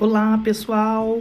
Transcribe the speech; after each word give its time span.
Olá, 0.00 0.40
pessoal! 0.42 1.20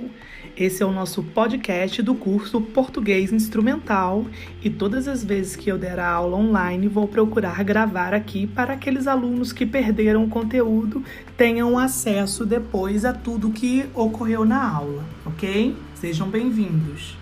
Esse 0.56 0.82
é 0.82 0.85
o 0.85 0.92
nosso 0.93 1.22
podcast 1.22 2.01
do 2.01 2.16
curso 2.16 2.61
Português 2.61 3.33
Instrumental 3.33 4.25
e 4.63 4.70
todas 4.70 5.06
as 5.06 5.22
vezes 5.22 5.58
que 5.58 5.70
eu 5.70 5.77
der 5.77 6.00
a 6.00 6.09
aula 6.09 6.38
online 6.38 6.88
vou 6.88 7.06
procurar 7.06 7.61
gravar 7.65 8.13
aqui 8.13 8.47
para 8.47 8.75
aqueles 8.75 9.05
alunos 9.05 9.52
que 9.52 9.65
perderam 9.65 10.23
o 10.23 10.29
conteúdo 10.29 11.04
tenham 11.36 11.77
acesso 11.77 12.45
depois 12.45 13.04
a 13.04 13.11
tudo 13.11 13.52
que 13.52 13.86
ocorreu 13.93 14.45
na 14.45 14.75
aula, 14.75 15.04
ok? 15.25 15.75
Sejam 15.96 16.30
bem-vindos. 16.30 17.18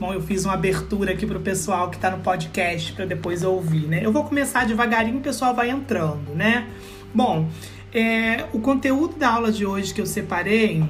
Bom, 0.00 0.14
eu 0.14 0.22
fiz 0.22 0.46
uma 0.46 0.54
abertura 0.54 1.12
aqui 1.12 1.26
para 1.26 1.36
o 1.36 1.42
pessoal 1.42 1.90
que 1.90 1.96
está 1.96 2.10
no 2.10 2.22
podcast 2.22 2.90
para 2.94 3.04
depois 3.04 3.42
ouvir, 3.42 3.86
né? 3.86 4.00
Eu 4.02 4.12
vou 4.12 4.24
começar 4.24 4.66
devagarinho, 4.66 5.18
o 5.18 5.22
pessoal 5.22 5.54
vai 5.54 5.68
entrando, 5.68 6.34
né? 6.34 6.66
Bom, 7.14 7.48
é, 7.96 8.44
o 8.52 8.60
conteúdo 8.60 9.16
da 9.16 9.30
aula 9.30 9.50
de 9.50 9.64
hoje 9.64 9.94
que 9.94 10.02
eu 10.02 10.06
separei 10.06 10.84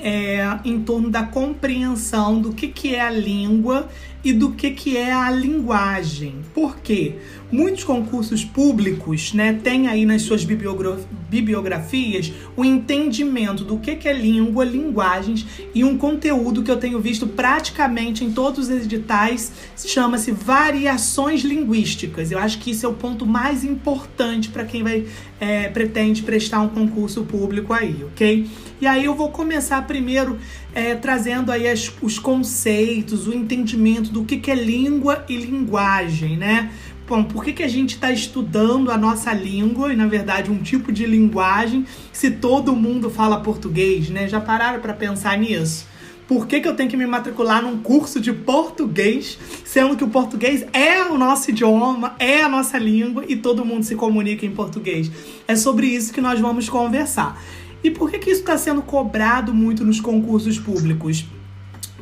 é 0.00 0.38
em 0.64 0.80
torno 0.80 1.10
da 1.10 1.24
compreensão 1.24 2.40
do 2.40 2.52
que, 2.52 2.68
que 2.68 2.94
é 2.94 3.00
a 3.00 3.10
língua 3.10 3.88
e 4.24 4.32
do 4.32 4.52
que, 4.52 4.70
que 4.70 4.96
é 4.96 5.12
a 5.12 5.30
linguagem. 5.30 6.36
Por 6.54 6.78
quê? 6.78 7.16
Muitos 7.50 7.84
concursos 7.84 8.44
públicos 8.44 9.34
né, 9.34 9.52
têm 9.62 9.86
aí 9.86 10.06
nas 10.06 10.22
suas 10.22 10.42
bibliografias 10.42 12.32
o 12.56 12.64
entendimento 12.64 13.62
do 13.62 13.78
que, 13.78 13.94
que 13.96 14.08
é 14.08 14.12
língua, 14.12 14.64
linguagens 14.64 15.46
e 15.74 15.84
um 15.84 15.98
conteúdo 15.98 16.62
que 16.62 16.70
eu 16.70 16.78
tenho 16.78 16.98
visto 16.98 17.26
praticamente 17.26 18.24
em 18.24 18.32
todos 18.32 18.68
os 18.68 18.70
editais 18.70 19.52
chama-se 19.76 20.32
variações 20.32 21.42
linguísticas. 21.42 22.30
Eu 22.30 22.38
acho 22.38 22.58
que 22.58 22.70
isso 22.70 22.86
é 22.86 22.88
o 22.88 22.94
ponto 22.94 23.26
mais 23.26 23.64
importante 23.64 24.48
para 24.48 24.64
quem 24.64 24.82
vai 24.82 25.04
é, 25.38 25.68
pretende 25.68 26.22
prestar 26.22 26.60
um 26.60 26.68
concurso 26.68 27.24
público 27.24 27.72
aí, 27.72 28.04
ok? 28.04 28.48
E 28.80 28.86
aí 28.86 29.04
eu 29.04 29.14
vou 29.14 29.28
começar 29.30 29.82
primeiro 29.86 30.38
é, 30.74 30.94
trazendo 30.94 31.52
aí 31.52 31.68
as, 31.68 31.92
os 32.00 32.18
conceitos, 32.18 33.26
o 33.26 33.34
entendimento 33.34 34.10
do 34.10 34.24
que, 34.24 34.38
que 34.38 34.50
é 34.50 34.54
língua 34.54 35.24
e 35.28 35.36
linguagem, 35.36 36.36
né? 36.36 36.70
Bom, 37.06 37.24
por 37.24 37.44
que, 37.44 37.52
que 37.52 37.62
a 37.62 37.68
gente 37.68 37.94
está 37.94 38.10
estudando 38.10 38.90
a 38.90 38.96
nossa 38.96 39.32
língua 39.32 39.92
e, 39.92 39.96
na 39.96 40.06
verdade, 40.06 40.50
um 40.50 40.62
tipo 40.62 40.90
de 40.90 41.04
linguagem 41.04 41.84
se 42.12 42.30
todo 42.30 42.74
mundo 42.74 43.10
fala 43.10 43.40
português, 43.40 44.08
né? 44.08 44.28
Já 44.28 44.40
pararam 44.40 44.80
para 44.80 44.94
pensar 44.94 45.36
nisso? 45.36 45.86
Por 46.26 46.46
que, 46.46 46.60
que 46.60 46.68
eu 46.68 46.74
tenho 46.74 46.88
que 46.88 46.96
me 46.96 47.04
matricular 47.04 47.62
num 47.62 47.78
curso 47.78 48.18
de 48.18 48.32
português, 48.32 49.38
sendo 49.64 49.96
que 49.96 50.04
o 50.04 50.08
português 50.08 50.64
é 50.72 51.02
o 51.02 51.18
nosso 51.18 51.50
idioma, 51.50 52.14
é 52.18 52.42
a 52.42 52.48
nossa 52.48 52.78
língua 52.78 53.24
e 53.28 53.36
todo 53.36 53.64
mundo 53.64 53.82
se 53.82 53.94
comunica 53.94 54.46
em 54.46 54.50
português? 54.50 55.10
É 55.46 55.54
sobre 55.54 55.88
isso 55.88 56.12
que 56.12 56.20
nós 56.22 56.40
vamos 56.40 56.70
conversar. 56.70 57.38
E 57.82 57.90
por 57.90 58.10
que, 58.10 58.18
que 58.18 58.30
isso 58.30 58.40
está 58.40 58.56
sendo 58.56 58.82
cobrado 58.82 59.52
muito 59.52 59.84
nos 59.84 60.00
concursos 60.00 60.58
públicos? 60.58 61.24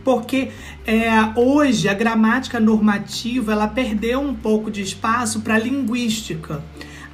Porque 0.05 0.51
é, 0.87 1.11
hoje 1.37 1.89
a 1.89 1.95
gramática 1.95 2.59
normativa 2.59 3.53
ela 3.53 3.69
perdeu 3.69 4.21
um 4.21 4.35
pouco 4.35 4.71
de 4.71 4.83
espaço 4.83 5.41
para 5.41 5.55
a 5.55 5.59
linguística. 5.59 6.63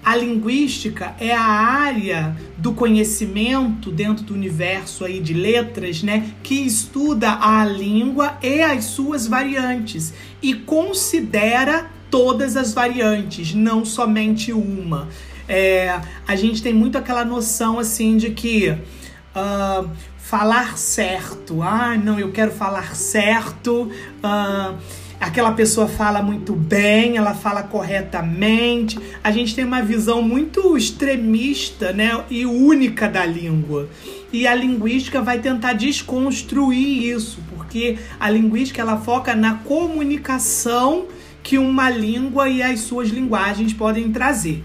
A 0.04 0.14
linguística 0.14 1.16
é 1.18 1.34
a 1.34 1.42
área 1.42 2.36
do 2.56 2.72
conhecimento 2.72 3.90
dentro 3.90 4.24
do 4.24 4.34
universo 4.34 5.04
aí 5.04 5.18
de 5.18 5.34
letras, 5.34 6.00
né, 6.00 6.30
que 6.44 6.54
estuda 6.64 7.36
a 7.40 7.64
língua 7.64 8.38
e 8.40 8.62
as 8.62 8.84
suas 8.84 9.26
variantes 9.26 10.14
e 10.40 10.54
considera 10.54 11.90
todas 12.08 12.56
as 12.56 12.72
variantes, 12.72 13.52
não 13.52 13.84
somente 13.84 14.52
uma. 14.52 15.08
É, 15.48 16.00
a 16.26 16.36
gente 16.36 16.62
tem 16.62 16.74
muito 16.74 16.98
aquela 16.98 17.24
noção 17.24 17.78
assim 17.78 18.16
de 18.16 18.30
que 18.30 18.70
uh, 18.70 19.88
falar 20.18 20.76
certo, 20.76 21.62
ah, 21.62 21.96
não, 21.96 22.18
eu 22.18 22.32
quero 22.32 22.50
falar 22.50 22.96
certo. 22.96 23.90
Uh, 24.22 24.76
aquela 25.20 25.52
pessoa 25.52 25.86
fala 25.86 26.20
muito 26.20 26.52
bem, 26.52 27.16
ela 27.16 27.34
fala 27.34 27.62
corretamente. 27.62 28.98
A 29.22 29.30
gente 29.30 29.54
tem 29.54 29.64
uma 29.64 29.82
visão 29.82 30.20
muito 30.20 30.76
extremista, 30.76 31.92
né, 31.92 32.24
e 32.28 32.44
única 32.44 33.08
da 33.08 33.24
língua. 33.24 33.88
E 34.32 34.46
a 34.46 34.54
linguística 34.54 35.22
vai 35.22 35.38
tentar 35.38 35.74
desconstruir 35.74 37.04
isso, 37.14 37.38
porque 37.54 37.98
a 38.18 38.28
linguística 38.28 38.82
ela 38.82 38.96
foca 38.96 39.34
na 39.34 39.54
comunicação 39.54 41.06
que 41.42 41.56
uma 41.56 41.88
língua 41.88 42.48
e 42.48 42.60
as 42.60 42.80
suas 42.80 43.08
linguagens 43.08 43.72
podem 43.72 44.10
trazer. 44.10 44.64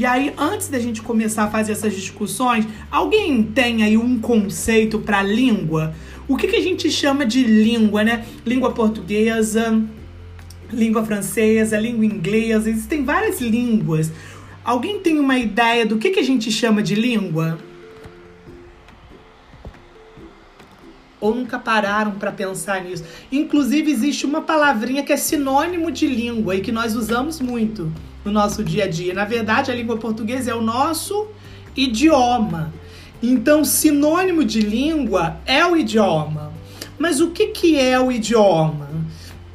E 0.00 0.06
aí, 0.06 0.32
antes 0.38 0.68
da 0.68 0.78
gente 0.78 1.02
começar 1.02 1.44
a 1.44 1.50
fazer 1.50 1.72
essas 1.72 1.94
discussões, 1.94 2.66
alguém 2.90 3.42
tem 3.42 3.82
aí 3.82 3.98
um 3.98 4.18
conceito 4.18 4.98
para 4.98 5.22
língua? 5.22 5.94
O 6.26 6.38
que, 6.38 6.48
que 6.48 6.56
a 6.56 6.62
gente 6.62 6.90
chama 6.90 7.26
de 7.26 7.42
língua, 7.42 8.02
né? 8.02 8.24
Língua 8.46 8.72
portuguesa, 8.72 9.78
língua 10.72 11.04
francesa, 11.04 11.78
língua 11.78 12.06
inglesa, 12.06 12.70
existem 12.70 13.04
várias 13.04 13.42
línguas. 13.42 14.10
Alguém 14.64 15.00
tem 15.00 15.18
uma 15.18 15.38
ideia 15.38 15.84
do 15.84 15.98
que, 15.98 16.08
que 16.08 16.20
a 16.20 16.24
gente 16.24 16.50
chama 16.50 16.82
de 16.82 16.94
língua? 16.94 17.58
Ou 21.20 21.34
nunca 21.34 21.58
pararam 21.58 22.12
para 22.12 22.32
pensar 22.32 22.82
nisso? 22.82 23.04
Inclusive, 23.30 23.90
existe 23.90 24.24
uma 24.24 24.40
palavrinha 24.40 25.02
que 25.02 25.12
é 25.12 25.18
sinônimo 25.18 25.90
de 25.90 26.06
língua 26.06 26.56
e 26.56 26.62
que 26.62 26.72
nós 26.72 26.96
usamos 26.96 27.38
muito 27.38 27.92
no 28.24 28.30
nosso 28.30 28.62
dia 28.62 28.84
a 28.84 28.88
dia. 28.88 29.14
Na 29.14 29.24
verdade, 29.24 29.70
a 29.70 29.74
língua 29.74 29.96
portuguesa 29.96 30.50
é 30.50 30.54
o 30.54 30.62
nosso 30.62 31.26
idioma. 31.76 32.72
Então, 33.22 33.64
sinônimo 33.64 34.44
de 34.44 34.60
língua 34.60 35.36
é 35.44 35.64
o 35.64 35.76
idioma. 35.76 36.52
Mas 36.98 37.20
o 37.20 37.30
que, 37.30 37.48
que 37.48 37.78
é 37.78 37.98
o 37.98 38.10
idioma? 38.10 38.88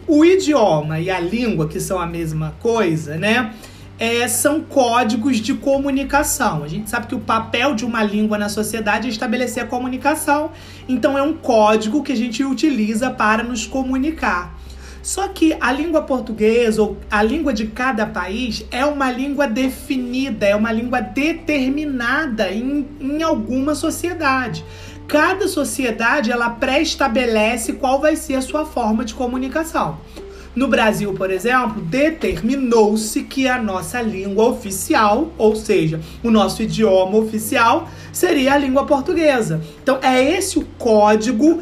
O 0.07 0.23
idioma 0.23 0.99
e 0.99 1.09
a 1.09 1.19
língua, 1.19 1.67
que 1.67 1.79
são 1.79 1.99
a 1.99 2.05
mesma 2.05 2.55
coisa, 2.59 3.17
né? 3.17 3.53
É, 3.97 4.27
são 4.27 4.61
códigos 4.61 5.37
de 5.37 5.53
comunicação. 5.53 6.63
A 6.63 6.67
gente 6.67 6.89
sabe 6.89 7.07
que 7.07 7.15
o 7.15 7.19
papel 7.19 7.73
de 7.73 7.85
uma 7.85 8.03
língua 8.03 8.37
na 8.37 8.49
sociedade 8.49 9.07
é 9.07 9.09
estabelecer 9.09 9.63
a 9.63 9.65
comunicação. 9.65 10.51
Então, 10.87 11.17
é 11.17 11.21
um 11.21 11.33
código 11.33 12.03
que 12.03 12.11
a 12.11 12.15
gente 12.15 12.43
utiliza 12.43 13.09
para 13.09 13.41
nos 13.41 13.65
comunicar. 13.65 14.55
Só 15.05 15.27
que 15.27 15.55
a 15.61 15.71
língua 15.71 16.01
portuguesa 16.01 16.81
ou 16.81 16.97
a 17.11 17.21
língua 17.21 17.53
de 17.53 17.67
cada 17.67 18.07
país 18.07 18.65
é 18.71 18.83
uma 18.83 19.11
língua 19.11 19.45
definida, 19.45 20.47
é 20.47 20.55
uma 20.55 20.71
língua 20.71 20.99
determinada 20.99 22.49
em, 22.51 22.87
em 22.99 23.21
alguma 23.21 23.75
sociedade. 23.75 24.65
Cada 25.07 25.47
sociedade 25.47 26.31
ela 26.31 26.49
pré-estabelece 26.49 27.73
qual 27.73 28.01
vai 28.01 28.15
ser 28.15 28.33
a 28.33 28.41
sua 28.41 28.65
forma 28.65 29.05
de 29.05 29.13
comunicação. 29.13 29.99
No 30.55 30.67
Brasil, 30.67 31.13
por 31.13 31.29
exemplo, 31.29 31.83
determinou-se 31.83 33.21
que 33.25 33.47
a 33.47 33.61
nossa 33.61 34.01
língua 34.01 34.45
oficial, 34.45 35.31
ou 35.37 35.55
seja, 35.55 35.99
o 36.23 36.31
nosso 36.31 36.63
idioma 36.63 37.15
oficial, 37.17 37.87
seria 38.11 38.53
a 38.53 38.57
língua 38.57 38.87
portuguesa. 38.87 39.61
Então, 39.83 39.99
é 40.01 40.35
esse 40.35 40.57
o 40.57 40.65
código 40.79 41.61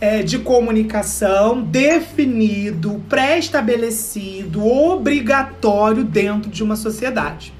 é, 0.00 0.22
de 0.22 0.38
comunicação 0.38 1.60
definido, 1.62 3.02
pré-estabelecido, 3.08 4.66
obrigatório 4.66 6.02
dentro 6.02 6.50
de 6.50 6.62
uma 6.62 6.76
sociedade. 6.76 7.52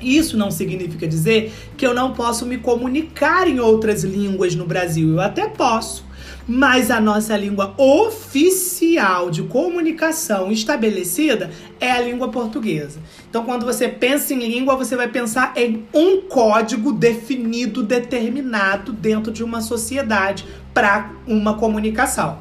Isso 0.00 0.36
não 0.36 0.50
significa 0.50 1.06
dizer 1.06 1.52
que 1.76 1.86
eu 1.86 1.94
não 1.94 2.12
posso 2.12 2.46
me 2.46 2.58
comunicar 2.58 3.48
em 3.48 3.60
outras 3.60 4.04
línguas 4.04 4.54
no 4.54 4.66
Brasil. 4.66 5.10
Eu 5.10 5.20
até 5.20 5.48
posso 5.48 6.06
mas 6.46 6.90
a 6.90 7.00
nossa 7.00 7.36
língua 7.36 7.74
oficial 7.76 9.30
de 9.30 9.42
comunicação 9.42 10.52
estabelecida 10.52 11.50
é 11.80 11.90
a 11.90 12.00
língua 12.00 12.28
portuguesa. 12.28 13.00
Então, 13.28 13.44
quando 13.44 13.66
você 13.66 13.88
pensa 13.88 14.32
em 14.32 14.38
língua, 14.38 14.76
você 14.76 14.94
vai 14.94 15.08
pensar 15.08 15.52
em 15.56 15.84
um 15.92 16.20
código 16.22 16.92
definido, 16.92 17.82
determinado 17.82 18.92
dentro 18.92 19.32
de 19.32 19.42
uma 19.42 19.60
sociedade 19.60 20.44
para 20.76 21.12
uma 21.26 21.54
comunicação. 21.54 22.36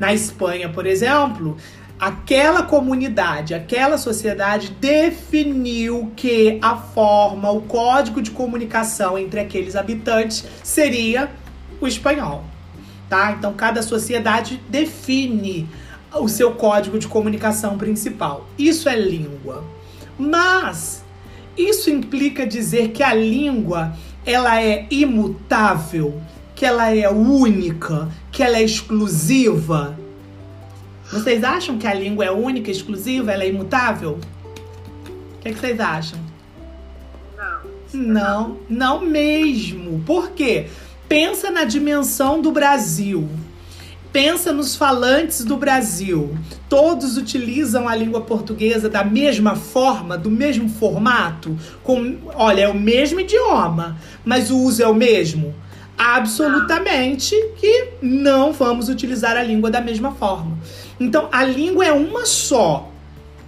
Na 0.00 0.14
Espanha, 0.14 0.70
por 0.70 0.86
exemplo, 0.86 1.58
aquela 2.00 2.62
comunidade, 2.62 3.52
aquela 3.52 3.98
sociedade 3.98 4.70
definiu 4.80 6.10
que 6.16 6.58
a 6.62 6.76
forma, 6.76 7.50
o 7.50 7.60
código 7.60 8.22
de 8.22 8.30
comunicação 8.30 9.18
entre 9.18 9.40
aqueles 9.40 9.76
habitantes 9.76 10.46
seria 10.64 11.28
o 11.78 11.86
espanhol 11.86 12.44
tá? 13.08 13.32
Então 13.32 13.52
cada 13.52 13.82
sociedade 13.82 14.60
define 14.68 15.68
o 16.14 16.28
seu 16.28 16.52
código 16.52 16.98
de 16.98 17.06
comunicação 17.06 17.76
principal. 17.76 18.46
Isso 18.58 18.88
é 18.88 18.96
língua. 18.96 19.64
Mas 20.18 21.04
isso 21.56 21.90
implica 21.90 22.46
dizer 22.46 22.88
que 22.88 23.02
a 23.02 23.14
língua 23.14 23.94
ela 24.24 24.60
é 24.60 24.86
imutável, 24.90 26.20
que 26.56 26.64
ela 26.64 26.92
é 26.92 27.08
única, 27.08 28.08
que 28.32 28.42
ela 28.42 28.56
é 28.56 28.62
exclusiva. 28.62 29.96
Vocês 31.12 31.44
acham 31.44 31.76
que 31.76 31.86
a 31.86 31.92
língua 31.92 32.24
é 32.24 32.30
única, 32.32 32.70
exclusiva, 32.70 33.30
ela 33.30 33.44
é 33.44 33.48
imutável? 33.50 34.18
O 35.36 35.42
que, 35.42 35.48
é 35.48 35.52
que 35.52 35.58
vocês 35.60 35.78
acham? 35.78 36.18
Não. 37.36 37.60
Não, 37.92 38.56
não 38.68 39.00
mesmo. 39.02 40.02
Por 40.06 40.30
quê? 40.30 40.68
Pensa 41.06 41.50
na 41.50 41.64
dimensão 41.64 42.40
do 42.40 42.50
Brasil. 42.50 43.28
Pensa 44.10 44.50
nos 44.50 44.74
falantes 44.74 45.44
do 45.44 45.58
Brasil. 45.58 46.38
Todos 46.70 47.18
utilizam 47.18 47.86
a 47.86 47.94
língua 47.94 48.22
portuguesa 48.22 48.88
da 48.88 49.04
mesma 49.04 49.54
forma, 49.56 50.16
do 50.16 50.30
mesmo 50.30 50.70
formato? 50.70 51.54
Com, 51.82 52.16
olha, 52.34 52.62
é 52.62 52.68
o 52.68 52.74
mesmo 52.74 53.20
idioma, 53.20 53.98
mas 54.24 54.50
o 54.50 54.56
uso 54.56 54.82
é 54.82 54.88
o 54.88 54.94
mesmo? 54.94 55.54
Absolutamente 55.98 57.34
que 57.56 57.88
não 58.02 58.52
vamos 58.52 58.88
utilizar 58.88 59.36
a 59.36 59.42
língua 59.42 59.70
da 59.70 59.80
mesma 59.80 60.12
forma. 60.12 60.58
Então, 61.00 61.28
a 61.32 61.44
língua 61.44 61.86
é 61.86 61.92
uma 61.92 62.26
só. 62.26 62.90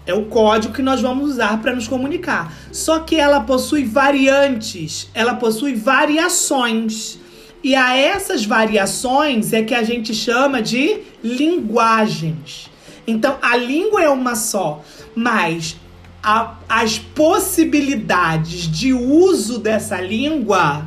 É 0.06 0.14
o 0.14 0.24
código 0.24 0.72
que 0.72 0.80
nós 0.80 1.02
vamos 1.02 1.32
usar 1.32 1.60
para 1.60 1.74
nos 1.74 1.86
comunicar. 1.86 2.52
Só 2.72 3.00
que 3.00 3.16
ela 3.16 3.40
possui 3.40 3.84
variantes, 3.84 5.10
ela 5.12 5.34
possui 5.34 5.74
variações. 5.74 7.18
E 7.62 7.74
a 7.74 7.94
essas 7.94 8.46
variações 8.46 9.52
é 9.52 9.62
que 9.62 9.74
a 9.74 9.82
gente 9.82 10.14
chama 10.14 10.62
de 10.62 11.00
linguagens. 11.22 12.70
Então, 13.06 13.36
a 13.42 13.56
língua 13.56 14.02
é 14.02 14.08
uma 14.08 14.34
só, 14.34 14.82
mas 15.14 15.76
a, 16.22 16.54
as 16.68 16.98
possibilidades 16.98 18.62
de 18.62 18.92
uso 18.92 19.58
dessa 19.58 20.00
língua 20.00 20.86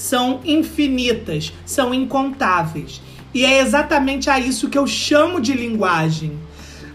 são 0.00 0.40
infinitas, 0.46 1.52
são 1.66 1.92
incontáveis. 1.92 3.02
E 3.34 3.44
é 3.44 3.60
exatamente 3.60 4.30
a 4.30 4.40
isso 4.40 4.70
que 4.70 4.78
eu 4.78 4.86
chamo 4.86 5.38
de 5.38 5.52
linguagem. 5.52 6.38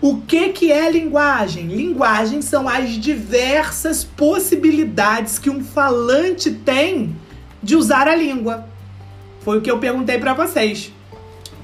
O 0.01 0.17
que, 0.21 0.49
que 0.49 0.71
é 0.71 0.89
linguagem? 0.89 1.67
Linguagem 1.67 2.41
são 2.41 2.67
as 2.67 2.89
diversas 2.93 4.03
possibilidades 4.03 5.37
que 5.37 5.51
um 5.51 5.63
falante 5.63 6.49
tem 6.49 7.15
de 7.61 7.75
usar 7.75 8.07
a 8.07 8.15
língua. 8.15 8.67
Foi 9.41 9.59
o 9.59 9.61
que 9.61 9.69
eu 9.69 9.77
perguntei 9.77 10.17
para 10.17 10.33
vocês. 10.33 10.91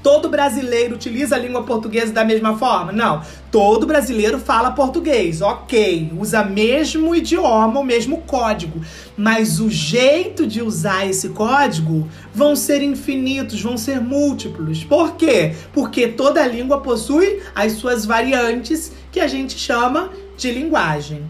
Todo 0.02 0.28
brasileiro 0.28 0.96
utiliza 0.96 1.36
a 1.36 1.38
língua 1.38 1.62
portuguesa 1.62 2.12
da 2.12 2.24
mesma 2.24 2.58
forma? 2.58 2.90
Não. 2.90 3.22
Todo 3.50 3.86
brasileiro 3.86 4.38
fala 4.38 4.72
português, 4.72 5.40
ok. 5.40 6.12
Usa 6.18 6.42
mesmo 6.42 7.14
idioma, 7.14 7.78
o 7.78 7.84
mesmo 7.84 8.18
código. 8.22 8.80
Mas 9.16 9.60
o 9.60 9.70
jeito 9.70 10.46
de 10.46 10.60
usar 10.60 11.06
esse 11.06 11.28
código 11.28 12.08
vão 12.34 12.56
ser 12.56 12.82
infinitos, 12.82 13.62
vão 13.62 13.76
ser 13.76 14.00
múltiplos. 14.00 14.82
Por 14.82 15.14
quê? 15.14 15.54
Porque 15.72 16.08
toda 16.08 16.46
língua 16.46 16.80
possui 16.80 17.40
as 17.54 17.72
suas 17.72 18.04
variantes 18.04 18.92
que 19.12 19.20
a 19.20 19.28
gente 19.28 19.56
chama 19.58 20.10
de 20.36 20.50
linguagem. 20.50 21.22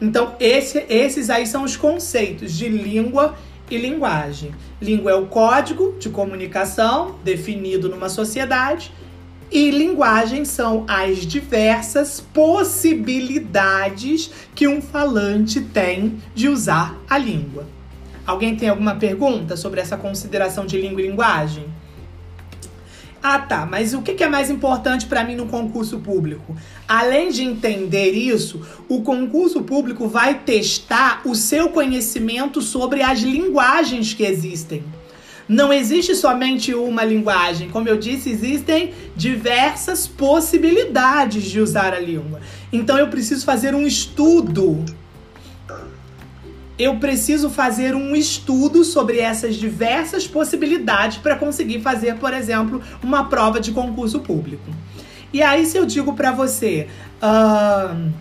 Então, 0.00 0.34
esse, 0.40 0.84
esses 0.88 1.30
aí 1.30 1.46
são 1.46 1.62
os 1.62 1.76
conceitos 1.76 2.52
de 2.52 2.68
língua 2.68 3.34
e 3.53 3.53
linguagem. 3.70 4.52
Língua 4.80 5.12
é 5.12 5.14
o 5.14 5.26
código 5.26 5.94
de 5.98 6.10
comunicação 6.10 7.16
definido 7.24 7.88
numa 7.88 8.08
sociedade 8.08 8.92
e 9.50 9.70
linguagem 9.70 10.44
são 10.44 10.84
as 10.88 11.18
diversas 11.18 12.20
possibilidades 12.20 14.30
que 14.54 14.66
um 14.66 14.82
falante 14.82 15.60
tem 15.60 16.20
de 16.34 16.48
usar 16.48 16.98
a 17.08 17.16
língua. 17.16 17.66
Alguém 18.26 18.56
tem 18.56 18.68
alguma 18.68 18.96
pergunta 18.96 19.56
sobre 19.56 19.80
essa 19.80 19.96
consideração 19.96 20.66
de 20.66 20.80
língua 20.80 21.00
e 21.02 21.06
linguagem? 21.06 21.66
Ah, 23.26 23.38
tá, 23.38 23.64
mas 23.64 23.94
o 23.94 24.02
que 24.02 24.22
é 24.22 24.28
mais 24.28 24.50
importante 24.50 25.06
para 25.06 25.24
mim 25.24 25.34
no 25.34 25.46
concurso 25.46 25.98
público? 25.98 26.54
Além 26.86 27.30
de 27.30 27.42
entender 27.42 28.10
isso, 28.10 28.60
o 28.86 29.00
concurso 29.00 29.62
público 29.62 30.06
vai 30.06 30.40
testar 30.40 31.22
o 31.24 31.34
seu 31.34 31.70
conhecimento 31.70 32.60
sobre 32.60 33.00
as 33.00 33.20
linguagens 33.20 34.12
que 34.12 34.24
existem. 34.24 34.84
Não 35.48 35.72
existe 35.72 36.14
somente 36.14 36.74
uma 36.74 37.02
linguagem, 37.02 37.70
como 37.70 37.88
eu 37.88 37.96
disse, 37.96 38.28
existem 38.28 38.92
diversas 39.16 40.06
possibilidades 40.06 41.44
de 41.44 41.62
usar 41.62 41.94
a 41.94 42.00
língua. 42.00 42.42
Então 42.70 42.98
eu 42.98 43.08
preciso 43.08 43.46
fazer 43.46 43.74
um 43.74 43.86
estudo 43.86 44.84
eu 46.78 46.96
preciso 46.96 47.48
fazer 47.48 47.94
um 47.94 48.16
estudo 48.16 48.84
sobre 48.84 49.18
essas 49.18 49.56
diversas 49.56 50.26
possibilidades 50.26 51.18
para 51.18 51.36
conseguir 51.36 51.80
fazer, 51.80 52.16
por 52.16 52.34
exemplo, 52.34 52.82
uma 53.02 53.24
prova 53.28 53.60
de 53.60 53.70
concurso 53.70 54.20
público. 54.20 54.70
E 55.32 55.42
aí, 55.42 55.66
se 55.66 55.76
eu 55.76 55.84
digo 55.84 56.14
para 56.14 56.32
você 56.32 56.88
uh, 57.22 58.12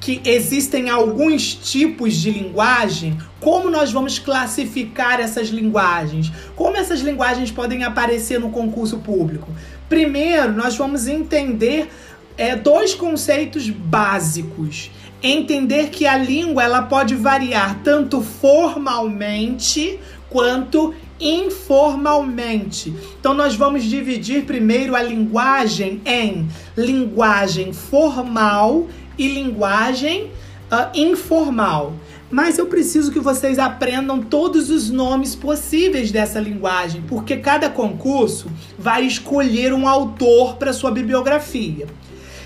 que 0.00 0.20
existem 0.24 0.90
alguns 0.90 1.54
tipos 1.54 2.14
de 2.14 2.30
linguagem, 2.30 3.16
como 3.40 3.70
nós 3.70 3.92
vamos 3.92 4.18
classificar 4.18 5.20
essas 5.20 5.48
linguagens? 5.48 6.32
Como 6.54 6.76
essas 6.76 7.00
linguagens 7.00 7.50
podem 7.50 7.84
aparecer 7.84 8.38
no 8.38 8.50
concurso 8.50 8.98
público? 8.98 9.48
Primeiro, 9.88 10.52
nós 10.52 10.76
vamos 10.76 11.06
entender 11.06 11.88
é, 12.36 12.56
dois 12.56 12.94
conceitos 12.94 13.70
básicos 13.70 14.90
entender 15.24 15.88
que 15.88 16.06
a 16.06 16.18
língua 16.18 16.62
ela 16.62 16.82
pode 16.82 17.14
variar 17.14 17.80
tanto 17.82 18.20
formalmente 18.20 19.98
quanto 20.28 20.94
informalmente. 21.18 22.94
Então 23.18 23.32
nós 23.32 23.54
vamos 23.54 23.84
dividir 23.84 24.44
primeiro 24.44 24.94
a 24.94 25.02
linguagem 25.02 26.02
em 26.04 26.46
linguagem 26.76 27.72
formal 27.72 28.86
e 29.16 29.28
linguagem 29.28 30.24
uh, 30.70 30.90
informal. 30.94 31.94
Mas 32.30 32.58
eu 32.58 32.66
preciso 32.66 33.12
que 33.12 33.20
vocês 33.20 33.58
aprendam 33.58 34.20
todos 34.20 34.68
os 34.68 34.90
nomes 34.90 35.36
possíveis 35.36 36.10
dessa 36.10 36.40
linguagem, 36.40 37.02
porque 37.06 37.36
cada 37.36 37.70
concurso 37.70 38.48
vai 38.78 39.04
escolher 39.04 39.72
um 39.72 39.86
autor 39.86 40.56
para 40.56 40.72
sua 40.72 40.90
bibliografia. 40.90 41.86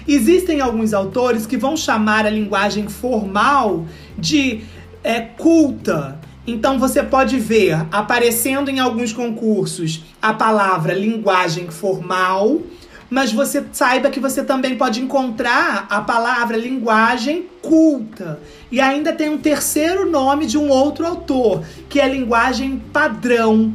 Existem 0.09 0.63
alguns 0.63 0.95
autores 0.95 1.47
que 1.47 1.59
vão 1.59 1.77
chamar 1.77 2.25
a 2.25 2.31
linguagem 2.31 2.89
formal 2.89 3.85
de 4.17 4.63
é, 5.05 5.21
culta. 5.21 6.19
Então 6.47 6.79
você 6.79 7.03
pode 7.03 7.39
ver 7.39 7.87
aparecendo 7.93 8.71
em 8.71 8.81
alguns 8.81 9.13
concursos 9.13 10.03
a 10.21 10.33
palavra 10.33 10.95
linguagem 10.95 11.71
formal, 11.71 12.63
mas 13.11 13.31
você 13.33 13.63
saiba 13.71 14.09
que 14.09 14.19
você 14.19 14.43
também 14.43 14.77
pode 14.79 15.03
encontrar 15.03 15.87
a 15.91 16.01
palavra 16.01 16.57
linguagem 16.57 17.47
culta. 17.61 18.41
E 18.73 18.81
ainda 18.81 19.13
tem 19.13 19.29
um 19.29 19.37
terceiro 19.37 20.11
nome 20.11 20.47
de 20.47 20.57
um 20.57 20.71
outro 20.71 21.07
autor, 21.07 21.63
que 21.87 22.01
é 22.01 22.09
linguagem 22.09 22.83
padrão. 22.93 23.75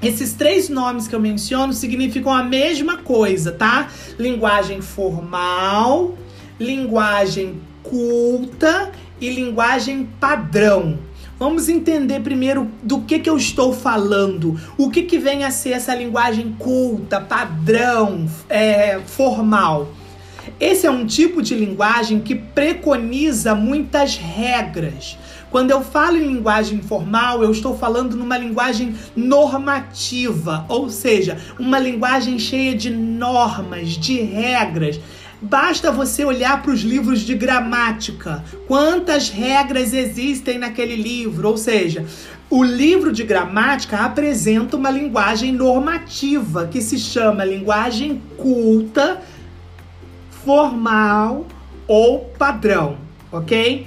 Esses 0.00 0.32
três 0.32 0.68
nomes 0.68 1.08
que 1.08 1.14
eu 1.14 1.20
menciono 1.20 1.72
significam 1.72 2.32
a 2.32 2.44
mesma 2.44 2.98
coisa, 2.98 3.50
tá? 3.50 3.88
Linguagem 4.16 4.80
formal, 4.80 6.16
linguagem 6.58 7.60
culta 7.82 8.92
e 9.20 9.28
linguagem 9.28 10.08
padrão. 10.20 10.98
Vamos 11.38 11.68
entender 11.68 12.20
primeiro 12.20 12.70
do 12.82 13.00
que, 13.00 13.18
que 13.18 13.30
eu 13.30 13.36
estou 13.36 13.72
falando. 13.72 14.58
O 14.76 14.90
que, 14.90 15.02
que 15.02 15.18
vem 15.18 15.44
a 15.44 15.50
ser 15.50 15.70
essa 15.70 15.94
linguagem 15.94 16.54
culta, 16.58 17.20
padrão, 17.20 18.28
é, 18.48 19.00
formal? 19.04 19.88
Esse 20.58 20.86
é 20.86 20.90
um 20.90 21.06
tipo 21.06 21.42
de 21.42 21.54
linguagem 21.54 22.20
que 22.20 22.34
preconiza 22.34 23.54
muitas 23.54 24.16
regras. 24.16 25.16
Quando 25.50 25.70
eu 25.70 25.82
falo 25.82 26.16
em 26.16 26.26
linguagem 26.26 26.82
formal, 26.82 27.42
eu 27.42 27.50
estou 27.50 27.76
falando 27.76 28.16
numa 28.16 28.36
linguagem 28.36 28.94
normativa, 29.16 30.64
ou 30.68 30.90
seja, 30.90 31.38
uma 31.58 31.78
linguagem 31.78 32.38
cheia 32.38 32.74
de 32.74 32.90
normas, 32.90 33.90
de 33.90 34.20
regras. 34.20 35.00
Basta 35.40 35.92
você 35.92 36.24
olhar 36.24 36.62
para 36.62 36.72
os 36.72 36.80
livros 36.80 37.20
de 37.20 37.34
gramática. 37.34 38.44
Quantas 38.66 39.30
regras 39.30 39.94
existem 39.94 40.58
naquele 40.58 40.96
livro? 40.96 41.48
Ou 41.48 41.56
seja, 41.56 42.04
o 42.50 42.62
livro 42.64 43.12
de 43.12 43.22
gramática 43.22 43.98
apresenta 43.98 44.76
uma 44.76 44.90
linguagem 44.90 45.52
normativa 45.52 46.66
que 46.66 46.80
se 46.82 46.98
chama 46.98 47.44
linguagem 47.44 48.20
culta, 48.36 49.22
formal 50.44 51.46
ou 51.86 52.20
padrão, 52.38 52.96
ok? 53.30 53.86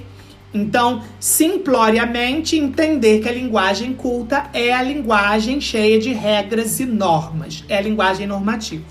Então, 0.54 1.02
simploriamente, 1.18 2.56
entender 2.56 3.20
que 3.20 3.28
a 3.28 3.32
linguagem 3.32 3.94
culta 3.94 4.50
é 4.52 4.72
a 4.72 4.82
linguagem 4.82 5.60
cheia 5.60 5.98
de 5.98 6.12
regras 6.12 6.78
e 6.78 6.84
normas, 6.84 7.64
é 7.68 7.78
a 7.78 7.80
linguagem 7.80 8.26
normativa. 8.26 8.84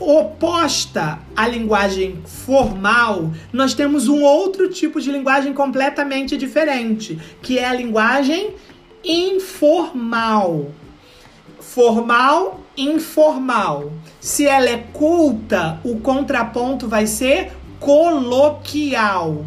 Oposta 0.00 1.20
à 1.36 1.46
linguagem 1.46 2.18
formal, 2.24 3.30
nós 3.52 3.74
temos 3.74 4.08
um 4.08 4.22
outro 4.22 4.68
tipo 4.70 5.00
de 5.00 5.12
linguagem 5.12 5.52
completamente 5.52 6.36
diferente, 6.36 7.18
que 7.42 7.58
é 7.58 7.66
a 7.66 7.74
linguagem 7.74 8.54
informal. 9.04 10.70
Formal, 11.60 12.60
informal. 12.76 13.92
Se 14.18 14.46
ela 14.46 14.68
é 14.68 14.78
culta, 14.92 15.78
o 15.84 16.00
contraponto 16.00 16.88
vai 16.88 17.06
ser 17.06 17.52
coloquial. 17.78 19.44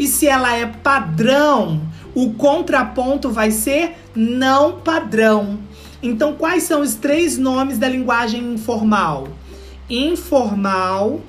E 0.00 0.06
se 0.06 0.26
ela 0.26 0.56
é 0.56 0.64
padrão, 0.64 1.82
o 2.14 2.32
contraponto 2.32 3.28
vai 3.28 3.50
ser 3.50 3.96
não 4.16 4.80
padrão. 4.80 5.58
Então, 6.02 6.32
quais 6.32 6.62
são 6.62 6.80
os 6.80 6.94
três 6.94 7.36
nomes 7.36 7.76
da 7.76 7.86
linguagem 7.86 8.54
informal? 8.54 9.28
Informal, 9.90 11.20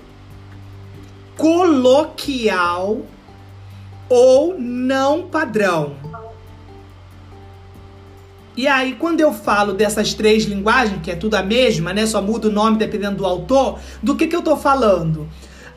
coloquial 1.36 3.02
ou 4.08 4.58
não 4.58 5.24
padrão. 5.24 5.98
E 8.56 8.70
aí, 8.70 8.96
quando 8.98 9.20
eu 9.20 9.34
falo 9.34 9.74
dessas 9.74 10.14
três 10.14 10.46
linguagens, 10.46 11.02
que 11.04 11.12
é 11.12 11.16
tudo 11.18 11.36
a 11.36 11.44
mesma, 11.44 11.92
né? 11.92 12.06
Só 12.06 12.22
muda 12.22 12.48
o 12.48 12.52
nome 12.52 12.78
dependendo 12.78 13.18
do 13.18 13.26
autor, 13.26 13.80
do 14.02 14.16
que, 14.16 14.28
que 14.28 14.36
eu 14.36 14.42
tô 14.42 14.56
falando? 14.56 15.28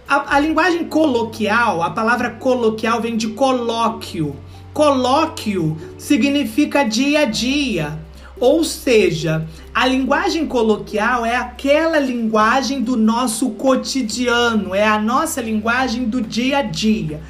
A, 0.09 0.37
a 0.37 0.41
linguagem 0.41 0.85
coloquial, 0.85 1.83
a 1.83 1.91
palavra 1.91 2.31
coloquial 2.31 3.01
vem 3.01 3.17
de 3.17 3.29
colóquio. 3.29 4.37
Colóquio 4.73 5.77
significa 5.99 6.85
dia 6.85 7.21
a 7.21 7.25
dia. 7.25 7.99
Ou 8.39 8.65
seja, 8.65 9.47
a 9.73 9.87
linguagem 9.87 10.47
coloquial 10.47 11.25
é 11.25 11.37
aquela 11.37 11.99
linguagem 11.99 12.83
do 12.83 12.97
nosso 12.97 13.51
cotidiano, 13.51 14.75
é 14.75 14.87
a 14.87 14.99
nossa 14.99 15.41
linguagem 15.41 16.05
do 16.05 16.21
dia 16.21 16.59
a 16.59 16.63
dia. 16.63 17.23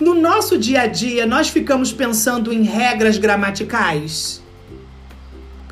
No 0.00 0.14
nosso 0.14 0.56
dia 0.56 0.82
a 0.82 0.86
dia, 0.86 1.26
nós 1.26 1.50
ficamos 1.50 1.92
pensando 1.92 2.52
em 2.52 2.62
regras 2.62 3.18
gramaticais? 3.18 4.42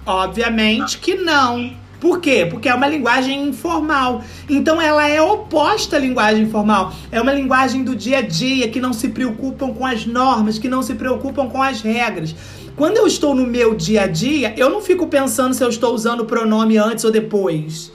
Obviamente 0.05 0.99
que 0.99 1.15
não. 1.15 1.75
Por 2.01 2.21
quê? 2.21 2.47
Porque 2.49 2.69
é 2.69 2.75
uma 2.75 2.87
linguagem 2.87 3.49
informal. 3.49 4.23
Então 4.49 4.81
ela 4.81 5.09
é 5.09 5.21
oposta 5.21 5.97
à 5.97 5.99
linguagem 5.99 6.49
formal. 6.49 6.93
É 7.11 7.21
uma 7.21 7.33
linguagem 7.33 7.83
do 7.83 7.97
dia 7.97 8.19
a 8.19 8.23
dia 8.23 8.69
que 8.69 8.81
não 8.81 8.93
se 8.93 9.09
preocupam 9.09 9.73
com 9.73 9.85
as 9.85 10.07
normas, 10.07 10.59
que 10.59 10.69
não 10.69 10.83
se 10.83 10.95
preocupam 10.95 11.49
com 11.49 11.63
as 11.63 11.81
regras. 11.81 12.35
Quando 12.77 12.97
eu 12.97 13.07
estou 13.09 13.35
no 13.35 13.45
meu 13.45 13.75
dia 13.75 14.03
a 14.03 14.07
dia, 14.07 14.55
eu 14.57 14.71
não 14.71 14.81
fico 14.81 15.09
pensando 15.09 15.53
se 15.53 15.65
eu 15.65 15.69
estou 15.69 15.93
usando 15.93 16.21
o 16.21 16.25
pronome 16.25 16.79
antes 16.79 17.05
ou 17.05 17.11
depois. 17.11 17.91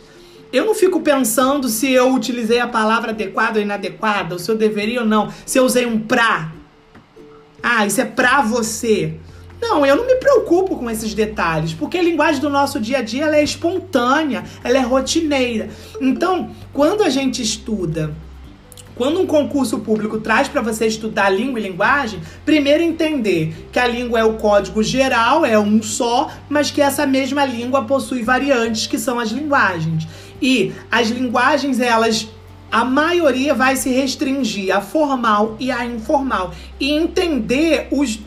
Eu 0.52 0.66
não 0.66 0.76
fico 0.76 1.00
pensando 1.00 1.70
se 1.70 1.92
eu 1.92 2.14
utilizei 2.14 2.60
a 2.60 2.68
palavra 2.68 3.12
adequada 3.12 3.58
ou 3.58 3.64
inadequada, 3.64 4.36
ou 4.36 4.40
se 4.40 4.52
eu 4.52 4.56
deveria 4.56 5.00
ou 5.00 5.08
não, 5.08 5.34
se 5.46 5.58
eu 5.58 5.64
usei 5.64 5.86
um 5.86 6.00
pra. 6.00 6.52
Ah, 7.62 7.88
isso 7.88 8.02
é 8.02 8.06
pra 8.06 8.42
você. 8.42 9.16
Não, 9.64 9.86
eu 9.86 9.96
não 9.96 10.06
me 10.06 10.16
preocupo 10.16 10.76
com 10.76 10.92
esses 10.92 11.14
detalhes, 11.14 11.74
porque 11.74 11.98
a 11.98 12.04
linguagem 12.04 12.42
do 12.42 12.50
nosso 12.50 12.82
dia 12.82 12.98
a 12.98 13.02
dia 13.02 13.24
ela 13.24 13.38
é 13.38 13.44
espontânea, 13.44 14.44
ela 14.62 14.78
é 14.78 14.82
rotineira. 14.82 15.70
Então, 16.02 16.52
quando 16.74 17.02
a 17.02 17.10
gente 17.10 17.42
estuda 17.42 18.14
quando 18.96 19.20
um 19.20 19.26
concurso 19.26 19.80
público 19.80 20.20
traz 20.20 20.48
para 20.48 20.62
você 20.62 20.86
estudar 20.86 21.30
língua 21.30 21.60
e 21.60 21.64
linguagem, 21.64 22.22
primeiro 22.46 22.84
entender 22.84 23.68
que 23.72 23.80
a 23.80 23.88
língua 23.88 24.20
é 24.20 24.24
o 24.24 24.34
código 24.34 24.84
geral, 24.84 25.44
é 25.44 25.58
um 25.58 25.82
só, 25.82 26.30
mas 26.48 26.70
que 26.70 26.80
essa 26.80 27.08
mesma 27.08 27.44
língua 27.44 27.86
possui 27.86 28.22
variantes 28.22 28.86
que 28.86 29.00
são 29.00 29.18
as 29.20 29.32
linguagens. 29.32 30.08
E 30.40 30.74
as 30.92 31.08
linguagens, 31.08 31.80
elas 31.80 32.28
a 32.72 32.84
maioria 32.84 33.54
vai 33.54 33.76
se 33.76 33.92
restringir 33.92 34.76
a 34.76 34.82
formal 34.82 35.56
e 35.60 35.72
a 35.72 35.86
informal. 35.86 36.54
E 36.80 36.92
entender 36.92 37.88
os. 37.92 38.20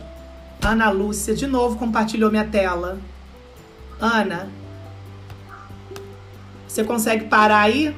Ana 0.67 0.91
Lúcia, 0.91 1.33
de 1.33 1.47
novo, 1.47 1.79
compartilhou 1.79 2.29
minha 2.29 2.45
tela. 2.45 2.99
Ana, 4.01 4.51
você 6.67 6.83
consegue 6.83 7.27
parar 7.27 7.61
aí? 7.61 7.97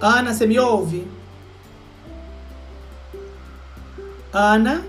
Ana, 0.00 0.32
você 0.32 0.46
me 0.46 0.58
ouve? 0.58 1.06
Ana? 4.32 4.82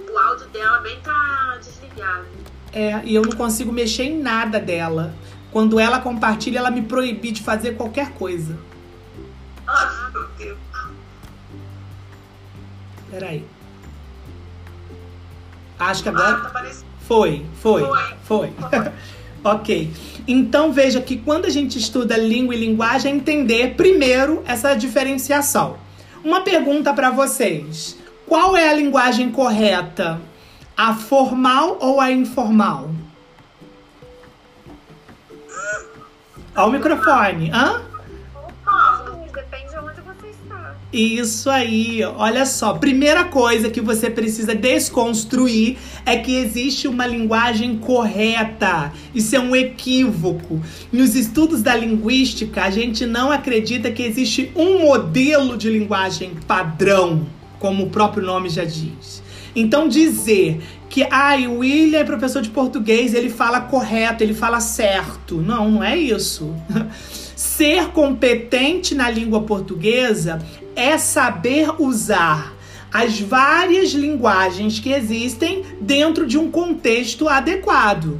O 0.00 0.18
áudio 0.18 0.48
dela 0.48 0.78
bem 0.78 0.98
tá 1.00 1.58
desligado. 1.60 2.26
É, 2.72 3.04
e 3.04 3.14
eu 3.14 3.22
não 3.22 3.36
consigo 3.36 3.70
mexer 3.70 4.04
em 4.04 4.18
nada 4.18 4.58
dela. 4.58 5.14
Quando 5.52 5.78
ela 5.78 6.00
compartilha, 6.00 6.58
ela 6.58 6.70
me 6.70 6.80
proíbe 6.80 7.32
de 7.32 7.42
fazer 7.42 7.76
qualquer 7.76 8.12
coisa. 8.12 8.58
Ah, 9.66 10.10
meu 10.14 10.26
Deus. 10.38 10.58
Peraí. 13.10 13.57
Acho 15.78 16.02
que 16.02 16.08
agora. 16.08 16.42
Ah, 16.44 16.50
tá. 16.50 16.72
Foi, 17.06 17.46
foi, 17.62 17.82
Foi. 18.24 18.50
foi. 18.50 18.52
ok. 19.42 19.90
Então 20.26 20.72
veja 20.72 21.00
que 21.00 21.16
quando 21.16 21.46
a 21.46 21.50
gente 21.50 21.78
estuda 21.78 22.16
língua 22.18 22.54
e 22.54 22.58
linguagem, 22.58 23.12
é 23.12 23.14
entender 23.14 23.74
primeiro 23.76 24.42
essa 24.46 24.74
diferenciação. 24.74 25.78
Uma 26.22 26.42
pergunta 26.42 26.92
para 26.92 27.10
vocês: 27.10 27.96
qual 28.26 28.56
é 28.56 28.68
a 28.68 28.74
linguagem 28.74 29.30
correta? 29.30 30.20
A 30.76 30.94
formal 30.94 31.78
ou 31.80 32.00
a 32.00 32.10
informal? 32.12 32.90
Ao 36.54 36.70
microfone. 36.70 37.50
Hã? 37.52 37.82
Depende 39.32 39.67
Isso 40.90 41.50
aí, 41.50 42.02
olha 42.02 42.46
só. 42.46 42.72
Primeira 42.72 43.24
coisa 43.24 43.68
que 43.68 43.80
você 43.80 44.08
precisa 44.08 44.54
desconstruir 44.54 45.76
é 46.06 46.16
que 46.16 46.34
existe 46.34 46.88
uma 46.88 47.06
linguagem 47.06 47.76
correta. 47.76 48.90
Isso 49.14 49.36
é 49.36 49.40
um 49.40 49.54
equívoco. 49.54 50.58
Nos 50.90 51.14
estudos 51.14 51.60
da 51.60 51.76
linguística, 51.76 52.62
a 52.62 52.70
gente 52.70 53.04
não 53.04 53.30
acredita 53.30 53.90
que 53.90 54.02
existe 54.02 54.50
um 54.56 54.78
modelo 54.78 55.58
de 55.58 55.68
linguagem 55.68 56.30
padrão, 56.46 57.26
como 57.58 57.84
o 57.84 57.90
próprio 57.90 58.24
nome 58.24 58.48
já 58.48 58.64
diz. 58.64 59.22
Então 59.54 59.88
dizer 59.88 60.58
que 60.88 61.06
ai, 61.10 61.46
o 61.46 61.58
William 61.58 61.98
é 61.98 62.04
professor 62.04 62.40
de 62.40 62.48
português, 62.48 63.12
ele 63.12 63.28
fala 63.28 63.60
correto, 63.60 64.24
ele 64.24 64.32
fala 64.32 64.58
certo. 64.58 65.36
Não, 65.36 65.70
não 65.70 65.84
é 65.84 65.98
isso. 65.98 66.54
Ser 67.36 67.88
competente 67.88 68.94
na 68.94 69.10
língua 69.10 69.42
portuguesa 69.42 70.40
é 70.78 70.96
saber 70.96 71.70
usar 71.78 72.54
as 72.92 73.20
várias 73.20 73.90
linguagens 73.90 74.78
que 74.78 74.92
existem 74.92 75.64
dentro 75.80 76.24
de 76.24 76.38
um 76.38 76.50
contexto 76.50 77.28
adequado. 77.28 78.18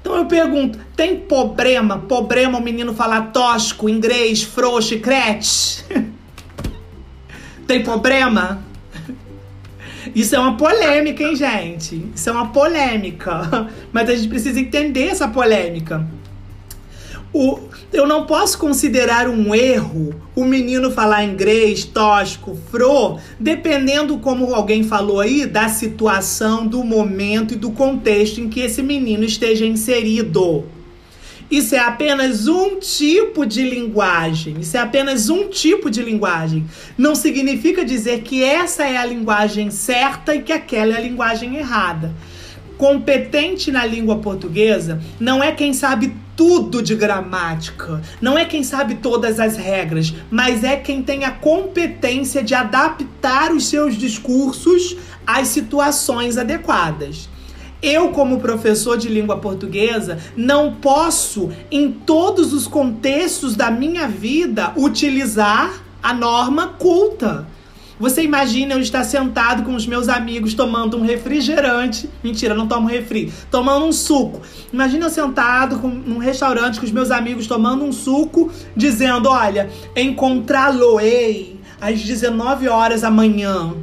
Então 0.00 0.16
eu 0.16 0.26
pergunto, 0.26 0.78
tem 0.96 1.16
problema? 1.16 1.98
Problema 1.98 2.58
o 2.58 2.62
menino 2.62 2.94
falar 2.94 3.32
tosco, 3.32 3.88
inglês, 3.88 4.44
frouxo 4.44 4.94
e 4.94 5.00
crete? 5.00 5.84
tem 7.66 7.82
problema? 7.82 8.62
Isso 10.14 10.34
é 10.34 10.38
uma 10.38 10.56
polêmica, 10.56 11.22
hein, 11.22 11.36
gente? 11.36 12.06
Isso 12.14 12.30
é 12.30 12.32
uma 12.32 12.48
polêmica. 12.48 13.68
Mas 13.92 14.08
a 14.08 14.14
gente 14.14 14.28
precisa 14.28 14.58
entender 14.58 15.08
essa 15.08 15.28
polêmica. 15.28 16.06
O, 17.32 17.67
eu 17.92 18.06
não 18.06 18.26
posso 18.26 18.58
considerar 18.58 19.28
um 19.28 19.54
erro 19.54 20.14
o 20.36 20.44
menino 20.44 20.90
falar 20.90 21.24
inglês, 21.24 21.84
tosco, 21.84 22.56
fro, 22.70 23.18
dependendo, 23.40 24.18
como 24.18 24.54
alguém 24.54 24.82
falou 24.82 25.20
aí, 25.20 25.46
da 25.46 25.68
situação, 25.68 26.66
do 26.66 26.84
momento 26.84 27.54
e 27.54 27.56
do 27.56 27.70
contexto 27.70 28.40
em 28.40 28.48
que 28.48 28.60
esse 28.60 28.82
menino 28.82 29.24
esteja 29.24 29.64
inserido. 29.64 30.64
Isso 31.50 31.74
é 31.74 31.78
apenas 31.78 32.46
um 32.46 32.78
tipo 32.78 33.46
de 33.46 33.62
linguagem. 33.62 34.56
Isso 34.60 34.76
é 34.76 34.80
apenas 34.80 35.30
um 35.30 35.48
tipo 35.48 35.90
de 35.90 36.02
linguagem. 36.02 36.66
Não 36.96 37.14
significa 37.14 37.86
dizer 37.86 38.20
que 38.20 38.44
essa 38.44 38.84
é 38.84 38.98
a 38.98 39.04
linguagem 39.06 39.70
certa 39.70 40.34
e 40.34 40.42
que 40.42 40.52
aquela 40.52 40.92
é 40.92 40.98
a 40.98 41.00
linguagem 41.00 41.56
errada. 41.56 42.14
Competente 42.76 43.72
na 43.72 43.84
língua 43.86 44.18
portuguesa 44.18 45.00
não 45.18 45.42
é 45.42 45.50
quem 45.50 45.72
sabe 45.72 46.12
tudo 46.38 46.80
de 46.80 46.94
gramática, 46.94 48.00
não 48.20 48.38
é 48.38 48.44
quem 48.44 48.62
sabe 48.62 48.94
todas 48.94 49.40
as 49.40 49.56
regras, 49.56 50.14
mas 50.30 50.62
é 50.62 50.76
quem 50.76 51.02
tem 51.02 51.24
a 51.24 51.32
competência 51.32 52.44
de 52.44 52.54
adaptar 52.54 53.50
os 53.50 53.66
seus 53.66 53.96
discursos 53.96 54.96
às 55.26 55.48
situações 55.48 56.38
adequadas. 56.38 57.28
Eu, 57.82 58.10
como 58.10 58.38
professor 58.38 58.96
de 58.96 59.08
língua 59.08 59.38
portuguesa, 59.38 60.20
não 60.36 60.74
posso, 60.76 61.50
em 61.72 61.90
todos 61.90 62.52
os 62.52 62.68
contextos 62.68 63.56
da 63.56 63.68
minha 63.68 64.06
vida, 64.06 64.72
utilizar 64.76 65.82
a 66.00 66.14
norma 66.14 66.68
culta. 66.68 67.48
Você 67.98 68.22
imagina 68.22 68.74
eu 68.74 68.80
estar 68.80 69.02
sentado 69.02 69.64
com 69.64 69.74
os 69.74 69.86
meus 69.86 70.08
amigos 70.08 70.54
tomando 70.54 70.96
um 70.96 71.02
refrigerante. 71.02 72.08
Mentira, 72.22 72.54
não 72.54 72.68
tomo 72.68 72.86
refri. 72.86 73.32
Tomando 73.50 73.86
um 73.86 73.92
suco. 73.92 74.40
Imagina 74.72 75.06
eu 75.06 75.10
sentado 75.10 75.80
com, 75.80 75.88
num 75.88 76.18
restaurante 76.18 76.78
com 76.78 76.86
os 76.86 76.92
meus 76.92 77.10
amigos 77.10 77.48
tomando 77.48 77.84
um 77.84 77.92
suco, 77.92 78.52
dizendo: 78.76 79.28
Olha, 79.28 79.68
encontrá-lo-ei 79.96 81.58
às 81.80 82.00
19 82.00 82.68
horas 82.68 83.02
amanhã. 83.02 83.74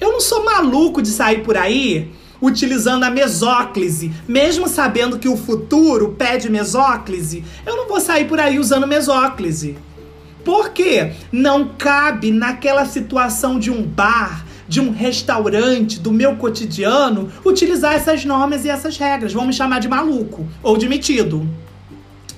Eu 0.00 0.12
não 0.12 0.20
sou 0.20 0.44
maluco 0.44 1.02
de 1.02 1.08
sair 1.08 1.42
por 1.42 1.56
aí 1.56 2.10
utilizando 2.40 3.04
a 3.04 3.10
mesóclise, 3.10 4.10
mesmo 4.26 4.66
sabendo 4.66 5.18
que 5.18 5.28
o 5.28 5.36
futuro 5.36 6.14
pede 6.16 6.48
mesóclise. 6.48 7.44
Eu 7.66 7.76
não 7.76 7.86
vou 7.86 8.00
sair 8.00 8.26
por 8.26 8.40
aí 8.40 8.58
usando 8.58 8.86
mesóclise. 8.86 9.76
Por 10.44 10.70
quê? 10.70 11.12
Não 11.30 11.68
cabe 11.68 12.30
naquela 12.30 12.84
situação 12.86 13.58
de 13.58 13.70
um 13.70 13.82
bar, 13.82 14.44
de 14.68 14.80
um 14.80 14.90
restaurante, 14.90 15.98
do 15.98 16.12
meu 16.12 16.36
cotidiano, 16.36 17.30
utilizar 17.44 17.94
essas 17.94 18.24
normas 18.24 18.64
e 18.64 18.68
essas 18.68 18.96
regras. 18.96 19.32
Vão 19.32 19.46
me 19.46 19.52
chamar 19.52 19.80
de 19.80 19.88
maluco 19.88 20.46
ou 20.62 20.76
de 20.76 20.88
metido. 20.88 21.46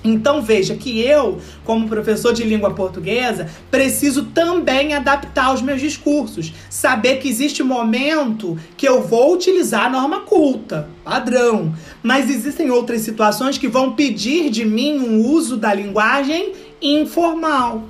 Então 0.03 0.41
veja 0.41 0.75
que 0.75 0.99
eu, 0.99 1.39
como 1.63 1.87
professor 1.87 2.33
de 2.33 2.43
língua 2.43 2.73
portuguesa, 2.73 3.49
preciso 3.71 4.25
também 4.25 4.93
adaptar 4.93 5.53
os 5.53 5.61
meus 5.61 5.79
discursos, 5.79 6.53
saber 6.69 7.17
que 7.17 7.29
existe 7.29 7.63
momento 7.63 8.57
que 8.75 8.87
eu 8.87 9.01
vou 9.01 9.33
utilizar 9.33 9.85
a 9.85 9.89
norma 9.89 10.21
culta, 10.21 10.89
padrão, 11.05 11.73
mas 12.01 12.29
existem 12.29 12.69
outras 12.69 13.01
situações 13.01 13.57
que 13.57 13.69
vão 13.69 13.93
pedir 13.93 14.49
de 14.49 14.65
mim 14.65 14.99
um 14.99 15.25
uso 15.25 15.55
da 15.55 15.73
linguagem 15.73 16.51
informal. 16.83 17.83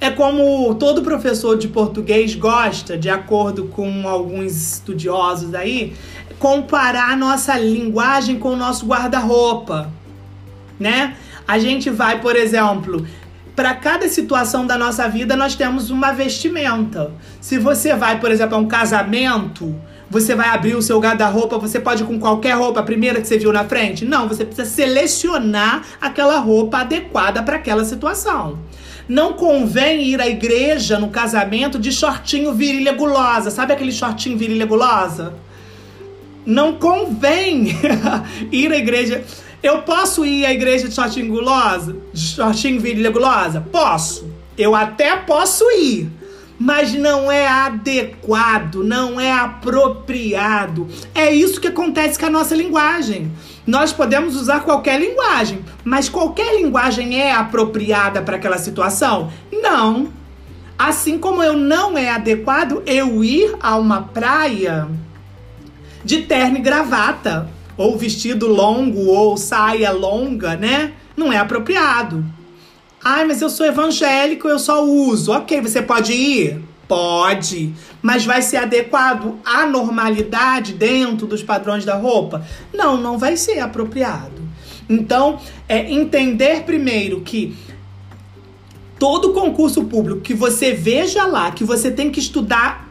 É 0.00 0.10
como 0.10 0.74
todo 0.74 1.02
professor 1.02 1.56
de 1.56 1.68
português 1.68 2.34
gosta, 2.34 2.98
de 2.98 3.08
acordo 3.08 3.66
com 3.66 4.06
alguns 4.06 4.52
estudiosos 4.54 5.54
aí, 5.54 5.94
comparar 6.38 7.10
a 7.10 7.16
nossa 7.16 7.56
linguagem 7.56 8.38
com 8.38 8.50
o 8.50 8.56
nosso 8.56 8.84
guarda-roupa, 8.86 9.90
né? 10.78 11.16
A 11.46 11.58
gente 11.58 11.88
vai, 11.88 12.20
por 12.20 12.36
exemplo, 12.36 13.06
para 13.54 13.74
cada 13.74 14.08
situação 14.08 14.66
da 14.66 14.76
nossa 14.76 15.08
vida 15.08 15.36
nós 15.36 15.54
temos 15.54 15.90
uma 15.90 16.12
vestimenta. 16.12 17.12
Se 17.40 17.58
você 17.58 17.94
vai, 17.94 18.18
por 18.18 18.30
exemplo, 18.30 18.56
a 18.56 18.58
um 18.58 18.66
casamento, 18.66 19.74
você 20.14 20.32
vai 20.32 20.48
abrir 20.50 20.76
o 20.76 20.80
seu 20.80 21.00
guarda-roupa, 21.00 21.58
você 21.58 21.80
pode 21.80 22.04
ir 22.04 22.06
com 22.06 22.20
qualquer 22.20 22.52
roupa, 22.52 22.78
a 22.78 22.82
primeira 22.84 23.20
que 23.20 23.26
você 23.26 23.36
viu 23.36 23.52
na 23.52 23.64
frente? 23.64 24.04
Não, 24.04 24.28
você 24.28 24.44
precisa 24.44 24.68
selecionar 24.70 25.82
aquela 26.00 26.38
roupa 26.38 26.78
adequada 26.78 27.42
para 27.42 27.56
aquela 27.56 27.84
situação. 27.84 28.60
Não 29.08 29.32
convém 29.32 30.04
ir 30.04 30.20
à 30.20 30.28
igreja 30.28 31.00
no 31.00 31.08
casamento 31.08 31.80
de 31.80 31.90
shortinho 31.90 32.54
virilha 32.54 32.92
gulosa. 32.92 33.50
Sabe 33.50 33.72
aquele 33.72 33.90
shortinho 33.90 34.38
virilha 34.38 34.66
gulosa? 34.66 35.34
Não 36.46 36.74
convém 36.74 37.76
ir 38.52 38.72
à 38.72 38.76
igreja 38.76 39.24
eu 39.64 39.80
posso 39.80 40.24
ir 40.24 40.44
à 40.44 40.52
igreja 40.52 40.88
de 40.88 40.94
shortinho 40.94 41.26
gulosa? 41.26 41.96
De 42.12 42.20
shortinho 42.20 42.78
virilha 42.78 43.10
gulosa? 43.10 43.66
Posso. 43.72 44.30
Eu 44.56 44.76
até 44.76 45.16
posso 45.16 45.64
ir. 45.72 46.08
Mas 46.64 46.94
não 46.94 47.30
é 47.30 47.46
adequado, 47.46 48.76
não 48.76 49.20
é 49.20 49.30
apropriado. 49.30 50.88
É 51.14 51.30
isso 51.30 51.60
que 51.60 51.68
acontece 51.68 52.18
com 52.18 52.24
a 52.24 52.30
nossa 52.30 52.56
linguagem. 52.56 53.30
Nós 53.66 53.92
podemos 53.92 54.34
usar 54.34 54.60
qualquer 54.60 54.98
linguagem, 54.98 55.62
mas 55.84 56.08
qualquer 56.08 56.56
linguagem 56.56 57.20
é 57.20 57.34
apropriada 57.34 58.22
para 58.22 58.36
aquela 58.36 58.56
situação? 58.56 59.30
Não. 59.52 60.08
Assim 60.78 61.18
como 61.18 61.42
eu 61.42 61.52
não 61.52 61.98
é 61.98 62.08
adequado 62.08 62.82
eu 62.86 63.22
ir 63.22 63.54
a 63.60 63.76
uma 63.76 64.00
praia 64.00 64.88
de 66.02 66.22
terno 66.22 66.56
e 66.56 66.62
gravata 66.62 67.46
ou 67.76 67.98
vestido 67.98 68.46
longo 68.46 69.04
ou 69.08 69.36
saia 69.36 69.92
longa, 69.92 70.56
né? 70.56 70.94
Não 71.14 71.30
é 71.30 71.36
apropriado. 71.36 72.24
Ai, 73.04 73.26
mas 73.26 73.42
eu 73.42 73.50
sou 73.50 73.66
evangélico, 73.66 74.48
eu 74.48 74.58
só 74.58 74.82
uso. 74.82 75.30
Ok, 75.30 75.60
você 75.60 75.82
pode 75.82 76.14
ir? 76.14 76.62
Pode. 76.88 77.74
Mas 78.00 78.24
vai 78.24 78.40
ser 78.40 78.56
adequado 78.56 79.38
à 79.44 79.66
normalidade 79.66 80.72
dentro 80.72 81.26
dos 81.26 81.42
padrões 81.42 81.84
da 81.84 81.96
roupa? 81.96 82.42
Não, 82.72 82.96
não 82.96 83.18
vai 83.18 83.36
ser 83.36 83.58
apropriado. 83.58 84.42
Então, 84.88 85.38
é 85.68 85.92
entender 85.92 86.62
primeiro 86.62 87.20
que 87.20 87.54
todo 88.98 89.34
concurso 89.34 89.84
público 89.84 90.22
que 90.22 90.32
você 90.32 90.72
veja 90.72 91.26
lá, 91.26 91.50
que 91.50 91.64
você 91.64 91.90
tem 91.90 92.10
que 92.10 92.20
estudar 92.20 92.83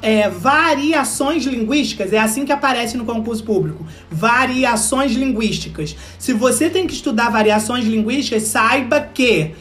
é, 0.00 0.28
variações 0.28 1.44
linguísticas, 1.44 2.12
é 2.12 2.18
assim 2.18 2.44
que 2.44 2.52
aparece 2.52 2.96
no 2.96 3.04
concurso 3.04 3.44
público. 3.44 3.86
Variações 4.10 5.12
linguísticas. 5.12 5.94
Se 6.18 6.32
você 6.32 6.70
tem 6.70 6.86
que 6.86 6.94
estudar 6.94 7.30
variações 7.30 7.84
linguísticas, 7.84 8.44
saiba 8.44 9.00
que 9.00 9.54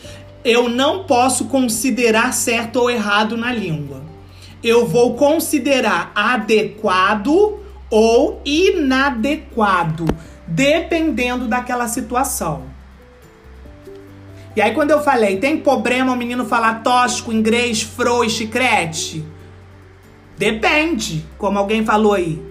eu 0.43 0.69
não 0.69 1.03
posso 1.03 1.45
considerar 1.45 2.33
certo 2.33 2.77
ou 2.77 2.89
errado 2.89 3.35
na 3.35 3.51
língua. 3.51 4.01
Eu 4.63 4.87
vou 4.87 5.15
considerar 5.15 6.11
adequado 6.15 7.59
ou 7.89 8.41
inadequado, 8.45 10.05
dependendo 10.47 11.47
daquela 11.47 11.87
situação. 11.87 12.63
E 14.55 14.61
aí, 14.61 14.73
quando 14.73 14.91
eu 14.91 15.03
falei, 15.03 15.37
tem 15.37 15.57
problema 15.57 16.13
o 16.13 16.15
menino 16.15 16.45
falar 16.45 16.81
tosco, 16.81 17.31
inglês, 17.31 17.83
fro 17.83 18.23
e 18.23 18.29
chicrete? 18.29 19.23
Depende, 20.37 21.25
como 21.37 21.57
alguém 21.57 21.83
falou 21.83 22.13
aí. 22.13 22.41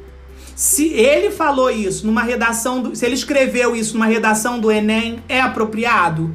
Se 0.56 0.92
ele 0.92 1.30
falou 1.30 1.70
isso 1.70 2.06
numa 2.06 2.22
redação, 2.22 2.82
do, 2.82 2.96
se 2.96 3.04
ele 3.04 3.14
escreveu 3.14 3.76
isso 3.76 3.94
numa 3.94 4.06
redação 4.06 4.58
do 4.58 4.72
Enem, 4.72 5.22
é 5.28 5.40
apropriado? 5.40 6.34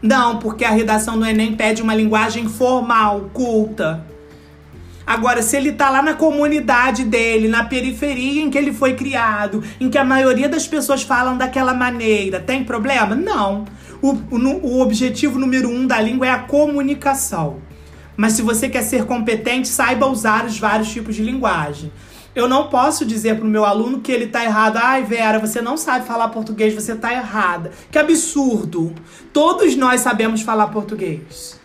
Não, 0.00 0.38
porque 0.38 0.64
a 0.64 0.70
redação 0.70 1.18
do 1.18 1.24
Enem 1.24 1.56
pede 1.56 1.80
uma 1.80 1.94
linguagem 1.94 2.48
formal, 2.48 3.30
culta. 3.32 4.06
Agora, 5.06 5.42
se 5.42 5.56
ele 5.56 5.72
tá 5.72 5.90
lá 5.90 6.02
na 6.02 6.14
comunidade 6.14 7.04
dele, 7.04 7.48
na 7.48 7.64
periferia 7.64 8.42
em 8.42 8.50
que 8.50 8.58
ele 8.58 8.72
foi 8.72 8.94
criado, 8.94 9.62
em 9.80 9.90
que 9.90 9.98
a 9.98 10.04
maioria 10.04 10.48
das 10.48 10.66
pessoas 10.66 11.02
falam 11.02 11.36
daquela 11.36 11.74
maneira, 11.74 12.38
tem 12.38 12.62
problema? 12.62 13.14
Não. 13.16 13.64
O, 14.00 14.12
o, 14.30 14.38
o 14.38 14.80
objetivo 14.80 15.38
número 15.38 15.68
um 15.68 15.86
da 15.86 16.00
língua 16.00 16.26
é 16.26 16.30
a 16.30 16.38
comunicação. 16.38 17.58
Mas 18.22 18.34
se 18.34 18.42
você 18.42 18.68
quer 18.68 18.84
ser 18.84 19.04
competente, 19.04 19.66
saiba 19.66 20.06
usar 20.06 20.44
os 20.44 20.56
vários 20.56 20.92
tipos 20.92 21.16
de 21.16 21.24
linguagem. 21.24 21.92
Eu 22.36 22.48
não 22.48 22.68
posso 22.68 23.04
dizer 23.04 23.34
para 23.34 23.44
o 23.44 23.50
meu 23.50 23.64
aluno 23.64 23.98
que 23.98 24.12
ele 24.12 24.26
está 24.26 24.44
errado. 24.44 24.76
Ai, 24.76 25.02
Vera, 25.02 25.40
você 25.40 25.60
não 25.60 25.76
sabe 25.76 26.06
falar 26.06 26.28
português, 26.28 26.72
você 26.72 26.92
está 26.92 27.12
errada. 27.12 27.72
Que 27.90 27.98
absurdo! 27.98 28.94
Todos 29.32 29.74
nós 29.74 30.02
sabemos 30.02 30.40
falar 30.40 30.68
português. 30.68 31.58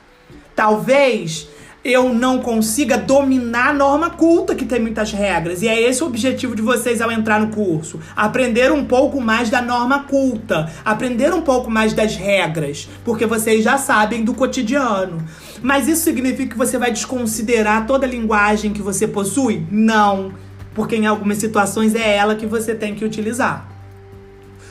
Talvez 0.56 1.48
eu 1.84 2.12
não 2.12 2.40
consiga 2.40 2.98
dominar 2.98 3.70
a 3.70 3.74
norma 3.74 4.10
culta 4.10 4.56
que 4.56 4.66
tem 4.66 4.82
muitas 4.82 5.12
regras. 5.12 5.62
E 5.62 5.68
é 5.68 5.80
esse 5.80 6.04
o 6.04 6.08
objetivo 6.08 6.56
de 6.56 6.64
vocês 6.64 7.02
ao 7.02 7.12
entrar 7.12 7.40
no 7.40 7.50
curso. 7.50 8.00
Aprender 8.16 8.72
um 8.72 8.84
pouco 8.84 9.22
mais 9.22 9.52
da 9.52 9.62
norma 9.62 10.06
culta, 10.06 10.72
aprender 10.84 11.32
um 11.36 11.42
pouco 11.42 11.70
mais 11.70 11.94
das 11.94 12.16
regras, 12.16 12.90
porque 13.06 13.28
vocês 13.28 13.64
já 13.64 13.78
sabem 13.78 14.24
do 14.24 14.34
cotidiano. 14.34 15.24
Mas 15.62 15.88
isso 15.88 16.04
significa 16.04 16.52
que 16.52 16.58
você 16.58 16.78
vai 16.78 16.92
desconsiderar 16.92 17.86
toda 17.86 18.06
a 18.06 18.10
linguagem 18.10 18.74
que 18.74 18.82
você 18.82 19.08
possui? 19.08 19.66
Não, 19.72 20.34
porque 20.74 20.96
em 20.96 21.06
algumas 21.06 21.38
situações 21.38 21.96
é 21.96 22.16
ela 22.16 22.36
que 22.36 22.46
você 22.46 22.76
tem 22.76 22.96
que 22.96 23.04
utilizar. 23.04 23.78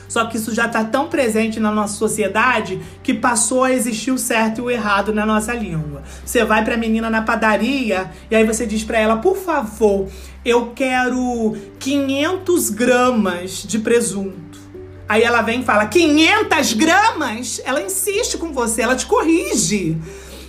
Só 0.07 0.25
que 0.25 0.37
isso 0.37 0.53
já 0.53 0.65
está 0.65 0.83
tão 0.83 1.07
presente 1.07 1.59
na 1.59 1.71
nossa 1.71 1.95
sociedade 1.95 2.79
que 3.03 3.13
passou 3.13 3.63
a 3.63 3.73
existir 3.73 4.11
o 4.11 4.17
certo 4.17 4.59
e 4.59 4.61
o 4.61 4.69
errado 4.69 5.13
na 5.13 5.25
nossa 5.25 5.53
língua. 5.53 6.01
Você 6.25 6.45
vai 6.45 6.63
para 6.63 6.75
a 6.75 6.77
menina 6.77 7.09
na 7.09 7.21
padaria 7.21 8.09
e 8.31 8.35
aí 8.35 8.45
você 8.45 8.65
diz 8.65 8.83
para 8.83 8.97
ela, 8.97 9.17
por 9.17 9.35
favor, 9.35 10.07
eu 10.45 10.71
quero 10.73 11.57
500 11.79 12.69
gramas 12.69 13.63
de 13.63 13.79
presunto. 13.79 14.47
Aí 15.09 15.23
ela 15.23 15.41
vem 15.41 15.61
e 15.61 15.63
fala, 15.63 15.85
500 15.85 16.73
gramas? 16.73 17.61
Ela 17.63 17.81
insiste 17.81 18.37
com 18.37 18.51
você, 18.51 18.81
ela 18.81 18.95
te 18.95 19.05
corrige. 19.05 19.97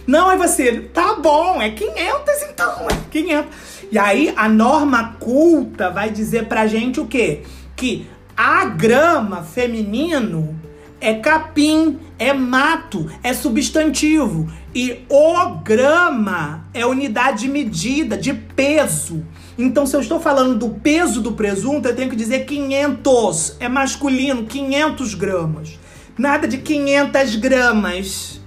Não, 0.09 0.33
é 0.33 0.38
você, 0.38 0.81
tá 0.81 1.16
bom, 1.16 1.61
é 1.61 1.68
500 1.68 2.42
então, 2.51 2.87
é 2.90 2.97
500. 3.11 3.47
E 3.92 3.99
aí 3.99 4.33
a 4.35 4.49
norma 4.49 5.16
culta 5.21 5.90
vai 5.90 6.09
dizer 6.09 6.47
pra 6.47 6.66
gente 6.66 6.99
o 6.99 7.07
quê? 7.07 7.42
Que 7.77 8.07
a 8.35 8.64
grama 8.64 9.42
feminino 9.42 10.59
é 10.99 11.12
capim, 11.12 11.99
é 12.18 12.33
mato, 12.33 13.07
é 13.23 13.35
substantivo. 13.35 14.51
E 14.75 15.05
o 15.11 15.57
grama 15.57 16.66
é 16.73 16.87
unidade 16.87 17.40
de 17.40 17.49
medida, 17.51 18.16
de 18.16 18.33
peso. 18.33 19.27
Então, 19.59 19.85
se 19.85 19.94
eu 19.94 20.01
estou 20.01 20.18
falando 20.18 20.59
do 20.59 20.71
peso 20.71 21.21
do 21.21 21.33
presunto, 21.33 21.87
eu 21.87 21.94
tenho 21.94 22.09
que 22.09 22.16
dizer 22.16 22.47
500. 22.47 23.57
É 23.61 23.68
masculino, 23.68 24.44
500 24.44 25.14
gramas. 25.14 25.79
Nada 26.16 26.49
de 26.49 26.57
500 26.57 27.37
gramas. 27.37 28.38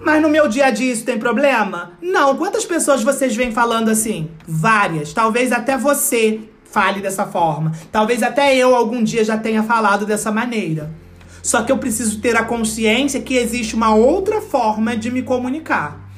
Mas 0.00 0.22
no 0.22 0.28
meu 0.28 0.48
dia 0.48 0.66
a 0.66 0.70
dia 0.70 0.92
isso 0.92 1.04
tem 1.04 1.18
problema? 1.18 1.92
Não. 2.00 2.36
Quantas 2.36 2.64
pessoas 2.64 3.02
vocês 3.02 3.34
vêm 3.34 3.50
falando 3.50 3.88
assim? 3.88 4.30
Várias. 4.46 5.12
Talvez 5.12 5.52
até 5.52 5.76
você 5.76 6.40
fale 6.64 7.00
dessa 7.00 7.26
forma. 7.26 7.72
Talvez 7.90 8.22
até 8.22 8.56
eu 8.56 8.74
algum 8.74 9.02
dia 9.02 9.24
já 9.24 9.36
tenha 9.36 9.62
falado 9.62 10.06
dessa 10.06 10.30
maneira. 10.30 10.90
Só 11.42 11.62
que 11.62 11.72
eu 11.72 11.78
preciso 11.78 12.20
ter 12.20 12.36
a 12.36 12.44
consciência 12.44 13.20
que 13.20 13.34
existe 13.34 13.74
uma 13.74 13.94
outra 13.94 14.40
forma 14.40 14.96
de 14.96 15.10
me 15.10 15.22
comunicar. 15.22 16.08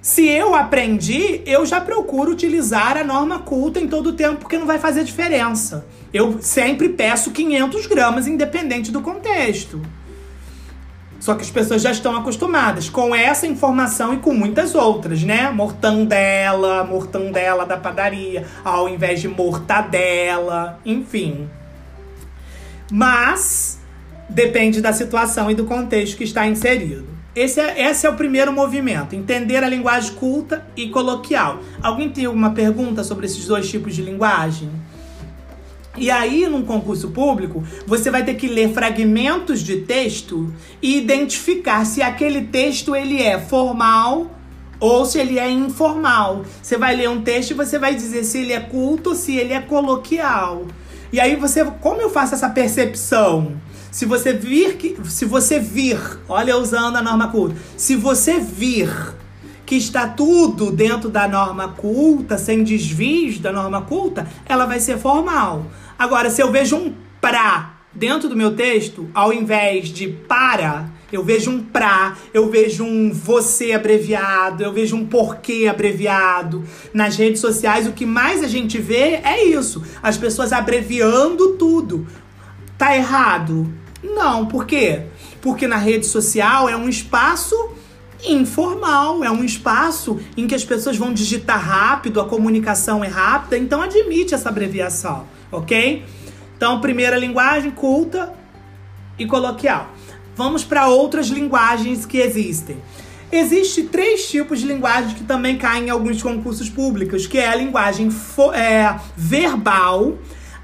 Se 0.00 0.26
eu 0.26 0.54
aprendi, 0.54 1.42
eu 1.44 1.66
já 1.66 1.80
procuro 1.80 2.30
utilizar 2.30 2.96
a 2.96 3.04
norma 3.04 3.40
culta 3.40 3.80
em 3.80 3.88
todo 3.88 4.08
o 4.08 4.12
tempo, 4.12 4.36
porque 4.36 4.56
não 4.56 4.66
vai 4.66 4.78
fazer 4.78 5.04
diferença. 5.04 5.86
Eu 6.14 6.40
sempre 6.40 6.88
peço 6.90 7.30
500 7.30 7.86
gramas, 7.86 8.26
independente 8.26 8.90
do 8.90 9.00
contexto. 9.00 9.82
Só 11.20 11.34
que 11.34 11.42
as 11.42 11.50
pessoas 11.50 11.82
já 11.82 11.90
estão 11.90 12.16
acostumadas 12.16 12.88
com 12.88 13.14
essa 13.14 13.46
informação 13.46 14.14
e 14.14 14.18
com 14.18 14.32
muitas 14.32 14.74
outras, 14.74 15.22
né? 15.24 15.50
Mortandela, 15.50 16.84
mortandela 16.84 17.66
da 17.66 17.76
padaria, 17.76 18.46
ao 18.64 18.88
invés 18.88 19.20
de 19.20 19.28
mortadela, 19.28 20.78
enfim. 20.86 21.48
Mas 22.90 23.80
depende 24.28 24.80
da 24.80 24.92
situação 24.92 25.50
e 25.50 25.54
do 25.54 25.64
contexto 25.64 26.16
que 26.16 26.24
está 26.24 26.46
inserido. 26.46 27.06
Esse 27.34 27.60
é, 27.60 27.88
esse 27.88 28.06
é 28.06 28.10
o 28.10 28.14
primeiro 28.14 28.52
movimento, 28.52 29.14
entender 29.14 29.62
a 29.62 29.68
linguagem 29.68 30.12
culta 30.14 30.66
e 30.76 30.88
coloquial. 30.88 31.60
Alguém 31.80 32.08
tem 32.08 32.24
alguma 32.24 32.50
pergunta 32.50 33.04
sobre 33.04 33.26
esses 33.26 33.46
dois 33.46 33.68
tipos 33.68 33.94
de 33.94 34.02
linguagem? 34.02 34.70
E 35.98 36.10
aí, 36.10 36.46
num 36.46 36.62
concurso 36.62 37.10
público, 37.10 37.62
você 37.86 38.10
vai 38.10 38.24
ter 38.24 38.34
que 38.34 38.46
ler 38.46 38.72
fragmentos 38.72 39.60
de 39.60 39.78
texto 39.78 40.52
e 40.80 40.96
identificar 40.98 41.84
se 41.84 42.02
aquele 42.02 42.42
texto 42.42 42.94
ele 42.94 43.20
é 43.20 43.38
formal 43.38 44.30
ou 44.80 45.04
se 45.04 45.18
ele 45.18 45.38
é 45.38 45.50
informal. 45.50 46.44
Você 46.62 46.76
vai 46.76 46.94
ler 46.94 47.08
um 47.08 47.20
texto 47.20 47.50
e 47.50 47.54
você 47.54 47.78
vai 47.78 47.94
dizer 47.94 48.24
se 48.24 48.38
ele 48.38 48.52
é 48.52 48.60
culto 48.60 49.14
se 49.14 49.36
ele 49.36 49.52
é 49.52 49.60
coloquial. 49.60 50.66
E 51.12 51.18
aí 51.20 51.36
você, 51.36 51.64
como 51.64 52.00
eu 52.00 52.10
faço 52.10 52.34
essa 52.34 52.50
percepção? 52.50 53.56
Se 53.90 54.04
você 54.04 54.32
vir 54.32 54.76
que, 54.76 54.96
se 55.06 55.24
você 55.24 55.58
vir, 55.58 55.98
olha 56.28 56.56
usando 56.56 56.96
a 56.96 57.02
norma 57.02 57.28
culta, 57.28 57.56
se 57.76 57.96
você 57.96 58.38
vir 58.38 58.90
que 59.68 59.76
está 59.76 60.08
tudo 60.08 60.70
dentro 60.70 61.10
da 61.10 61.28
norma 61.28 61.68
culta, 61.68 62.38
sem 62.38 62.64
desvios 62.64 63.38
da 63.38 63.52
norma 63.52 63.82
culta, 63.82 64.26
ela 64.46 64.64
vai 64.64 64.80
ser 64.80 64.96
formal. 64.96 65.66
Agora, 65.98 66.30
se 66.30 66.42
eu 66.42 66.50
vejo 66.50 66.74
um 66.74 66.94
pra 67.20 67.74
dentro 67.92 68.30
do 68.30 68.36
meu 68.36 68.56
texto, 68.56 69.10
ao 69.12 69.30
invés 69.30 69.88
de 69.88 70.08
para, 70.08 70.88
eu 71.12 71.22
vejo 71.22 71.50
um 71.50 71.62
pra, 71.62 72.16
eu 72.32 72.48
vejo 72.48 72.82
um 72.82 73.12
você 73.12 73.72
abreviado, 73.72 74.62
eu 74.62 74.72
vejo 74.72 74.96
um 74.96 75.04
porquê 75.04 75.66
abreviado. 75.70 76.64
Nas 76.94 77.16
redes 77.16 77.42
sociais, 77.42 77.86
o 77.86 77.92
que 77.92 78.06
mais 78.06 78.42
a 78.42 78.48
gente 78.48 78.78
vê 78.78 79.20
é 79.22 79.44
isso: 79.44 79.82
as 80.02 80.16
pessoas 80.16 80.50
abreviando 80.50 81.56
tudo. 81.58 82.06
Tá 82.78 82.96
errado? 82.96 83.70
Não, 84.02 84.46
por 84.46 84.64
quê? 84.64 85.02
Porque 85.42 85.66
na 85.66 85.76
rede 85.76 86.06
social 86.06 86.70
é 86.70 86.76
um 86.76 86.88
espaço 86.88 87.76
informal, 88.26 89.22
é 89.22 89.30
um 89.30 89.44
espaço 89.44 90.20
em 90.36 90.46
que 90.46 90.54
as 90.54 90.64
pessoas 90.64 90.96
vão 90.96 91.12
digitar 91.12 91.60
rápido, 91.60 92.20
a 92.20 92.24
comunicação 92.24 93.04
é 93.04 93.08
rápida, 93.08 93.56
então 93.56 93.80
admite 93.82 94.34
essa 94.34 94.48
abreviação, 94.48 95.26
ok? 95.52 96.04
Então, 96.56 96.80
primeira 96.80 97.16
linguagem 97.16 97.70
culta 97.70 98.32
e 99.18 99.26
coloquial. 99.26 99.90
Vamos 100.34 100.64
para 100.64 100.88
outras 100.88 101.28
linguagens 101.28 102.04
que 102.04 102.18
existem. 102.18 102.76
Existem 103.30 103.86
três 103.86 104.28
tipos 104.28 104.60
de 104.60 104.66
linguagem 104.66 105.14
que 105.14 105.24
também 105.24 105.58
caem 105.58 105.86
em 105.86 105.90
alguns 105.90 106.22
concursos 106.22 106.68
públicos, 106.68 107.26
que 107.26 107.38
é 107.38 107.48
a 107.48 107.54
linguagem 107.54 108.08
é, 108.54 108.98
verbal, 109.16 110.16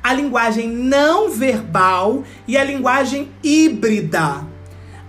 a 0.02 0.12
linguagem 0.14 0.68
não 0.68 1.30
verbal 1.30 2.24
e 2.48 2.56
a 2.56 2.64
linguagem 2.64 3.28
híbrida. 3.42 4.53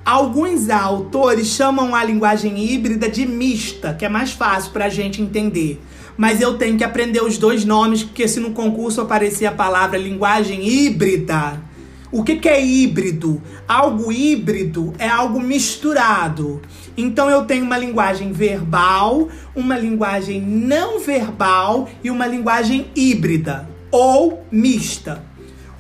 Alguns 0.06 0.70
autores 0.70 1.48
chamam 1.48 1.96
a 1.96 2.04
linguagem 2.04 2.64
híbrida 2.64 3.10
de 3.10 3.26
mista, 3.26 3.92
que 3.92 4.06
é 4.06 4.10
mais 4.10 4.32
fácil 4.32 4.72
para 4.72 4.86
a 4.86 4.90
gente 4.90 5.20
entender. 5.20 5.82
Mas 6.16 6.40
eu 6.40 6.60
tenho 6.60 6.78
que 6.78 6.84
aprender 6.84 7.24
os 7.24 7.40
dois 7.40 7.66
nomes, 7.66 8.04
porque 8.04 8.28
se 8.28 8.40
no 8.40 8.52
concurso 8.52 9.02
aparecer 9.02 9.48
a 9.48 9.52
palavra 9.52 9.98
linguagem 9.98 10.64
híbrida, 10.64 11.60
o 12.12 12.24
que, 12.24 12.36
que 12.36 12.48
é 12.48 12.64
híbrido? 12.64 13.42
Algo 13.68 14.12
híbrido 14.12 14.94
é 15.00 15.08
algo 15.10 15.40
misturado. 15.40 16.62
Então 16.96 17.28
eu 17.28 17.46
tenho 17.46 17.66
uma 17.66 17.78
linguagem 17.78 18.32
verbal, 18.32 19.28
uma 19.56 19.76
linguagem 19.76 20.40
não 20.40 21.00
verbal 21.00 21.90
e 22.04 22.12
uma 22.12 22.28
linguagem 22.28 22.92
híbrida 22.96 23.68
ou 23.90 24.46
mista. 24.52 25.24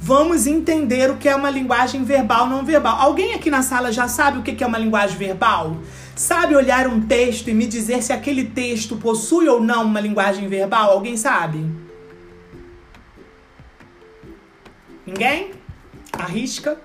Vamos 0.07 0.45
entender 0.45 1.09
o 1.09 1.17
que 1.17 1.27
é 1.27 1.35
uma 1.35 1.49
linguagem 1.49 2.03
verbal 2.03 2.47
não 2.47 2.63
verbal. 2.63 2.95
Alguém 3.01 3.33
aqui 3.33 3.49
na 3.49 3.63
sala 3.63 3.91
já 3.91 4.07
sabe 4.07 4.37
o 4.37 4.43
que 4.43 4.63
é 4.63 4.67
uma 4.67 4.77
linguagem 4.77 5.17
verbal? 5.17 5.77
Sabe 6.15 6.55
olhar 6.55 6.85
um 6.85 7.01
texto 7.01 7.47
e 7.47 7.55
me 7.55 7.65
dizer 7.65 8.03
se 8.03 8.13
aquele 8.13 8.43
texto 8.43 8.97
possui 8.97 9.47
ou 9.47 9.59
não 9.59 9.83
uma 9.83 9.99
linguagem 9.99 10.47
verbal? 10.47 10.91
Alguém 10.91 11.17
sabe? 11.17 11.65
Ninguém? 15.07 15.53
Arrisca? 16.13 16.77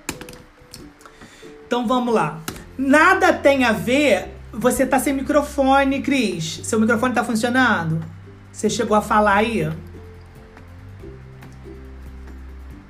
Então 1.67 1.87
vamos 1.87 2.15
lá. 2.15 2.41
Nada 2.79 3.35
tem 3.35 3.65
a 3.65 3.73
ver. 3.73 4.35
Você 4.51 4.87
tá 4.87 4.99
sem 4.99 5.13
microfone, 5.13 6.01
Cris. 6.01 6.63
Seu 6.65 6.81
microfone 6.81 7.13
tá 7.13 7.23
funcionando? 7.23 8.03
Você 8.51 8.71
chegou 8.71 8.97
a 8.97 9.03
falar 9.03 9.35
aí? 9.35 9.71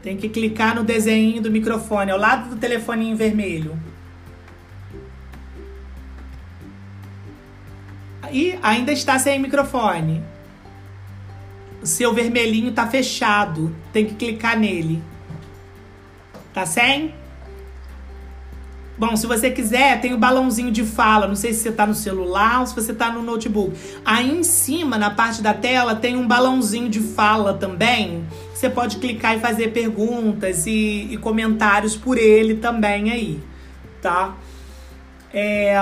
Tem 0.03 0.17
que 0.17 0.29
clicar 0.29 0.75
no 0.75 0.83
desenho 0.83 1.43
do 1.43 1.51
microfone, 1.51 2.11
ao 2.11 2.19
lado 2.19 2.51
do 2.51 2.57
telefoninho 2.57 3.17
vermelho. 3.17 3.79
E 8.33 8.59
ainda 8.63 8.93
está 8.93 9.19
sem 9.19 9.39
microfone. 9.39 10.23
O 11.83 11.87
seu 11.87 12.15
vermelhinho 12.15 12.71
está 12.71 12.87
fechado. 12.87 13.75
Tem 13.93 14.07
que 14.07 14.15
clicar 14.15 14.59
nele. 14.59 15.03
Tá 16.53 16.65
sem? 16.65 17.15
Bom, 18.97 19.17
se 19.17 19.27
você 19.27 19.51
quiser, 19.51 19.99
tem 20.01 20.13
o 20.13 20.19
balãozinho 20.19 20.71
de 20.71 20.85
fala. 20.85 21.27
Não 21.27 21.35
sei 21.35 21.55
se 21.55 21.61
você 21.61 21.69
está 21.71 21.87
no 21.87 21.95
celular 21.95 22.61
ou 22.61 22.67
se 22.67 22.75
você 22.75 22.93
está 22.93 23.11
no 23.11 23.23
notebook. 23.23 23.75
Aí 24.05 24.31
em 24.31 24.45
cima, 24.45 24.99
na 24.99 25.11
parte 25.11 25.41
da 25.41 25.55
tela, 25.55 25.95
tem 25.95 26.17
um 26.17 26.29
balãozinho 26.29 26.89
de 26.89 27.01
fala 27.01 27.55
também. 27.55 28.27
Você 28.61 28.69
pode 28.69 28.99
clicar 28.99 29.35
e 29.35 29.41
fazer 29.41 29.69
perguntas 29.69 30.67
e, 30.67 31.09
e 31.11 31.17
comentários 31.17 31.97
por 31.97 32.19
ele 32.19 32.57
também 32.57 33.11
aí, 33.11 33.41
tá? 34.03 34.37
É, 35.33 35.75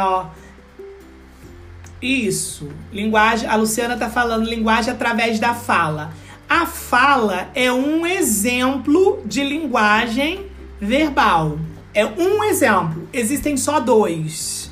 isso. 2.00 2.68
Linguagem. 2.92 3.48
A 3.48 3.56
Luciana 3.56 3.96
tá 3.96 4.08
falando 4.08 4.48
linguagem 4.48 4.92
através 4.92 5.40
da 5.40 5.54
fala. 5.54 6.12
A 6.48 6.66
fala 6.66 7.48
é 7.52 7.72
um 7.72 8.06
exemplo 8.06 9.22
de 9.26 9.42
linguagem 9.42 10.46
verbal. 10.80 11.58
É 11.92 12.06
um 12.06 12.44
exemplo. 12.44 13.08
Existem 13.12 13.56
só 13.56 13.80
dois. 13.80 14.70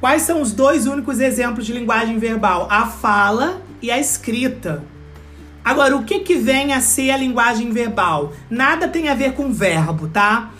Quais 0.00 0.22
são 0.22 0.40
os 0.40 0.52
dois 0.52 0.86
únicos 0.86 1.20
exemplos 1.20 1.66
de 1.66 1.74
linguagem 1.74 2.18
verbal? 2.18 2.66
A 2.70 2.86
fala 2.86 3.60
e 3.82 3.90
a 3.90 3.98
escrita. 3.98 4.95
Agora, 5.66 5.96
o 5.96 6.04
que, 6.04 6.20
que 6.20 6.36
vem 6.36 6.72
a 6.72 6.80
ser 6.80 7.10
a 7.10 7.16
linguagem 7.16 7.72
verbal? 7.72 8.32
Nada 8.48 8.86
tem 8.86 9.08
a 9.08 9.16
ver 9.16 9.32
com 9.32 9.52
verbo, 9.52 10.06
tá? 10.06 10.52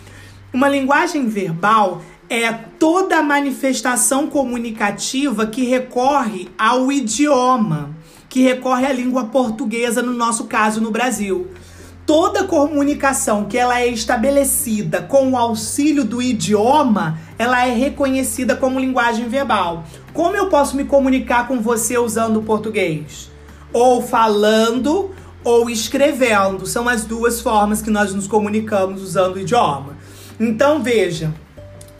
Uma 0.51 0.67
linguagem 0.67 1.29
verbal 1.29 2.01
é 2.29 2.51
toda 2.51 3.23
manifestação 3.23 4.27
comunicativa 4.27 5.47
que 5.47 5.63
recorre 5.63 6.49
ao 6.57 6.91
idioma, 6.91 7.91
que 8.27 8.41
recorre 8.41 8.85
à 8.85 8.91
língua 8.91 9.27
portuguesa, 9.27 10.01
no 10.01 10.11
nosso 10.11 10.43
caso, 10.43 10.81
no 10.81 10.91
Brasil 10.91 11.47
toda 12.05 12.45
comunicação 12.45 13.43
que 13.43 13.57
ela 13.57 13.81
é 13.81 13.87
estabelecida 13.87 15.01
com 15.01 15.31
o 15.31 15.37
auxílio 15.37 16.05
do 16.05 16.21
idioma, 16.21 17.19
ela 17.37 17.67
é 17.67 17.73
reconhecida 17.73 18.55
como 18.55 18.79
linguagem 18.79 19.27
verbal. 19.27 19.83
Como 20.13 20.33
eu 20.33 20.47
posso 20.47 20.77
me 20.77 20.85
comunicar 20.85 21.49
com 21.49 21.59
você 21.59 21.97
usando 21.97 22.37
o 22.37 22.43
português? 22.43 23.29
Ou 23.77 24.01
falando 24.01 25.11
ou 25.43 25.69
escrevendo. 25.69 26.65
São 26.65 26.89
as 26.89 27.05
duas 27.05 27.41
formas 27.41 27.79
que 27.79 27.91
nós 27.91 28.11
nos 28.11 28.25
comunicamos 28.25 29.03
usando 29.03 29.35
o 29.35 29.39
idioma. 29.39 29.95
Então 30.39 30.81
veja, 30.81 31.31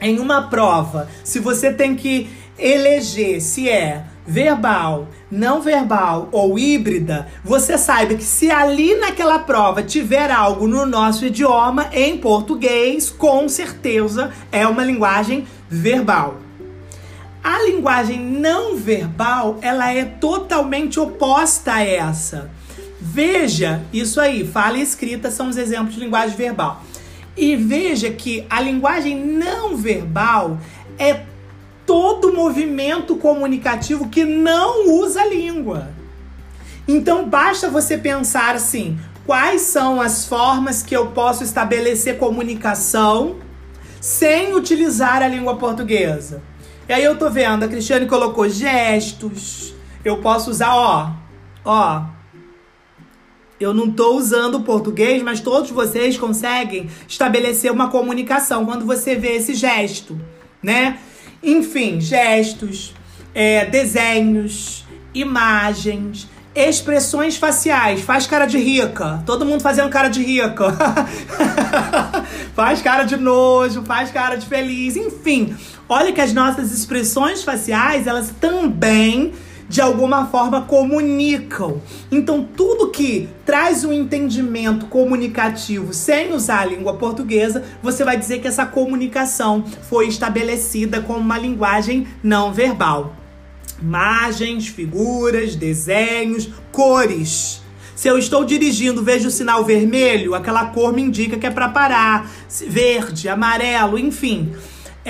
em 0.00 0.18
uma 0.18 0.48
prova, 0.48 1.08
se 1.22 1.38
você 1.38 1.72
tem 1.72 1.94
que 1.94 2.28
eleger 2.58 3.40
se 3.40 3.68
é 3.68 4.04
verbal, 4.26 5.06
não 5.30 5.62
verbal 5.62 6.28
ou 6.32 6.58
híbrida, 6.58 7.28
você 7.44 7.78
saiba 7.78 8.14
que 8.14 8.24
se 8.24 8.50
ali 8.50 8.96
naquela 8.96 9.38
prova 9.38 9.80
tiver 9.80 10.32
algo 10.32 10.66
no 10.66 10.84
nosso 10.84 11.24
idioma, 11.24 11.88
em 11.92 12.18
português, 12.18 13.08
com 13.08 13.48
certeza 13.48 14.32
é 14.50 14.66
uma 14.66 14.84
linguagem 14.84 15.46
verbal. 15.70 16.47
A 17.42 17.62
linguagem 17.62 18.20
não 18.20 18.76
verbal, 18.76 19.58
ela 19.62 19.92
é 19.92 20.04
totalmente 20.04 20.98
oposta 20.98 21.74
a 21.74 21.84
essa. 21.84 22.50
Veja 23.00 23.82
isso 23.92 24.20
aí, 24.20 24.46
fala 24.46 24.78
e 24.78 24.82
escrita 24.82 25.30
são 25.30 25.48
os 25.48 25.56
exemplos 25.56 25.94
de 25.94 26.00
linguagem 26.00 26.36
verbal. 26.36 26.82
E 27.36 27.54
veja 27.54 28.10
que 28.10 28.44
a 28.50 28.60
linguagem 28.60 29.16
não 29.16 29.76
verbal 29.76 30.58
é 30.98 31.22
todo 31.86 32.32
movimento 32.32 33.16
comunicativo 33.16 34.08
que 34.08 34.24
não 34.24 34.90
usa 35.00 35.22
a 35.22 35.26
língua. 35.26 35.88
Então 36.86 37.28
basta 37.28 37.70
você 37.70 37.96
pensar 37.96 38.56
assim: 38.56 38.98
quais 39.24 39.62
são 39.62 40.00
as 40.00 40.24
formas 40.24 40.82
que 40.82 40.96
eu 40.96 41.08
posso 41.08 41.44
estabelecer 41.44 42.18
comunicação 42.18 43.36
sem 44.00 44.54
utilizar 44.54 45.22
a 45.22 45.28
língua 45.28 45.56
portuguesa. 45.56 46.42
E 46.88 46.92
aí 46.92 47.04
eu 47.04 47.18
tô 47.18 47.28
vendo, 47.28 47.64
a 47.64 47.68
Cristiane 47.68 48.06
colocou 48.06 48.48
gestos. 48.48 49.74
Eu 50.02 50.18
posso 50.18 50.50
usar, 50.50 50.74
ó, 50.74 51.10
ó. 51.62 52.02
Eu 53.60 53.74
não 53.74 53.90
tô 53.90 54.16
usando 54.16 54.54
o 54.54 54.62
português, 54.62 55.22
mas 55.22 55.40
todos 55.40 55.70
vocês 55.70 56.16
conseguem 56.16 56.88
estabelecer 57.06 57.70
uma 57.70 57.90
comunicação 57.90 58.64
quando 58.64 58.86
você 58.86 59.16
vê 59.16 59.32
esse 59.32 59.52
gesto, 59.52 60.18
né? 60.62 60.98
Enfim, 61.42 62.00
gestos, 62.00 62.94
é, 63.34 63.66
desenhos, 63.66 64.86
imagens, 65.12 66.26
expressões 66.54 67.36
faciais. 67.36 68.00
Faz 68.00 68.26
cara 68.26 68.46
de 68.46 68.58
rica. 68.58 69.22
Todo 69.26 69.44
mundo 69.44 69.60
fazendo 69.60 69.90
cara 69.90 70.08
de 70.08 70.22
rica. 70.22 70.74
faz 72.54 72.80
cara 72.80 73.04
de 73.04 73.16
nojo, 73.16 73.82
faz 73.84 74.10
cara 74.10 74.36
de 74.36 74.46
feliz. 74.46 74.96
Enfim, 74.96 75.56
olha 75.88 76.12
que 76.12 76.20
as 76.20 76.32
nossas 76.32 76.72
expressões 76.72 77.42
faciais, 77.42 78.06
elas 78.06 78.32
também 78.40 79.32
de 79.68 79.80
alguma 79.80 80.26
forma 80.26 80.62
comunicam. 80.62 81.80
Então, 82.10 82.42
tudo 82.56 82.90
que 82.90 83.28
traz 83.44 83.84
um 83.84 83.92
entendimento 83.92 84.86
comunicativo 84.86 85.92
sem 85.92 86.32
usar 86.32 86.60
a 86.60 86.64
língua 86.64 86.94
portuguesa, 86.94 87.62
você 87.82 88.02
vai 88.02 88.16
dizer 88.16 88.40
que 88.40 88.48
essa 88.48 88.64
comunicação 88.64 89.64
foi 89.88 90.08
estabelecida 90.08 91.02
como 91.02 91.18
uma 91.18 91.38
linguagem 91.38 92.06
não 92.22 92.52
verbal. 92.52 93.14
Imagens, 93.80 94.66
figuras, 94.66 95.54
desenhos, 95.54 96.48
cores. 96.72 97.60
Se 97.94 98.08
eu 98.08 98.16
estou 98.16 98.44
dirigindo, 98.44 99.04
vejo 99.04 99.28
o 99.28 99.30
sinal 99.30 99.64
vermelho, 99.64 100.34
aquela 100.34 100.66
cor 100.66 100.92
me 100.92 101.02
indica 101.02 101.36
que 101.36 101.46
é 101.46 101.50
para 101.50 101.68
parar. 101.68 102.30
Verde, 102.66 103.28
amarelo, 103.28 103.98
enfim. 103.98 104.52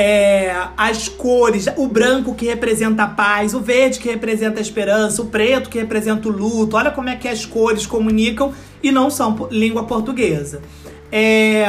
É, 0.01 0.55
as 0.77 1.09
cores, 1.09 1.67
o 1.77 1.89
branco 1.89 2.33
que 2.33 2.47
representa 2.47 3.03
a 3.03 3.09
paz, 3.09 3.53
o 3.53 3.59
verde 3.59 3.99
que 3.99 4.09
representa 4.09 4.61
a 4.61 4.63
esperança, 4.63 5.21
o 5.21 5.27
preto 5.27 5.69
que 5.69 5.77
representa 5.77 6.29
o 6.29 6.31
luto. 6.31 6.77
Olha 6.77 6.93
como 6.93 7.09
é 7.09 7.17
que 7.17 7.27
as 7.27 7.45
cores 7.45 7.85
comunicam 7.85 8.55
e 8.81 8.93
não 8.93 9.11
são 9.11 9.49
língua 9.51 9.83
portuguesa. 9.83 10.63
É, 11.11 11.67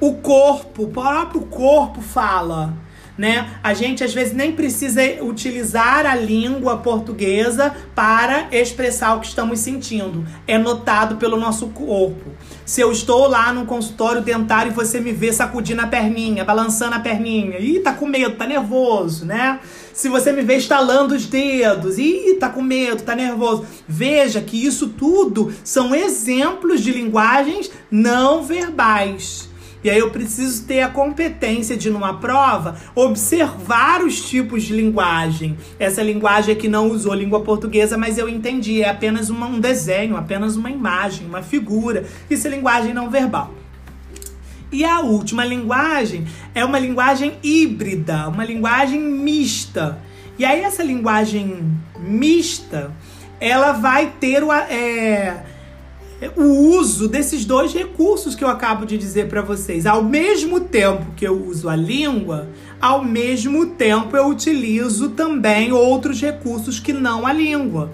o 0.00 0.14
corpo, 0.14 0.84
o 0.84 0.88
próprio 0.88 1.42
corpo 1.42 2.00
fala 2.00 2.72
né? 3.18 3.50
A 3.62 3.74
gente 3.74 4.04
às 4.04 4.14
vezes 4.14 4.32
nem 4.32 4.52
precisa 4.52 5.02
utilizar 5.20 6.06
a 6.06 6.14
língua 6.14 6.76
portuguesa 6.76 7.74
para 7.92 8.46
expressar 8.52 9.16
o 9.16 9.20
que 9.20 9.26
estamos 9.26 9.58
sentindo. 9.58 10.24
É 10.46 10.56
notado 10.56 11.16
pelo 11.16 11.36
nosso 11.36 11.66
corpo. 11.68 12.30
Se 12.64 12.80
eu 12.80 12.92
estou 12.92 13.26
lá 13.26 13.52
no 13.52 13.66
consultório 13.66 14.22
dentário 14.22 14.70
e 14.70 14.74
você 14.74 15.00
me 15.00 15.10
vê 15.10 15.32
sacudindo 15.32 15.82
a 15.82 15.86
perninha, 15.86 16.44
balançando 16.44 16.94
a 16.94 17.00
perninha, 17.00 17.58
ih, 17.58 17.80
tá 17.80 17.92
com 17.92 18.06
medo, 18.06 18.36
tá 18.36 18.46
nervoso, 18.46 19.24
né? 19.24 19.58
Se 19.92 20.08
você 20.08 20.30
me 20.30 20.42
vê 20.42 20.56
estalando 20.56 21.14
os 21.14 21.26
dedos, 21.26 21.98
ih, 21.98 22.36
tá 22.38 22.48
com 22.48 22.62
medo, 22.62 23.02
tá 23.02 23.16
nervoso. 23.16 23.66
Veja 23.88 24.40
que 24.40 24.64
isso 24.64 24.90
tudo 24.90 25.52
são 25.64 25.92
exemplos 25.92 26.82
de 26.82 26.92
linguagens 26.92 27.68
não 27.90 28.44
verbais. 28.44 29.47
E 29.82 29.88
aí 29.88 29.98
eu 29.98 30.10
preciso 30.10 30.64
ter 30.64 30.80
a 30.80 30.88
competência 30.88 31.76
de, 31.76 31.88
numa 31.88 32.14
prova, 32.14 32.76
observar 32.94 34.02
os 34.02 34.28
tipos 34.28 34.64
de 34.64 34.74
linguagem. 34.74 35.56
Essa 35.78 36.02
linguagem 36.02 36.54
aqui 36.54 36.68
não 36.68 36.90
usou 36.90 37.14
língua 37.14 37.40
portuguesa, 37.40 37.96
mas 37.96 38.18
eu 38.18 38.28
entendi. 38.28 38.82
É 38.82 38.88
apenas 38.88 39.30
uma, 39.30 39.46
um 39.46 39.60
desenho, 39.60 40.16
apenas 40.16 40.56
uma 40.56 40.70
imagem, 40.70 41.26
uma 41.26 41.42
figura. 41.42 42.04
Isso 42.28 42.46
é 42.46 42.50
linguagem 42.50 42.92
não 42.92 43.08
verbal. 43.08 43.54
E 44.70 44.84
a 44.84 45.00
última 45.00 45.44
linguagem 45.44 46.26
é 46.54 46.64
uma 46.64 46.78
linguagem 46.78 47.38
híbrida, 47.42 48.28
uma 48.28 48.44
linguagem 48.44 49.00
mista. 49.00 49.98
E 50.38 50.44
aí 50.44 50.60
essa 50.60 50.82
linguagem 50.82 51.72
mista, 51.98 52.92
ela 53.40 53.72
vai 53.72 54.12
ter 54.20 54.42
o, 54.42 54.52
é, 54.52 55.42
o 56.36 56.76
uso 56.76 57.08
desses 57.08 57.44
dois 57.44 57.72
recursos 57.72 58.34
que 58.34 58.42
eu 58.42 58.48
acabo 58.48 58.84
de 58.84 58.98
dizer 58.98 59.28
para 59.28 59.40
vocês. 59.40 59.86
Ao 59.86 60.02
mesmo 60.02 60.60
tempo 60.60 61.12
que 61.16 61.26
eu 61.26 61.46
uso 61.46 61.68
a 61.68 61.76
língua, 61.76 62.48
ao 62.80 63.04
mesmo 63.04 63.66
tempo 63.66 64.16
eu 64.16 64.26
utilizo 64.26 65.10
também 65.10 65.72
outros 65.72 66.20
recursos 66.20 66.80
que 66.80 66.92
não 66.92 67.26
a 67.26 67.32
língua. 67.32 67.90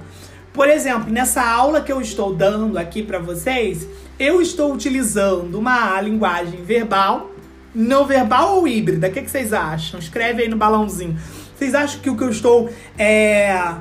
Por 0.52 0.68
exemplo, 0.68 1.12
nessa 1.12 1.42
aula 1.42 1.80
que 1.80 1.92
eu 1.92 2.00
estou 2.00 2.34
dando 2.34 2.78
aqui 2.78 3.02
para 3.02 3.18
vocês, 3.18 3.86
eu 4.18 4.40
estou 4.40 4.72
utilizando 4.72 5.58
uma 5.58 6.00
linguagem 6.00 6.62
verbal, 6.62 7.30
não 7.74 8.06
verbal 8.06 8.56
ou 8.56 8.68
híbrida. 8.68 9.08
O 9.08 9.12
que, 9.12 9.22
que 9.22 9.30
vocês 9.30 9.52
acham? 9.52 9.98
Escreve 9.98 10.42
aí 10.42 10.48
no 10.48 10.56
balãozinho. 10.56 11.18
Vocês 11.56 11.74
acham 11.74 12.00
que 12.00 12.08
o 12.08 12.16
que 12.16 12.22
eu 12.22 12.30
estou 12.30 12.70
é, 12.96 13.74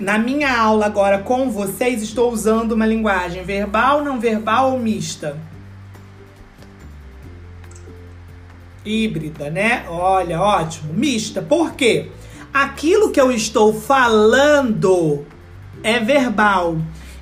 na 0.00 0.18
minha 0.18 0.58
aula 0.58 0.86
agora 0.86 1.18
com 1.18 1.50
vocês, 1.50 2.02
estou 2.02 2.32
usando 2.32 2.72
uma 2.72 2.86
linguagem 2.86 3.44
verbal, 3.44 4.02
não 4.02 4.18
verbal 4.18 4.72
ou 4.72 4.78
mista? 4.78 5.36
Híbrida, 8.84 9.50
né? 9.50 9.84
Olha, 9.88 10.40
ótimo. 10.40 10.94
Mista. 10.94 11.42
Por 11.42 11.74
quê? 11.74 12.08
Aquilo 12.52 13.10
que 13.10 13.20
eu 13.20 13.30
estou 13.30 13.78
falando 13.78 15.24
é 15.82 16.00
verbal 16.00 16.78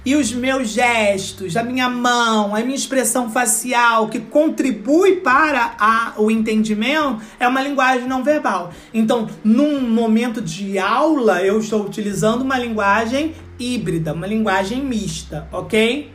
e 0.09 0.17
os 0.17 0.33
meus 0.33 0.71
gestos, 0.71 1.55
a 1.55 1.63
minha 1.63 1.87
mão, 1.87 2.57
a 2.57 2.61
minha 2.61 2.75
expressão 2.75 3.29
facial 3.29 4.09
que 4.09 4.19
contribui 4.19 5.17
para 5.17 5.75
a, 5.79 6.15
o 6.17 6.31
entendimento 6.31 7.21
é 7.39 7.47
uma 7.47 7.61
linguagem 7.61 8.09
não 8.09 8.25
verbal. 8.25 8.73
Então, 8.95 9.29
num 9.45 9.83
momento 9.83 10.41
de 10.41 10.79
aula, 10.79 11.43
eu 11.43 11.59
estou 11.59 11.85
utilizando 11.85 12.41
uma 12.41 12.59
linguagem 12.59 13.35
híbrida, 13.59 14.15
uma 14.15 14.27
linguagem 14.27 14.83
mista, 14.83 15.47
ok? 15.53 16.11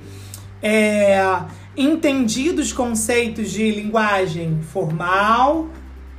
É, 0.60 1.24
entendidos 1.78 2.74
conceitos 2.74 3.52
de 3.52 3.70
linguagem 3.70 4.60
formal, 4.72 5.68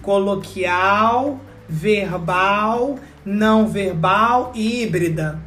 coloquial, 0.01 1.41
verbal, 1.69 3.01
não 3.27 3.67
verbal 3.67 4.53
e 4.55 4.85
híbrida. 4.85 5.43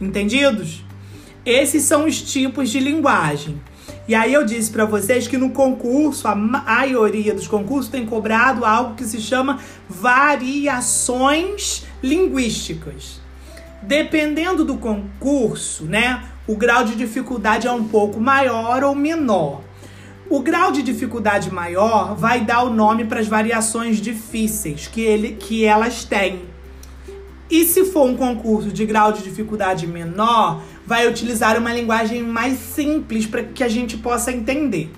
Entendidos? 0.00 0.84
Esses 1.44 1.82
são 1.82 2.06
os 2.06 2.22
tipos 2.22 2.70
de 2.70 2.78
linguagem. 2.78 3.60
E 4.06 4.14
aí 4.14 4.32
eu 4.32 4.44
disse 4.44 4.70
para 4.70 4.84
vocês 4.84 5.26
que 5.26 5.36
no 5.36 5.50
concurso, 5.50 6.28
a 6.28 6.34
maioria 6.34 7.34
dos 7.34 7.48
concursos 7.48 7.90
tem 7.90 8.06
cobrado 8.06 8.64
algo 8.64 8.94
que 8.94 9.04
se 9.04 9.20
chama 9.20 9.58
variações 9.88 11.84
linguísticas. 12.02 13.20
Dependendo 13.82 14.64
do 14.64 14.76
concurso, 14.76 15.84
né, 15.84 16.22
o 16.46 16.56
grau 16.56 16.84
de 16.84 16.94
dificuldade 16.94 17.66
é 17.66 17.72
um 17.72 17.84
pouco 17.84 18.20
maior 18.20 18.84
ou 18.84 18.94
menor. 18.94 19.62
O 20.30 20.40
grau 20.40 20.70
de 20.70 20.82
dificuldade 20.82 21.52
maior 21.52 22.14
vai 22.14 22.40
dar 22.40 22.62
o 22.62 22.70
nome 22.70 23.04
para 23.04 23.20
as 23.20 23.26
variações 23.26 23.98
difíceis 23.98 24.86
que, 24.86 25.00
ele, 25.00 25.32
que 25.32 25.64
elas 25.64 26.04
têm. 26.04 26.42
E 27.50 27.66
se 27.66 27.84
for 27.84 28.08
um 28.08 28.16
concurso 28.16 28.72
de 28.72 28.86
grau 28.86 29.12
de 29.12 29.22
dificuldade 29.22 29.86
menor, 29.86 30.62
vai 30.86 31.08
utilizar 31.08 31.58
uma 31.58 31.72
linguagem 31.72 32.22
mais 32.22 32.58
simples 32.58 33.26
para 33.26 33.42
que 33.42 33.62
a 33.62 33.68
gente 33.68 33.96
possa 33.96 34.32
entender. 34.32 34.90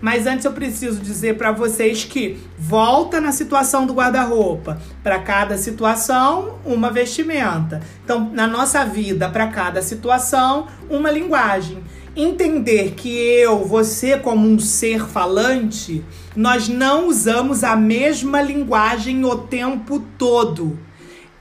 Mas 0.00 0.26
antes 0.26 0.44
eu 0.44 0.52
preciso 0.52 1.00
dizer 1.00 1.36
para 1.36 1.50
vocês 1.50 2.04
que 2.04 2.38
volta 2.56 3.20
na 3.20 3.32
situação 3.32 3.84
do 3.84 3.94
guarda-roupa. 3.94 4.80
Para 5.02 5.18
cada 5.18 5.58
situação, 5.58 6.58
uma 6.64 6.90
vestimenta. 6.90 7.80
Então, 8.04 8.30
na 8.32 8.46
nossa 8.46 8.84
vida, 8.84 9.28
para 9.28 9.48
cada 9.48 9.82
situação, 9.82 10.68
uma 10.88 11.10
linguagem. 11.10 11.78
Entender 12.14 12.94
que 12.96 13.10
eu, 13.10 13.64
você, 13.64 14.16
como 14.18 14.46
um 14.46 14.58
ser 14.58 15.04
falante, 15.04 16.04
nós 16.34 16.68
não 16.68 17.08
usamos 17.08 17.64
a 17.64 17.76
mesma 17.76 18.40
linguagem 18.40 19.24
o 19.24 19.36
tempo 19.36 20.00
todo. 20.16 20.78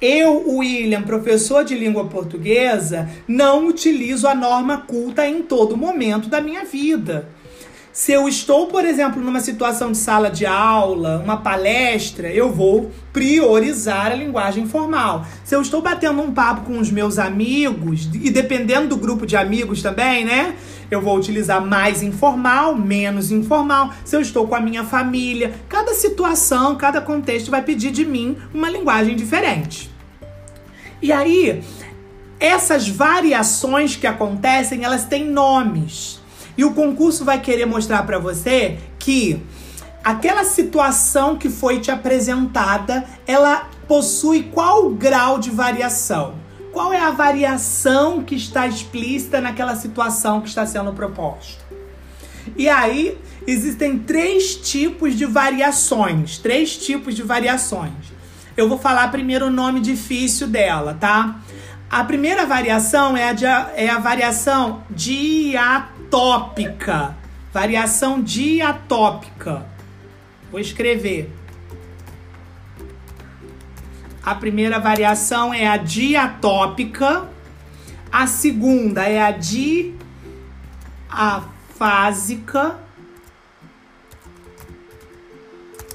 Eu, 0.02 0.48
William, 0.48 1.02
professor 1.02 1.64
de 1.64 1.74
língua 1.74 2.06
portuguesa, 2.06 3.10
não 3.28 3.68
utilizo 3.68 4.28
a 4.28 4.36
norma 4.36 4.78
culta 4.78 5.28
em 5.28 5.42
todo 5.42 5.76
momento 5.76 6.30
da 6.30 6.40
minha 6.40 6.64
vida. 6.64 7.28
Se 7.92 8.12
eu 8.12 8.28
estou, 8.28 8.68
por 8.68 8.86
exemplo, 8.86 9.20
numa 9.20 9.40
situação 9.40 9.92
de 9.92 9.98
sala 9.98 10.30
de 10.30 10.46
aula, 10.46 11.18
uma 11.18 11.38
palestra, 11.38 12.32
eu 12.32 12.52
vou 12.52 12.92
priorizar 13.12 14.12
a 14.12 14.16
linguagem 14.16 14.68
formal. 14.68 15.26
Se 15.44 15.56
eu 15.56 15.64
estou 15.64 15.82
batendo 15.82 16.22
um 16.22 16.32
papo 16.32 16.62
com 16.62 16.78
os 16.78 16.92
meus 16.92 17.18
amigos, 17.18 18.08
e 18.14 18.30
dependendo 18.30 18.90
do 18.90 18.98
grupo 18.98 19.26
de 19.26 19.36
amigos 19.36 19.82
também, 19.82 20.24
né? 20.24 20.54
Eu 20.90 21.02
vou 21.02 21.18
utilizar 21.18 21.64
mais 21.66 22.02
informal, 22.02 22.76
menos 22.76 23.32
informal. 23.32 23.92
Se 24.06 24.16
eu 24.16 24.22
estou 24.22 24.48
com 24.48 24.56
a 24.56 24.60
minha 24.60 24.84
família, 24.84 25.54
cada 25.68 25.94
situação, 25.94 26.76
cada 26.76 27.02
contexto 27.02 27.52
vai 27.52 27.62
pedir 27.62 27.92
de 27.92 28.06
mim 28.06 28.38
uma 28.54 28.70
linguagem 28.70 29.16
diferente. 29.16 29.92
E 31.02 31.12
aí, 31.12 31.62
essas 32.40 32.88
variações 32.88 33.96
que 33.96 34.08
acontecem, 34.08 34.84
elas 34.84 35.04
têm 35.04 35.26
nomes. 35.26 36.22
E 36.58 36.64
o 36.64 36.74
concurso 36.74 37.24
vai 37.24 37.40
querer 37.40 37.66
mostrar 37.66 38.04
para 38.04 38.18
você 38.18 38.80
que 38.98 39.42
aquela 40.04 40.44
situação 40.44 41.36
que 41.36 41.50
foi 41.50 41.80
te 41.80 41.92
apresentada, 41.92 43.06
ela 43.28 43.70
possui 43.88 44.44
qual 44.44 44.90
grau 44.90 45.38
de 45.38 45.52
variação? 45.52 46.47
Qual 46.78 46.94
é 46.94 47.00
a 47.00 47.10
variação 47.10 48.22
que 48.22 48.36
está 48.36 48.68
explícita 48.68 49.42
naquela 49.42 49.76
situação 49.76 50.42
que 50.42 50.48
está 50.48 50.64
sendo 50.64 50.94
proposta? 50.94 51.66
E 52.56 52.70
aí 52.70 53.18
existem 53.48 53.98
três 53.98 54.56
tipos 54.56 55.16
de 55.16 55.26
variações, 55.26 56.38
três 56.38 56.78
tipos 56.78 57.16
de 57.16 57.24
variações. 57.24 58.14
Eu 58.56 58.70
vou 58.70 58.78
falar 58.78 59.08
primeiro 59.10 59.48
o 59.48 59.50
nome 59.50 59.80
difícil 59.80 60.46
dela, 60.46 60.94
tá? 60.94 61.40
A 61.90 62.04
primeira 62.04 62.46
variação 62.46 63.18
é 63.18 63.30
a, 63.30 63.34
de, 63.34 63.46
é 63.46 63.90
a 63.90 63.98
variação 63.98 64.84
diatópica. 64.92 65.58
Variação 67.52 68.22
diatópica. 68.22 69.66
Vou 70.52 70.60
escrever. 70.60 71.37
A 74.28 74.36
primeira 74.36 74.78
variação 74.78 75.54
é 75.54 75.66
a 75.66 75.78
diatópica. 75.78 77.30
A 78.12 78.28
segunda 78.28 79.04
é 79.04 79.22
a 79.22 79.32
diafásica. 81.32 82.78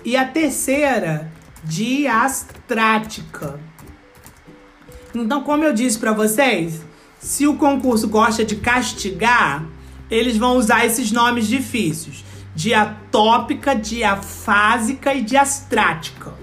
E 0.02 0.16
a 0.16 0.24
terceira, 0.24 1.30
diastrática. 1.62 3.60
Então, 5.14 5.42
como 5.42 5.64
eu 5.64 5.74
disse 5.74 5.98
para 5.98 6.12
vocês, 6.12 6.82
se 7.18 7.46
o 7.46 7.58
concurso 7.58 8.08
gosta 8.08 8.46
de 8.46 8.56
castigar, 8.56 9.66
eles 10.10 10.38
vão 10.38 10.56
usar 10.56 10.86
esses 10.86 11.12
nomes 11.12 11.46
difíceis: 11.46 12.24
diatópica, 12.54 13.74
diafásica 13.76 15.12
e 15.12 15.20
diastrática. 15.20 16.40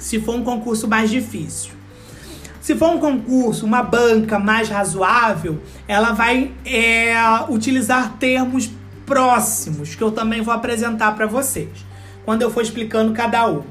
Se 0.00 0.18
for 0.18 0.34
um 0.34 0.42
concurso 0.42 0.88
mais 0.88 1.08
difícil. 1.08 1.70
Se 2.60 2.74
for 2.74 2.90
um 2.90 2.98
concurso, 2.98 3.64
uma 3.64 3.82
banca 3.82 4.36
mais 4.38 4.68
razoável, 4.68 5.62
ela 5.86 6.10
vai 6.12 6.50
é, 6.64 7.14
utilizar 7.48 8.16
termos 8.18 8.68
próximos 9.06 9.94
que 9.94 10.02
eu 10.02 10.10
também 10.10 10.42
vou 10.42 10.52
apresentar 10.52 11.14
para 11.14 11.26
vocês 11.26 11.70
quando 12.24 12.42
eu 12.42 12.50
for 12.50 12.62
explicando 12.62 13.12
cada 13.12 13.48
um. 13.48 13.62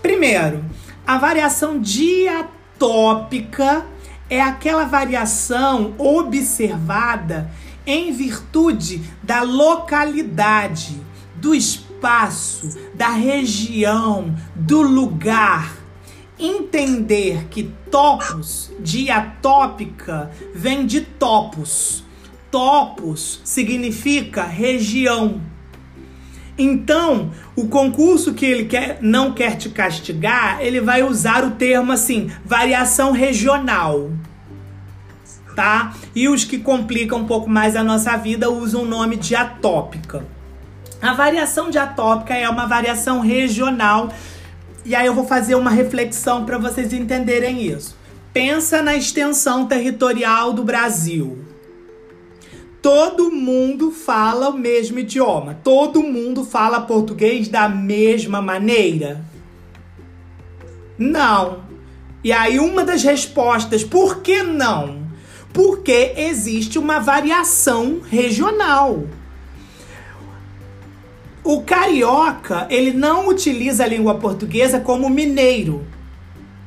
Primeiro, 0.00 0.64
a 1.06 1.18
variação 1.18 1.78
diatópica 1.78 2.54
tópica 2.78 3.86
é 4.28 4.40
aquela 4.40 4.84
variação 4.84 5.94
observada 5.98 7.50
em 7.86 8.12
virtude 8.12 9.02
da 9.22 9.42
localidade, 9.42 11.00
do 11.36 11.54
espaço, 11.54 11.83
da 12.94 13.10
região, 13.10 14.34
do 14.54 14.82
lugar. 14.82 15.76
Entender 16.38 17.46
que 17.48 17.72
topos, 17.90 18.72
diatópica, 18.80 20.30
vem 20.54 20.84
de 20.84 21.00
topos. 21.00 22.04
Topos 22.50 23.40
significa 23.44 24.42
região 24.44 25.40
então, 26.56 27.32
o 27.56 27.66
concurso 27.66 28.32
que 28.32 28.46
ele 28.46 28.64
quer, 28.66 28.98
não 29.00 29.32
quer 29.32 29.56
te 29.56 29.68
castigar, 29.68 30.60
ele 30.60 30.80
vai 30.80 31.02
usar 31.02 31.44
o 31.44 31.52
termo 31.52 31.92
assim, 31.92 32.30
variação 32.44 33.10
regional. 33.10 34.10
Tá? 35.56 35.94
E 36.14 36.28
os 36.28 36.44
que 36.44 36.58
complicam 36.58 37.20
um 37.20 37.26
pouco 37.26 37.48
mais 37.48 37.76
a 37.76 37.82
nossa 37.82 38.16
vida 38.16 38.50
usam 38.50 38.82
o 38.82 38.86
nome 38.86 39.16
de 39.16 39.34
atópica. 39.34 40.24
A 41.04 41.12
variação 41.12 41.70
de 41.70 41.78
atópica 41.78 42.34
é 42.34 42.48
uma 42.48 42.66
variação 42.66 43.20
regional. 43.20 44.08
E 44.84 44.94
aí 44.94 45.06
eu 45.06 45.14
vou 45.14 45.26
fazer 45.26 45.54
uma 45.54 45.70
reflexão 45.70 46.44
para 46.44 46.58
vocês 46.58 46.92
entenderem 46.92 47.62
isso. 47.62 47.96
Pensa 48.32 48.82
na 48.82 48.96
extensão 48.96 49.66
territorial 49.66 50.52
do 50.52 50.64
Brasil 50.64 51.44
todo 52.84 53.30
mundo 53.30 53.90
fala 53.90 54.50
o 54.50 54.58
mesmo 54.58 54.98
idioma. 54.98 55.58
Todo 55.64 56.02
mundo 56.02 56.44
fala 56.44 56.82
português 56.82 57.48
da 57.48 57.66
mesma 57.66 58.42
maneira? 58.42 59.24
Não. 60.98 61.64
E 62.22 62.30
aí, 62.30 62.58
uma 62.58 62.84
das 62.84 63.02
respostas, 63.02 63.82
por 63.82 64.20
que 64.20 64.42
não? 64.42 65.02
Porque 65.50 66.12
existe 66.14 66.78
uma 66.78 66.98
variação 66.98 68.02
regional. 68.06 69.04
O 71.44 71.60
carioca, 71.62 72.66
ele 72.70 72.92
não 72.92 73.28
utiliza 73.28 73.84
a 73.84 73.86
língua 73.86 74.14
portuguesa 74.14 74.80
como 74.80 75.10
mineiro, 75.10 75.86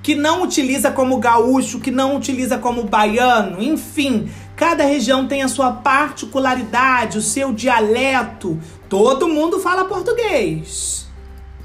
que 0.04 0.16
não 0.16 0.44
utiliza 0.44 0.92
como 0.92 1.18
gaúcho, 1.18 1.80
que 1.80 1.92
não 1.92 2.16
utiliza 2.16 2.58
como 2.58 2.84
baiano, 2.84 3.62
enfim, 3.62 4.30
Cada 4.58 4.84
região 4.86 5.28
tem 5.28 5.44
a 5.44 5.48
sua 5.48 5.72
particularidade, 5.72 7.20
o 7.20 7.22
seu 7.22 7.54
dialeto. 7.54 8.60
Todo 8.90 9.28
mundo 9.28 9.60
fala 9.60 9.86
português. 9.86 11.08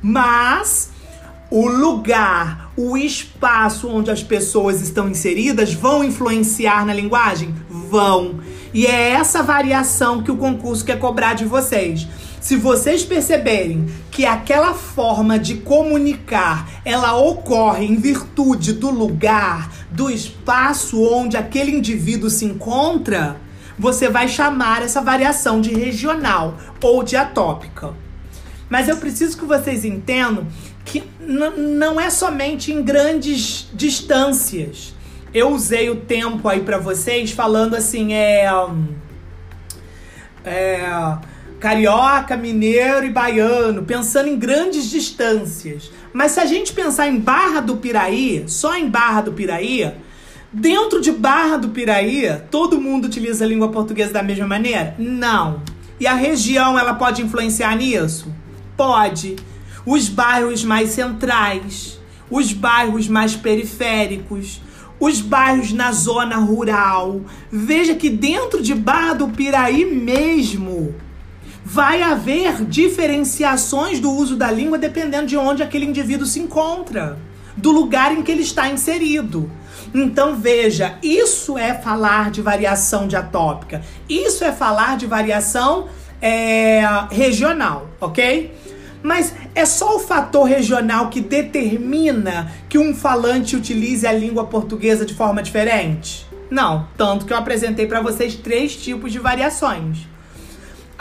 Mas 0.03 0.91
o 1.51 1.67
lugar, 1.67 2.71
o 2.77 2.95
espaço 2.95 3.89
onde 3.89 4.11
as 4.11 4.23
pessoas 4.23 4.83
estão 4.83 5.09
inseridas 5.09 5.73
vão 5.73 6.05
influenciar 6.05 6.85
na 6.85 6.93
linguagem? 6.93 7.55
Vão. 7.71 8.41
E 8.75 8.87
é 8.87 9.13
essa 9.13 9.43
variação 9.43 10.23
que 10.23 10.31
o 10.31 10.37
concurso 10.37 10.85
quer 10.85 10.99
cobrar 10.99 11.33
de 11.33 11.47
vocês. 11.47 12.07
Se 12.43 12.57
vocês 12.57 13.05
perceberem 13.05 13.87
que 14.11 14.27
aquela 14.27 14.75
forma 14.75 15.39
de 15.39 15.59
comunicar, 15.59 16.69
ela 16.85 17.17
ocorre 17.17 17.85
em 17.87 17.95
virtude 17.95 18.73
do 18.73 18.91
lugar, 18.91 19.71
do 19.93 20.11
espaço 20.11 21.01
onde 21.01 21.37
aquele 21.37 21.71
indivíduo 21.71 22.29
se 22.29 22.45
encontra, 22.45 23.37
você 23.79 24.09
vai 24.09 24.27
chamar 24.27 24.83
essa 24.83 25.01
variação 25.01 25.61
de 25.61 25.73
regional 25.73 26.59
ou 26.83 27.05
de 27.05 27.15
atópica. 27.15 27.95
Mas 28.69 28.89
eu 28.89 28.97
preciso 28.97 29.39
que 29.39 29.45
vocês 29.45 29.85
entendam 29.85 30.49
que 30.85 31.05
não 31.21 32.01
é 32.01 32.11
somente 32.11 32.73
em 32.73 32.83
grandes 32.83 33.69
distâncias. 33.73 34.97
Eu 35.33 35.51
usei 35.51 35.91
o 35.91 35.97
tempo 35.97 36.49
aí 36.49 36.61
para 36.63 36.79
vocês 36.79 37.31
falando 37.31 37.77
assim, 37.77 38.13
é, 38.15 38.51
é 40.45 41.19
carioca, 41.63 42.37
mineiro 42.37 43.07
e 43.07 43.11
baiano, 43.11 43.85
pensando 43.85 44.29
em 44.29 44.37
grandes 44.37 44.91
distâncias. 44.91 45.93
Mas 46.13 46.33
se 46.33 46.41
a 46.41 46.45
gente 46.45 46.73
pensar 46.73 47.07
em 47.07 47.21
Barra 47.21 47.61
do 47.61 47.77
Piraí, 47.77 48.43
só 48.49 48.77
em 48.77 48.91
Barra 48.91 49.21
do 49.21 49.33
Piraí, 49.33 49.89
dentro 50.53 51.01
de 51.01 51.13
Barra 51.13 51.59
do 51.59 51.69
Piraí, 51.69 52.29
todo 52.51 52.81
mundo 52.81 53.05
utiliza 53.05 53.45
a 53.45 53.49
língua 53.49 53.69
portuguesa 53.69 54.13
da 54.13 54.25
mesma 54.25 54.45
maneira? 54.45 54.97
Não. 54.99 55.63
E 56.01 56.07
a 56.07 56.15
região, 56.15 56.77
ela 56.77 56.95
pode 56.95 57.23
influenciar 57.23 57.77
nisso? 57.77 58.27
Pode. 58.77 59.37
Os 59.87 60.09
bairros 60.09 60.65
mais 60.65 60.91
centrais, 60.91 61.97
os 62.29 62.53
bairros 62.53 63.07
mais 63.07 63.37
periféricos, 63.37 64.61
os 64.99 65.21
bairros 65.21 65.73
na 65.73 65.93
zona 65.93 66.39
rural. 66.39 67.21
Veja 67.53 67.95
que 67.95 68.11
dentro 68.11 68.61
de 68.61 68.75
Barra 68.75 69.15
do 69.15 69.29
Piraí 69.29 69.85
mesmo, 69.85 70.93
vai 71.65 72.03
haver 72.03 72.65
diferenciações 72.65 74.01
do 74.01 74.11
uso 74.11 74.37
da 74.37 74.51
língua 74.51 74.79
dependendo 74.79 75.27
de 75.27 75.37
onde 75.37 75.63
aquele 75.63 75.87
indivíduo 75.87 76.27
se 76.27 76.41
encontra, 76.41 77.19
do 77.57 77.71
lugar 77.71 78.13
em 78.13 78.23
que 78.23 78.33
ele 78.33 78.43
está 78.43 78.69
inserido. 78.69 79.51
Então 79.95 80.37
veja, 80.37 80.99
isso 81.03 81.59
é 81.59 81.75
falar 81.75 82.31
de 82.31 82.41
variação 82.41 83.07
diatópica, 83.07 83.83
isso 84.09 84.45
é 84.45 84.53
falar 84.53 84.97
de 84.97 85.07
variação 85.07 85.89
é, 86.21 86.83
regional, 87.11 87.89
ok? 88.01 88.55
Mas 89.03 89.35
é 89.55 89.67
só 89.67 89.97
o 89.97 89.99
fator 89.99 90.45
regional 90.45 91.11
que 91.11 91.21
determina 91.21 92.53
que 92.69 92.79
um 92.79 92.95
falante 92.95 93.57
utilize 93.57 94.07
a 94.07 94.13
língua 94.13 94.45
portuguesa 94.45 95.05
de 95.05 95.13
forma 95.13 95.43
diferente? 95.43 96.25
Não, 96.49 96.87
tanto 96.97 97.27
que 97.27 97.33
eu 97.33 97.37
apresentei 97.37 97.87
para 97.87 98.01
vocês 98.01 98.37
três 98.37 98.77
tipos 98.77 99.11
de 99.11 99.19
variações. 99.19 100.12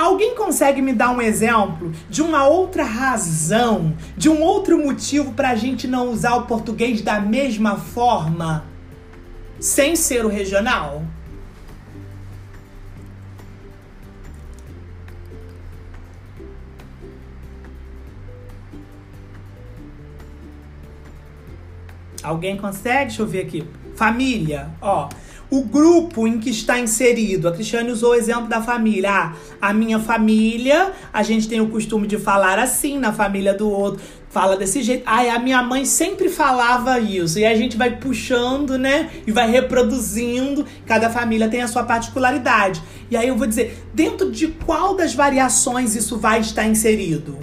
Alguém 0.01 0.33
consegue 0.33 0.81
me 0.81 0.93
dar 0.93 1.11
um 1.11 1.21
exemplo 1.21 1.91
de 2.09 2.23
uma 2.23 2.47
outra 2.47 2.83
razão, 2.83 3.95
de 4.17 4.29
um 4.29 4.41
outro 4.41 4.75
motivo 4.79 5.33
para 5.33 5.51
a 5.51 5.55
gente 5.55 5.87
não 5.87 6.09
usar 6.09 6.37
o 6.37 6.47
português 6.47 7.03
da 7.03 7.19
mesma 7.19 7.77
forma, 7.77 8.65
sem 9.59 9.95
ser 9.95 10.25
o 10.25 10.27
regional? 10.27 11.03
Alguém 22.23 22.57
consegue? 22.57 23.05
Deixa 23.05 23.21
eu 23.21 23.27
ver 23.27 23.45
aqui. 23.45 23.67
Família, 23.95 24.71
ó. 24.81 25.09
O 25.51 25.61
grupo 25.61 26.25
em 26.25 26.39
que 26.39 26.49
está 26.49 26.79
inserido. 26.79 27.47
A 27.47 27.51
Cristiane 27.51 27.91
usou 27.91 28.11
o 28.11 28.15
exemplo 28.15 28.47
da 28.47 28.61
família. 28.61 29.11
Ah, 29.11 29.33
a 29.61 29.73
minha 29.73 29.99
família, 29.99 30.93
a 31.11 31.21
gente 31.21 31.47
tem 31.47 31.59
o 31.59 31.67
costume 31.67 32.07
de 32.07 32.17
falar 32.17 32.57
assim, 32.57 32.97
na 32.97 33.11
família 33.11 33.53
do 33.53 33.69
outro 33.69 34.01
fala 34.31 34.55
desse 34.55 34.81
jeito. 34.81 35.03
Ai, 35.05 35.29
a 35.29 35.37
minha 35.37 35.61
mãe 35.61 35.83
sempre 35.83 36.29
falava 36.29 36.97
isso. 36.99 37.37
E 37.37 37.45
a 37.45 37.53
gente 37.53 37.75
vai 37.75 37.97
puxando, 37.97 38.77
né? 38.77 39.09
E 39.27 39.31
vai 39.31 39.51
reproduzindo. 39.51 40.65
Cada 40.85 41.09
família 41.09 41.49
tem 41.49 41.61
a 41.61 41.67
sua 41.67 41.83
particularidade. 41.83 42.81
E 43.11 43.17
aí 43.17 43.27
eu 43.27 43.35
vou 43.35 43.45
dizer, 43.45 43.85
dentro 43.93 44.31
de 44.31 44.47
qual 44.47 44.95
das 44.95 45.13
variações 45.13 45.95
isso 45.95 46.17
vai 46.17 46.39
estar 46.39 46.65
inserido? 46.65 47.37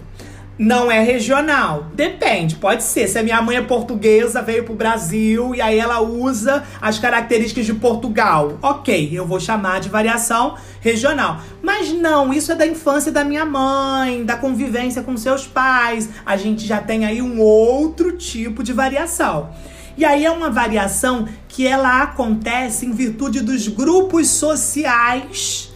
Não 0.58 0.90
é 0.90 1.00
regional. 1.00 1.86
Depende, 1.94 2.56
pode 2.56 2.82
ser. 2.82 3.06
Se 3.06 3.18
a 3.18 3.22
minha 3.22 3.40
mãe 3.40 3.56
é 3.56 3.62
portuguesa, 3.62 4.42
veio 4.42 4.64
pro 4.64 4.74
Brasil 4.74 5.54
e 5.54 5.60
aí 5.60 5.78
ela 5.78 6.00
usa 6.00 6.64
as 6.80 6.98
características 6.98 7.64
de 7.64 7.74
Portugal. 7.74 8.58
Ok, 8.60 9.10
eu 9.12 9.24
vou 9.24 9.38
chamar 9.38 9.80
de 9.80 9.88
variação 9.88 10.56
regional. 10.80 11.40
Mas 11.62 11.92
não, 11.92 12.32
isso 12.32 12.50
é 12.50 12.56
da 12.56 12.66
infância 12.66 13.12
da 13.12 13.24
minha 13.24 13.44
mãe, 13.44 14.24
da 14.24 14.36
convivência 14.36 15.02
com 15.02 15.16
seus 15.16 15.46
pais. 15.46 16.08
A 16.26 16.36
gente 16.36 16.66
já 16.66 16.80
tem 16.80 17.06
aí 17.06 17.22
um 17.22 17.40
outro 17.40 18.16
tipo 18.16 18.62
de 18.62 18.72
variação. 18.72 19.50
E 19.96 20.04
aí 20.04 20.24
é 20.24 20.30
uma 20.30 20.50
variação 20.50 21.28
que 21.48 21.66
ela 21.66 22.02
acontece 22.02 22.86
em 22.86 22.92
virtude 22.92 23.40
dos 23.40 23.66
grupos 23.66 24.28
sociais 24.28 25.72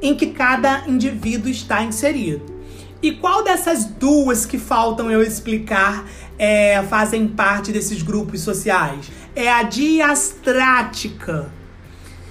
em 0.00 0.14
que 0.14 0.28
cada 0.28 0.84
indivíduo 0.86 1.50
está 1.50 1.82
inserido. 1.82 2.55
E 3.06 3.12
qual 3.12 3.44
dessas 3.44 3.84
duas 3.84 4.44
que 4.44 4.58
faltam 4.58 5.08
eu 5.08 5.22
explicar 5.22 6.04
é, 6.36 6.82
fazem 6.90 7.28
parte 7.28 7.70
desses 7.70 8.02
grupos 8.02 8.40
sociais? 8.40 9.12
É 9.32 9.48
a 9.48 9.62
diastrática. 9.62 11.48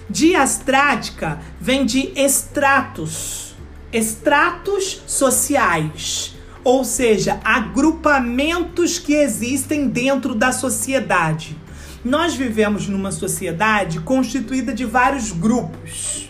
Diastrática 0.10 1.40
vem 1.62 1.86
de 1.86 2.12
estratos, 2.14 3.56
estratos 3.94 5.02
sociais, 5.08 6.36
ou 6.62 6.84
seja, 6.84 7.40
agrupamentos 7.46 9.00
que 9.00 9.14
existem 9.14 9.88
dentro 9.88 10.36
da 10.36 10.52
sociedade. 10.52 11.58
Nós 12.04 12.36
vivemos 12.36 12.86
numa 12.90 13.14
sociedade 13.14 14.02
constituída 14.02 14.74
de 14.74 14.84
vários 14.84 15.32
grupos. 15.32 16.25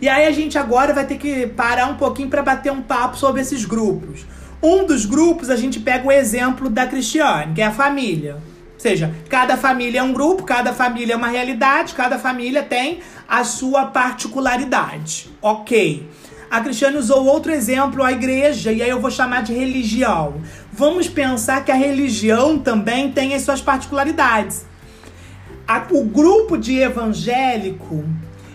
E 0.00 0.08
aí 0.08 0.26
a 0.26 0.30
gente 0.30 0.56
agora 0.56 0.94
vai 0.94 1.06
ter 1.06 1.18
que 1.18 1.46
parar 1.48 1.86
um 1.86 1.96
pouquinho 1.96 2.30
para 2.30 2.42
bater 2.42 2.72
um 2.72 2.80
papo 2.80 3.18
sobre 3.18 3.42
esses 3.42 3.66
grupos. 3.66 4.24
Um 4.62 4.86
dos 4.86 5.04
grupos 5.04 5.50
a 5.50 5.56
gente 5.56 5.78
pega 5.78 6.06
o 6.06 6.12
exemplo 6.12 6.70
da 6.70 6.86
Cristiane, 6.86 7.54
que 7.54 7.60
é 7.60 7.66
a 7.66 7.70
família. 7.70 8.34
Ou 8.34 8.80
seja, 8.80 9.14
cada 9.28 9.58
família 9.58 10.00
é 10.00 10.02
um 10.02 10.12
grupo, 10.12 10.42
cada 10.42 10.72
família 10.72 11.12
é 11.12 11.16
uma 11.16 11.28
realidade, 11.28 11.92
cada 11.92 12.18
família 12.18 12.62
tem 12.62 13.00
a 13.28 13.44
sua 13.44 13.86
particularidade. 13.86 15.30
Ok. 15.42 16.08
A 16.50 16.62
Cristiane 16.62 16.96
usou 16.96 17.26
outro 17.26 17.52
exemplo, 17.52 18.02
a 18.02 18.10
igreja, 18.10 18.72
e 18.72 18.82
aí 18.82 18.88
eu 18.88 19.00
vou 19.00 19.10
chamar 19.10 19.42
de 19.42 19.52
religião. 19.52 20.40
Vamos 20.72 21.08
pensar 21.08 21.62
que 21.62 21.70
a 21.70 21.76
religião 21.76 22.58
também 22.58 23.12
tem 23.12 23.34
as 23.34 23.42
suas 23.42 23.60
particularidades. 23.60 24.64
o 25.90 26.04
grupo 26.04 26.56
de 26.56 26.78
evangélico 26.78 28.04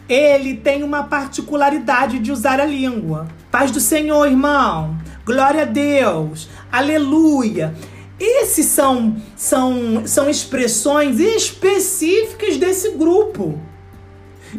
ele 0.07 0.55
tem 0.55 0.83
uma 0.83 1.03
particularidade 1.03 2.19
de 2.19 2.31
usar 2.31 2.59
a 2.59 2.65
língua. 2.65 3.27
Paz 3.51 3.71
do 3.71 3.79
Senhor, 3.79 4.25
irmão. 4.25 4.97
Glória 5.25 5.63
a 5.63 5.65
Deus. 5.65 6.47
Aleluia. 6.71 7.73
Esses 8.19 8.67
são, 8.67 9.17
são, 9.35 10.05
são 10.05 10.29
expressões 10.29 11.19
específicas 11.19 12.57
desse 12.57 12.91
grupo. 12.91 13.59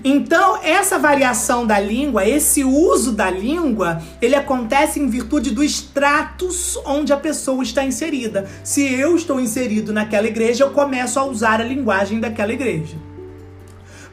Então, 0.05 0.59
essa 0.62 0.99
variação 0.99 1.66
da 1.66 1.80
língua, 1.80 2.28
esse 2.28 2.62
uso 2.62 3.12
da 3.12 3.30
língua, 3.30 4.03
ele 4.20 4.34
acontece 4.34 5.01
em 5.01 5.09
virtude 5.09 5.53
do 5.53 5.64
status 5.64 6.76
onde 6.84 7.12
a 7.12 7.16
pessoa 7.16 7.62
está 7.62 7.82
inserida. 7.84 8.47
Se 8.62 8.84
eu 8.84 9.16
estou 9.16 9.40
inserido 9.40 9.92
naquela 9.92 10.26
igreja, 10.26 10.64
eu 10.64 10.70
começo 10.70 11.18
a 11.18 11.24
usar 11.24 11.61
a 11.61 11.64
linguagem 11.64 12.20
daquela 12.20 12.53
igreja. 12.53 12.97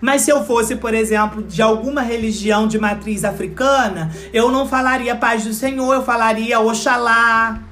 Mas 0.04 0.24
se 0.24 0.32
eu 0.32 0.44
fosse, 0.44 0.76
por 0.76 0.94
exemplo, 0.94 1.42
de 1.42 1.62
alguma 1.62 2.02
religião 2.02 2.68
de 2.68 2.78
matriz 2.78 3.24
africana, 3.24 4.14
eu 4.34 4.52
não 4.52 4.68
falaria 4.68 5.16
paz 5.16 5.46
do 5.46 5.54
Senhor, 5.54 5.94
eu 5.94 6.04
falaria 6.04 6.60
Oxalá, 6.60 7.64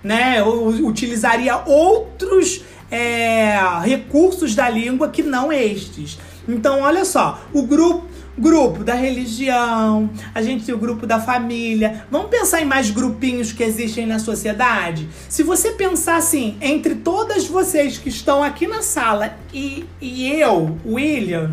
né? 0.00 0.38
Eu 0.38 0.68
utilizaria 0.86 1.56
outros 1.66 2.62
é, 2.88 3.58
recursos 3.82 4.54
da 4.54 4.70
língua 4.70 5.08
que 5.08 5.24
não 5.24 5.52
estes. 5.52 6.16
Então, 6.48 6.82
olha 6.82 7.04
só, 7.04 7.40
o 7.52 7.62
grupo 7.62 8.06
grupo 8.38 8.84
da 8.84 8.94
religião, 8.94 10.10
a 10.34 10.42
gente 10.42 10.64
tem 10.64 10.74
o 10.74 10.78
grupo 10.78 11.06
da 11.06 11.20
família. 11.20 12.06
Vamos 12.10 12.28
pensar 12.30 12.60
em 12.60 12.64
mais 12.64 12.90
grupinhos 12.90 13.52
que 13.52 13.62
existem 13.62 14.06
na 14.06 14.18
sociedade? 14.18 15.08
Se 15.28 15.42
você 15.42 15.72
pensar 15.72 16.16
assim, 16.16 16.56
entre 16.60 16.96
todas 16.96 17.46
vocês 17.46 17.98
que 17.98 18.08
estão 18.08 18.42
aqui 18.42 18.66
na 18.66 18.82
sala 18.82 19.36
e, 19.52 19.84
e 20.00 20.30
eu, 20.30 20.78
William, 20.84 21.50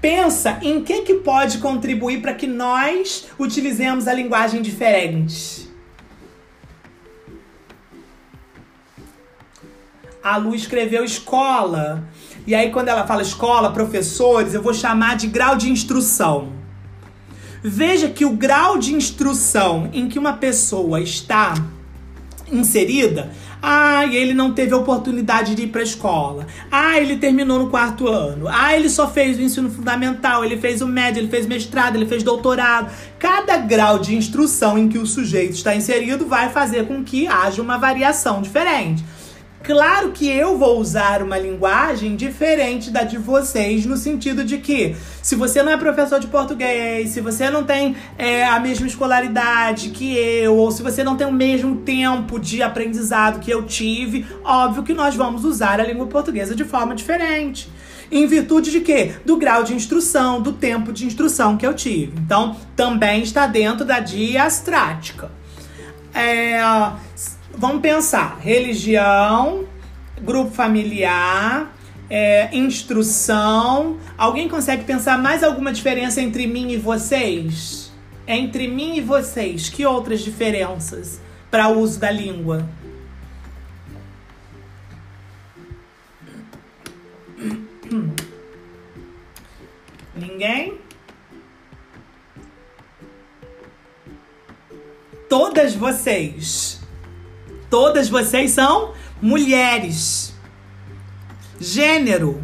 pensa 0.00 0.58
em 0.60 0.82
que 0.82 1.00
que 1.02 1.14
pode 1.14 1.58
contribuir 1.58 2.20
para 2.20 2.34
que 2.34 2.46
nós 2.46 3.26
utilizemos 3.38 4.06
a 4.06 4.12
linguagem 4.12 4.60
diferente. 4.60 5.72
A 10.22 10.38
Lu 10.38 10.54
escreveu 10.54 11.04
escola. 11.04 12.02
E 12.46 12.54
aí, 12.54 12.70
quando 12.70 12.88
ela 12.88 13.06
fala 13.06 13.22
escola, 13.22 13.72
professores, 13.72 14.52
eu 14.52 14.62
vou 14.62 14.74
chamar 14.74 15.16
de 15.16 15.26
grau 15.26 15.56
de 15.56 15.70
instrução. 15.70 16.52
Veja 17.62 18.08
que 18.10 18.26
o 18.26 18.32
grau 18.32 18.76
de 18.76 18.92
instrução 18.92 19.88
em 19.92 20.08
que 20.08 20.18
uma 20.18 20.34
pessoa 20.34 21.00
está 21.00 21.54
inserida, 22.52 23.30
ah, 23.62 24.04
ele 24.04 24.34
não 24.34 24.52
teve 24.52 24.74
oportunidade 24.74 25.54
de 25.54 25.62
ir 25.62 25.68
para 25.68 25.80
a 25.80 25.84
escola. 25.84 26.46
Ah, 26.70 27.00
ele 27.00 27.16
terminou 27.16 27.58
no 27.58 27.70
quarto 27.70 28.06
ano. 28.06 28.46
Ah, 28.46 28.76
ele 28.76 28.90
só 28.90 29.08
fez 29.08 29.38
o 29.38 29.40
ensino 29.40 29.70
fundamental, 29.70 30.44
ele 30.44 30.58
fez 30.58 30.82
o 30.82 30.86
médio, 30.86 31.20
ele 31.20 31.28
fez 31.28 31.46
mestrado, 31.46 31.96
ele 31.96 32.04
fez 32.04 32.22
doutorado. 32.22 32.92
Cada 33.18 33.56
grau 33.56 33.98
de 33.98 34.14
instrução 34.14 34.76
em 34.76 34.86
que 34.86 34.98
o 34.98 35.06
sujeito 35.06 35.54
está 35.54 35.74
inserido 35.74 36.26
vai 36.26 36.50
fazer 36.50 36.86
com 36.86 37.02
que 37.02 37.26
haja 37.26 37.62
uma 37.62 37.78
variação 37.78 38.42
diferente. 38.42 39.02
Claro 39.64 40.12
que 40.12 40.28
eu 40.28 40.58
vou 40.58 40.78
usar 40.78 41.22
uma 41.22 41.38
linguagem 41.38 42.16
diferente 42.16 42.90
da 42.90 43.02
de 43.02 43.16
vocês, 43.16 43.86
no 43.86 43.96
sentido 43.96 44.44
de 44.44 44.58
que, 44.58 44.94
se 45.22 45.34
você 45.34 45.62
não 45.62 45.72
é 45.72 45.76
professor 45.78 46.20
de 46.20 46.26
português, 46.26 47.08
se 47.08 47.22
você 47.22 47.48
não 47.48 47.64
tem 47.64 47.96
é, 48.18 48.44
a 48.44 48.60
mesma 48.60 48.86
escolaridade 48.86 49.88
que 49.88 50.14
eu, 50.18 50.54
ou 50.58 50.70
se 50.70 50.82
você 50.82 51.02
não 51.02 51.16
tem 51.16 51.26
o 51.26 51.32
mesmo 51.32 51.76
tempo 51.76 52.38
de 52.38 52.62
aprendizado 52.62 53.40
que 53.40 53.50
eu 53.50 53.62
tive, 53.62 54.26
óbvio 54.44 54.82
que 54.82 54.92
nós 54.92 55.14
vamos 55.14 55.46
usar 55.46 55.80
a 55.80 55.86
língua 55.86 56.06
portuguesa 56.08 56.54
de 56.54 56.64
forma 56.64 56.94
diferente. 56.94 57.70
Em 58.12 58.26
virtude 58.26 58.70
de 58.70 58.80
quê? 58.80 59.14
Do 59.24 59.38
grau 59.38 59.64
de 59.64 59.72
instrução, 59.72 60.42
do 60.42 60.52
tempo 60.52 60.92
de 60.92 61.06
instrução 61.06 61.56
que 61.56 61.66
eu 61.66 61.72
tive. 61.72 62.12
Então, 62.18 62.54
também 62.76 63.22
está 63.22 63.46
dentro 63.46 63.82
da 63.82 63.98
diastrática. 63.98 65.30
É, 66.12 66.62
Vamos 67.56 67.82
pensar: 67.82 68.38
religião, 68.40 69.66
grupo 70.20 70.50
familiar, 70.50 71.74
é, 72.10 72.54
instrução. 72.56 73.98
Alguém 74.18 74.48
consegue 74.48 74.84
pensar 74.84 75.18
mais 75.18 75.42
alguma 75.42 75.72
diferença 75.72 76.20
entre 76.20 76.46
mim 76.46 76.72
e 76.72 76.76
vocês? 76.76 77.92
Entre 78.26 78.66
mim 78.66 78.96
e 78.96 79.00
vocês, 79.00 79.68
que 79.68 79.84
outras 79.86 80.20
diferenças 80.20 81.20
para 81.50 81.68
o 81.68 81.78
uso 81.78 82.00
da 82.00 82.10
língua? 82.10 82.66
Ninguém? 90.16 90.78
Todas 95.28 95.74
vocês 95.74 96.73
Todas 97.70 98.08
vocês 98.08 98.50
são 98.50 98.92
mulheres. 99.20 100.34
Gênero. 101.60 102.42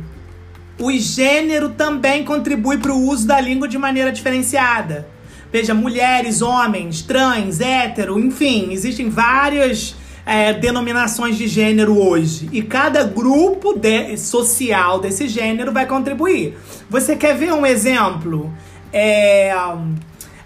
O 0.78 0.90
gênero 0.92 1.70
também 1.70 2.24
contribui 2.24 2.78
para 2.78 2.92
o 2.92 3.08
uso 3.08 3.26
da 3.26 3.40
língua 3.40 3.68
de 3.68 3.76
maneira 3.76 4.10
diferenciada. 4.10 5.06
Veja, 5.52 5.74
mulheres, 5.74 6.42
homens, 6.42 7.02
trans, 7.02 7.60
hétero, 7.60 8.18
enfim, 8.18 8.72
existem 8.72 9.10
várias 9.10 9.96
é, 10.24 10.52
denominações 10.52 11.36
de 11.36 11.48
gênero 11.48 11.98
hoje. 11.98 12.48
E 12.52 12.62
cada 12.62 13.02
grupo 13.02 13.74
de, 13.74 14.16
social 14.16 15.00
desse 15.00 15.28
gênero 15.28 15.72
vai 15.72 15.86
contribuir. 15.86 16.56
Você 16.88 17.16
quer 17.16 17.36
ver 17.36 17.52
um 17.52 17.66
exemplo? 17.66 18.52
É, 18.92 19.52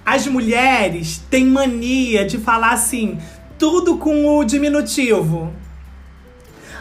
as 0.04 0.26
mulheres 0.26 1.22
têm 1.30 1.46
mania 1.46 2.24
de 2.24 2.38
falar 2.38 2.72
assim: 2.72 3.18
tudo 3.58 3.98
com 3.98 4.36
o 4.36 4.44
diminutivo. 4.44 5.52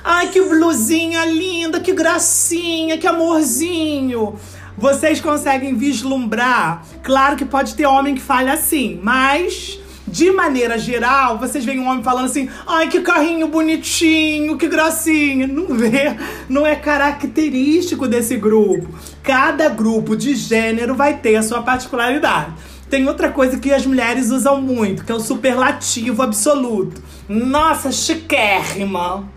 Ai, 0.04 0.28
que 0.30 0.42
blusinha 0.42 1.24
linda, 1.26 1.80
que 1.80 1.94
gracinha, 1.94 2.98
que 2.98 3.08
amorzinho. 3.08 4.36
Vocês 4.78 5.22
conseguem 5.22 5.76
vislumbrar? 5.76 6.84
Claro 7.04 7.36
que 7.36 7.46
pode 7.46 7.76
ter 7.76 7.86
homem 7.86 8.16
que 8.16 8.22
fale 8.22 8.50
assim, 8.50 9.00
mas 9.02 9.80
de 10.06 10.30
maneira 10.32 10.78
geral, 10.78 11.40
vocês 11.40 11.64
veem 11.64 11.80
um 11.80 11.88
homem 11.88 12.04
falando 12.04 12.26
assim: 12.26 12.50
ai, 12.68 12.90
que 12.90 13.00
carrinho 13.00 13.48
bonitinho, 13.48 14.58
que 14.58 14.68
gracinha. 14.68 15.48
Não 15.48 15.68
vê, 15.68 16.18
não 16.50 16.68
é 16.68 16.76
característico 16.76 18.08
desse 18.08 18.36
grupo. 18.36 18.88
Cada 19.24 19.70
grupo 19.70 20.16
de 20.16 20.36
gênero 20.36 20.96
vai 20.96 21.18
ter 21.18 21.36
a 21.36 21.44
sua 21.44 21.62
particularidade. 21.62 22.54
Tem 22.94 23.08
outra 23.08 23.32
coisa 23.32 23.58
que 23.58 23.74
as 23.74 23.88
mulheres 23.88 24.30
usam 24.30 24.62
muito, 24.62 25.04
que 25.04 25.12
é 25.12 25.16
o 25.16 25.20
superlativo 25.20 26.22
absoluto. 26.22 27.02
Nossa, 27.28 27.92
chiquérrima. 27.92 29.28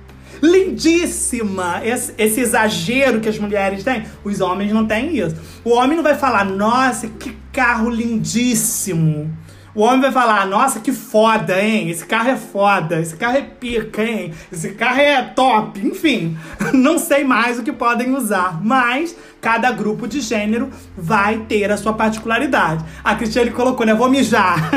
Lindíssima! 0.42 1.80
Esse, 1.82 2.12
esse, 2.18 2.38
exagero 2.38 3.18
que 3.18 3.30
as 3.30 3.38
mulheres 3.38 3.82
têm, 3.82 4.04
os 4.22 4.42
homens 4.42 4.70
não 4.72 4.86
têm 4.86 5.16
isso. 5.16 5.36
O 5.64 5.70
homem 5.70 5.96
não 5.96 6.04
vai 6.04 6.14
falar, 6.14 6.44
nossa, 6.44 7.08
que 7.08 7.34
carro 7.50 7.88
lindíssimo. 7.88 9.34
O 9.76 9.82
homem 9.82 10.00
vai 10.00 10.10
falar, 10.10 10.46
nossa, 10.46 10.80
que 10.80 10.90
foda, 10.90 11.62
hein? 11.62 11.90
Esse 11.90 12.06
carro 12.06 12.30
é 12.30 12.36
foda, 12.36 12.98
esse 12.98 13.14
carro 13.14 13.36
é 13.36 13.42
pica, 13.42 14.02
hein? 14.02 14.32
Esse 14.50 14.70
carro 14.70 15.00
é 15.00 15.22
top. 15.22 15.78
Enfim, 15.86 16.34
não 16.72 16.98
sei 16.98 17.24
mais 17.24 17.58
o 17.58 17.62
que 17.62 17.70
podem 17.70 18.14
usar, 18.14 18.58
mas 18.64 19.14
cada 19.38 19.70
grupo 19.70 20.08
de 20.08 20.22
gênero 20.22 20.70
vai 20.96 21.40
ter 21.40 21.70
a 21.70 21.76
sua 21.76 21.92
particularidade. 21.92 22.82
A 23.04 23.14
Cristiane 23.16 23.50
colocou, 23.50 23.84
né? 23.84 23.92
Vou 23.92 24.08
mijar. 24.08 24.70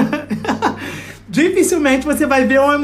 Dificilmente 1.30 2.06
você 2.06 2.26
vai 2.26 2.46
ver 2.46 2.60
uma, 2.60 2.76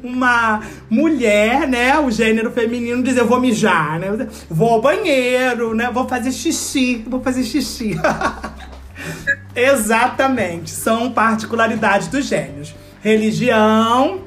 uma, 0.00 0.60
mulher, 0.88 1.66
né? 1.66 1.98
O 1.98 2.08
gênero 2.08 2.52
feminino 2.52 3.02
dizer 3.02 3.24
vou 3.24 3.40
mijar, 3.40 3.98
né? 3.98 4.28
Vou 4.48 4.74
ao 4.74 4.80
banheiro, 4.80 5.74
né? 5.74 5.90
Vou 5.92 6.06
fazer 6.06 6.30
xixi, 6.30 7.04
vou 7.08 7.20
fazer 7.20 7.42
xixi. 7.42 7.98
Exatamente. 9.54 10.70
São 10.70 11.10
particularidades 11.12 12.08
dos 12.08 12.26
gênios. 12.26 12.74
Religião, 13.02 14.22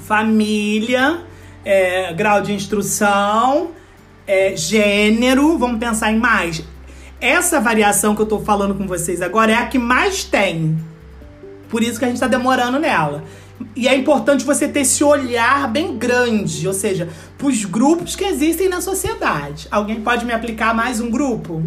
família, 0.00 1.20
é, 1.64 2.12
grau 2.14 2.40
de 2.40 2.52
instrução, 2.52 3.70
é, 4.26 4.56
gênero. 4.56 5.58
Vamos 5.58 5.78
pensar 5.78 6.12
em 6.12 6.18
mais. 6.18 6.62
Essa 7.20 7.60
variação 7.60 8.14
que 8.14 8.22
eu 8.22 8.26
tô 8.26 8.40
falando 8.40 8.74
com 8.74 8.86
vocês 8.86 9.22
agora 9.22 9.52
é 9.52 9.54
a 9.54 9.66
que 9.66 9.78
mais 9.78 10.24
tem. 10.24 10.78
Por 11.68 11.82
isso 11.82 11.98
que 11.98 12.04
a 12.04 12.08
gente 12.08 12.20
tá 12.20 12.28
demorando 12.28 12.78
nela. 12.78 13.24
E 13.74 13.88
é 13.88 13.94
importante 13.94 14.44
você 14.44 14.68
ter 14.68 14.80
esse 14.80 15.02
olhar 15.02 15.66
bem 15.68 15.96
grande, 15.96 16.68
ou 16.68 16.74
seja, 16.74 17.08
para 17.38 17.46
os 17.46 17.64
grupos 17.64 18.14
que 18.14 18.24
existem 18.24 18.68
na 18.68 18.80
sociedade. 18.80 19.66
Alguém 19.70 20.00
pode 20.02 20.26
me 20.26 20.32
aplicar 20.32 20.74
mais 20.74 21.00
um 21.00 21.10
grupo? 21.10 21.62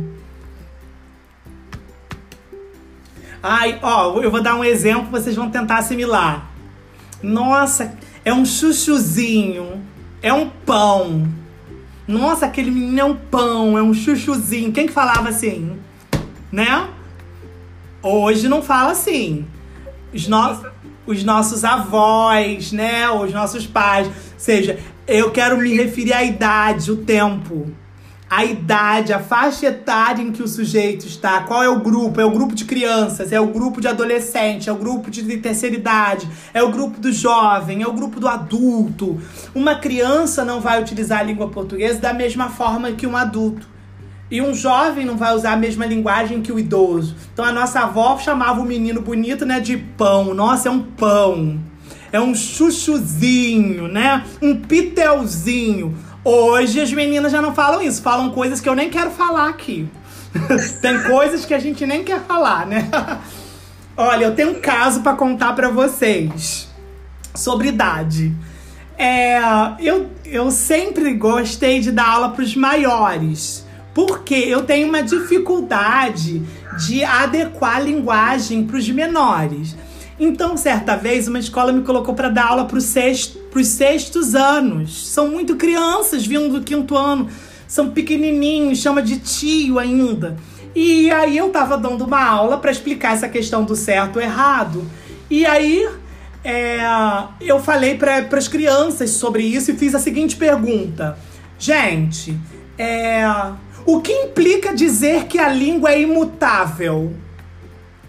Ai, 3.42 3.80
ó, 3.82 4.20
eu 4.22 4.30
vou 4.30 4.42
dar 4.42 4.56
um 4.56 4.64
exemplo, 4.64 5.10
vocês 5.10 5.36
vão 5.36 5.50
tentar 5.50 5.78
assimilar. 5.78 6.50
Nossa, 7.24 7.94
é 8.26 8.34
um 8.34 8.46
chuchuzinho. 8.46 9.82
É 10.22 10.34
um 10.34 10.50
pão. 10.50 11.28
Nossa, 12.08 12.46
aquele 12.46 12.72
menino 12.72 13.00
é 13.00 13.04
um 13.04 13.16
pão, 13.16 13.78
é 13.78 13.82
um 13.82 13.94
chuchuzinho. 13.94 14.72
Quem 14.72 14.88
que 14.88 14.94
falava 14.94 15.30
assim? 15.30 15.78
Né? 16.52 16.88
Hoje 18.02 18.50
não 18.50 18.62
fala 18.62 18.92
assim. 18.92 19.46
Os, 20.14 20.28
no... 20.28 20.66
os 21.06 21.24
nossos 21.24 21.64
avós, 21.64 22.72
né? 22.74 23.10
Os 23.10 23.32
nossos 23.32 23.66
pais. 23.66 24.08
Ou 24.08 24.14
seja, 24.38 24.80
eu 25.08 25.32
quero 25.32 25.58
me 25.58 25.74
referir 25.74 26.14
à 26.14 26.24
idade, 26.24 26.92
o 26.92 26.98
tempo 26.98 27.74
a 28.30 28.46
idade, 28.46 29.12
a 29.12 29.20
faixa 29.20 29.66
etária 29.66 30.22
em 30.22 30.32
que 30.32 30.44
o 30.44 30.48
sujeito 30.48 31.08
está, 31.08 31.42
qual 31.42 31.64
é 31.64 31.70
o 31.70 31.80
grupo, 31.80 32.22
é 32.22 32.26
o 32.26 32.30
grupo 32.30 32.54
de 32.54 32.64
crianças, 32.64 33.32
é 33.32 33.40
o 33.40 33.48
grupo 33.48 33.82
de 33.82 33.88
adolescente, 33.88 34.70
é 34.70 34.72
o 34.72 34.76
grupo 34.76 35.10
de 35.10 35.38
terceira 35.38 35.76
idade, 35.76 36.30
é 36.54 36.62
o 36.62 36.70
grupo 36.70 37.00
do 37.00 37.12
jovem, 37.12 37.82
é 37.82 37.88
o 37.88 37.94
grupo 37.94 38.20
do 38.20 38.28
adulto. 38.28 39.20
Uma 39.56 39.76
criança 39.76 40.46
não 40.46 40.62
vai 40.62 40.80
utilizar 40.80 41.20
a 41.20 41.24
língua 41.24 41.50
portuguesa 41.50 42.00
da 42.00 42.14
mesma 42.14 42.50
forma 42.50 42.92
que 42.92 43.08
um 43.08 43.18
adulto. 43.18 43.68
E 44.30 44.44
um 44.44 44.54
jovem 44.54 45.06
não 45.06 45.18
vai 45.18 45.34
usar 45.34 45.54
a 45.54 45.58
mesma 45.58 45.88
linguagem 45.88 46.44
que 46.44 46.52
o 46.52 46.60
idoso. 46.60 47.16
Então 47.34 47.44
a 47.44 47.52
nossa 47.52 47.80
avó 47.80 48.16
chamava 48.20 48.62
o 48.62 48.66
menino 48.66 49.02
bonito, 49.02 49.44
né, 49.44 49.60
de 49.60 49.76
pão. 49.76 50.36
Nossa, 50.36 50.70
é 50.70 50.72
um 50.72 50.84
pão. 50.84 51.60
É 52.12 52.20
um 52.20 52.34
chuchuzinho, 52.36 53.88
né? 53.88 54.24
Um 54.42 54.56
pitelzinho. 54.56 55.96
Hoje 56.32 56.80
as 56.80 56.94
meninas 56.94 57.32
já 57.32 57.42
não 57.42 57.56
falam 57.56 57.82
isso, 57.82 58.04
falam 58.04 58.30
coisas 58.30 58.62
que 58.62 58.70
eu 58.70 58.76
nem 58.76 58.88
quero 58.88 59.10
falar 59.10 59.50
aqui. 59.50 59.90
Tem 60.80 61.02
coisas 61.02 61.44
que 61.44 61.56
a 61.56 61.58
gente 61.58 61.88
nem 61.88 62.04
quer 62.04 62.20
falar, 62.22 62.68
né? 62.68 62.88
Olha, 63.98 64.26
eu 64.26 64.36
tenho 64.36 64.52
um 64.52 64.62
caso 64.62 65.02
para 65.02 65.16
contar 65.16 65.54
para 65.54 65.70
vocês 65.70 66.70
sobre 67.34 67.70
idade. 67.70 68.32
É, 68.96 69.40
eu, 69.80 70.12
eu 70.24 70.52
sempre 70.52 71.16
gostei 71.16 71.80
de 71.80 71.92
dar 71.92 72.08
aula 72.08 72.30
para 72.30 72.44
os 72.44 72.56
maiores, 72.56 73.66
porque 73.92 74.36
eu 74.36 74.62
tenho 74.62 74.88
uma 74.88 75.02
dificuldade 75.02 76.44
de 76.78 77.04
adequar 77.04 77.78
a 77.78 77.80
linguagem 77.80 78.64
para 78.66 78.78
os 78.78 78.88
menores. 78.88 79.76
Então, 80.20 80.58
certa 80.58 80.98
vez, 80.98 81.28
uma 81.28 81.40
escola 81.40 81.72
me 81.72 81.82
colocou 81.82 82.14
para 82.14 82.28
dar 82.28 82.48
aula 82.48 82.66
para 82.66 82.78
os 82.78 82.84
sexto, 82.84 83.40
sextos 83.64 84.36
anos. 84.36 85.08
São 85.08 85.30
muito 85.30 85.56
crianças 85.56 86.26
vindo 86.26 86.60
do 86.60 86.64
quinto 86.64 86.98
ano, 86.98 87.30
são 87.68 87.92
pequenininhos, 87.92 88.80
chama 88.80 89.02
de 89.02 89.18
tio 89.18 89.80
ainda. 89.80 90.36
E 90.76 91.10
aí 91.10 91.38
eu 91.38 91.50
tava 91.50 91.78
dando 91.78 92.04
uma 92.04 92.24
aula 92.24 92.58
para 92.58 92.70
explicar 92.70 93.14
essa 93.14 93.30
questão 93.30 93.64
do 93.64 93.76
certo 93.76 94.20
e 94.20 94.24
errado. 94.24 94.86
E 95.30 95.46
aí 95.46 95.88
é, 96.44 96.80
eu 97.40 97.60
falei 97.60 97.96
para 97.96 98.26
as 98.38 98.48
crianças 98.48 99.12
sobre 99.12 99.44
isso 99.44 99.72
e 99.72 99.78
fiz 99.78 99.96
a 99.96 100.00
seguinte 100.00 100.36
pergunta: 100.36 101.18
Gente, 101.58 102.38
é, 102.78 103.24
o 103.86 104.02
que 104.02 104.12
implica 104.12 104.74
dizer 104.74 105.26
que 105.26 105.40
a 105.40 105.50
língua 105.50 105.92
é 105.92 106.02
imutável? 106.02 107.14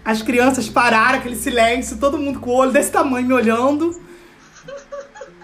As 0.03 0.21
crianças 0.21 0.67
pararam, 0.67 1.19
aquele 1.19 1.35
silêncio, 1.35 1.97
todo 1.97 2.17
mundo 2.17 2.39
com 2.39 2.49
o 2.49 2.55
olho 2.55 2.71
desse 2.71 2.91
tamanho 2.91 3.27
me 3.27 3.33
olhando. 3.33 3.99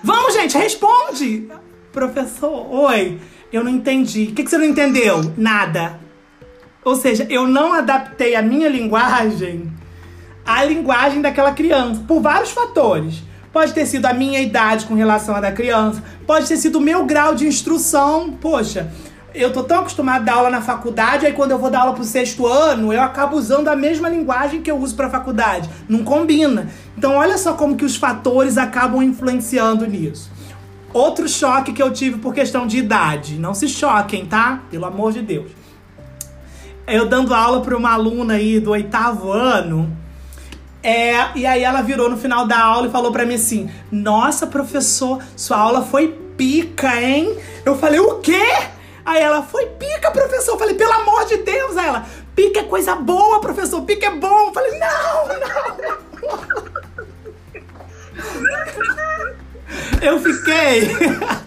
Vamos, 0.03 0.33
gente, 0.33 0.57
responde! 0.57 1.47
Professor, 1.91 2.73
oi, 2.73 3.19
eu 3.51 3.63
não 3.63 3.71
entendi. 3.71 4.23
O 4.23 4.33
que, 4.33 4.43
que 4.43 4.49
você 4.49 4.57
não 4.57 4.65
entendeu? 4.65 5.33
Nada. 5.37 5.99
Ou 6.83 6.95
seja, 6.95 7.27
eu 7.29 7.47
não 7.47 7.73
adaptei 7.73 8.35
a 8.35 8.41
minha 8.41 8.69
linguagem 8.69 9.71
à 10.47 10.63
linguagem 10.63 11.21
daquela 11.21 11.51
criança, 11.51 12.01
por 12.07 12.21
vários 12.21 12.51
fatores. 12.51 13.21
Pode 13.51 13.73
ter 13.73 13.85
sido 13.85 14.05
a 14.05 14.13
minha 14.13 14.39
idade 14.39 14.85
com 14.85 14.93
relação 14.93 15.35
à 15.35 15.41
da 15.41 15.51
criança, 15.51 16.01
pode 16.25 16.47
ter 16.47 16.55
sido 16.55 16.77
o 16.77 16.81
meu 16.81 17.05
grau 17.05 17.35
de 17.35 17.45
instrução. 17.45 18.31
Poxa, 18.31 18.89
eu 19.37 19.53
tô 19.53 19.63
tão 19.63 19.79
acostumado 19.79 20.23
a 20.23 20.25
dar 20.25 20.33
aula 20.33 20.49
na 20.49 20.61
faculdade, 20.61 21.25
aí 21.25 21.33
quando 21.33 21.51
eu 21.51 21.59
vou 21.59 21.69
dar 21.69 21.81
aula 21.81 21.93
pro 21.93 22.03
sexto 22.03 22.47
ano, 22.47 22.91
eu 22.91 23.01
acabo 23.01 23.37
usando 23.37 23.67
a 23.67 23.75
mesma 23.75 24.09
linguagem 24.09 24.61
que 24.61 24.69
eu 24.69 24.77
uso 24.77 24.95
pra 24.95 25.09
faculdade. 25.09 25.69
Não 25.87 26.03
combina. 26.03 26.69
Então 26.97 27.13
olha 27.13 27.37
só 27.37 27.53
como 27.53 27.75
que 27.75 27.85
os 27.85 27.95
fatores 27.95 28.57
acabam 28.57 29.03
influenciando 29.03 29.85
nisso. 29.85 30.31
Outro 30.91 31.29
choque 31.29 31.71
que 31.71 31.83
eu 31.83 31.93
tive 31.93 32.17
por 32.17 32.33
questão 32.33 32.65
de 32.65 32.79
idade. 32.79 33.37
Não 33.37 33.53
se 33.53 33.67
choquem, 33.69 34.25
tá? 34.25 34.63
Pelo 34.71 34.85
amor 34.85 35.11
de 35.11 35.21
Deus. 35.21 35.51
Eu 36.87 37.07
dando 37.07 37.33
aula 37.33 37.61
para 37.61 37.77
uma 37.77 37.91
aluna 37.91 38.35
aí 38.35 38.59
do 38.59 38.71
oitavo 38.71 39.31
ano. 39.31 39.95
É, 40.81 41.27
e 41.35 41.45
aí 41.45 41.63
ela 41.63 41.81
virou 41.81 42.09
no 42.09 42.17
final 42.17 42.47
da 42.47 42.59
aula 42.59 42.87
e 42.87 42.91
falou 42.91 43.11
para 43.11 43.25
mim 43.25 43.35
assim: 43.35 43.69
Nossa, 43.91 44.47
professor, 44.47 45.21
sua 45.35 45.57
aula 45.57 45.83
foi 45.83 46.17
pica, 46.37 47.01
hein? 47.01 47.35
Eu 47.65 47.77
falei, 47.77 47.99
o 47.99 48.19
quê? 48.19 48.76
Aí 49.07 49.21
ela, 49.21 49.41
foi 49.41 49.65
pica, 49.67 50.11
professor. 50.11 50.55
Eu 50.55 50.59
falei, 50.59 50.75
pelo 50.75 50.91
amor 50.91 51.23
de 51.23 51.37
Deus. 51.37 51.77
Aí 51.77 51.87
ela, 51.87 52.05
pica 52.35 52.59
é 52.59 52.63
coisa 52.63 52.93
boa, 52.93 53.39
professor. 53.39 53.81
Pica 53.83 54.07
é 54.07 54.11
bom. 54.11 54.47
Eu 54.47 54.53
falei, 54.53 54.77
não, 54.77 55.27
não. 55.39 55.87
Eu 60.01 60.19
fiquei. 60.19 60.89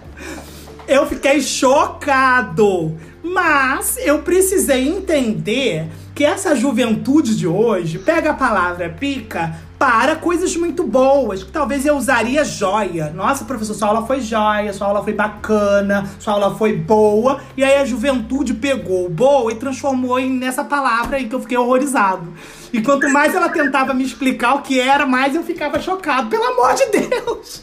Eu 0.89 1.07
fiquei 1.07 1.41
chocado. 1.43 2.99
Mas 3.23 3.97
eu 3.99 4.23
precisei 4.23 4.89
entender 4.89 5.87
que 6.17 6.25
essa 6.25 6.57
juventude 6.57 7.37
de 7.37 7.47
hoje 7.47 7.99
pega 7.99 8.31
a 8.31 8.35
palavra 8.35 8.89
pica 8.89 9.55
para 9.81 10.15
coisas 10.15 10.55
muito 10.57 10.85
boas, 10.85 11.43
que 11.43 11.51
talvez 11.51 11.87
eu 11.87 11.97
usaria 11.97 12.45
joia. 12.45 13.09
Nossa, 13.15 13.47
professor, 13.47 13.73
sua 13.73 13.89
aula 13.89 14.07
foi 14.07 14.21
joia, 14.21 14.75
sua 14.75 14.89
aula 14.89 15.03
foi 15.03 15.15
bacana, 15.15 16.07
sua 16.19 16.35
aula 16.35 16.55
foi 16.55 16.77
boa. 16.77 17.41
E 17.57 17.65
aí 17.65 17.77
a 17.77 17.85
juventude 17.87 18.53
pegou 18.53 19.09
boa 19.09 19.51
e 19.51 19.55
transformou 19.55 20.21
em 20.21 20.31
nessa 20.31 20.63
palavra 20.63 21.17
aí 21.17 21.27
que 21.27 21.35
eu 21.35 21.41
fiquei 21.41 21.57
horrorizado. 21.57 22.31
E 22.71 22.83
quanto 22.83 23.09
mais 23.09 23.35
ela 23.35 23.49
tentava 23.49 23.95
me 23.95 24.05
explicar 24.05 24.57
o 24.57 24.61
que 24.61 24.79
era, 24.79 25.07
mais 25.07 25.35
eu 25.35 25.43
ficava 25.43 25.81
chocado. 25.81 26.29
Pelo 26.29 26.45
amor 26.45 26.75
de 26.75 26.85
Deus! 26.99 27.63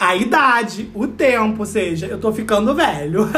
A 0.00 0.16
idade, 0.16 0.90
o 0.94 1.06
tempo, 1.06 1.60
ou 1.60 1.66
seja, 1.66 2.06
eu 2.06 2.18
tô 2.18 2.32
ficando 2.32 2.74
velho. 2.74 3.28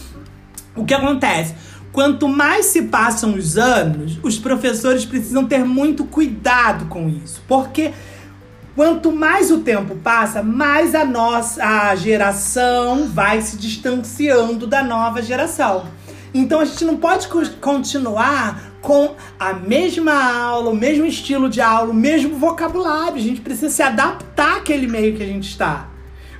o 0.74 0.82
que 0.82 0.94
acontece? 0.94 1.54
Quanto 1.94 2.26
mais 2.26 2.66
se 2.66 2.82
passam 2.82 3.34
os 3.34 3.56
anos, 3.56 4.18
os 4.20 4.36
professores 4.36 5.04
precisam 5.04 5.44
ter 5.44 5.64
muito 5.64 6.04
cuidado 6.04 6.86
com 6.86 7.08
isso, 7.08 7.40
porque 7.46 7.92
quanto 8.74 9.12
mais 9.12 9.52
o 9.52 9.60
tempo 9.60 9.94
passa, 9.94 10.42
mais 10.42 10.92
a 10.92 11.04
nossa 11.04 11.94
geração 11.94 13.06
vai 13.06 13.40
se 13.42 13.56
distanciando 13.56 14.66
da 14.66 14.82
nova 14.82 15.22
geração. 15.22 15.86
Então 16.34 16.58
a 16.58 16.64
gente 16.64 16.84
não 16.84 16.96
pode 16.96 17.28
continuar 17.60 18.72
com 18.82 19.14
a 19.38 19.52
mesma 19.52 20.14
aula, 20.14 20.70
o 20.70 20.76
mesmo 20.76 21.06
estilo 21.06 21.48
de 21.48 21.60
aula, 21.60 21.92
o 21.92 21.94
mesmo 21.94 22.36
vocabulário. 22.36 23.18
A 23.18 23.20
gente 23.20 23.40
precisa 23.40 23.70
se 23.70 23.84
adaptar 23.84 24.56
àquele 24.56 24.88
meio 24.88 25.14
que 25.14 25.22
a 25.22 25.26
gente 25.26 25.48
está. 25.48 25.93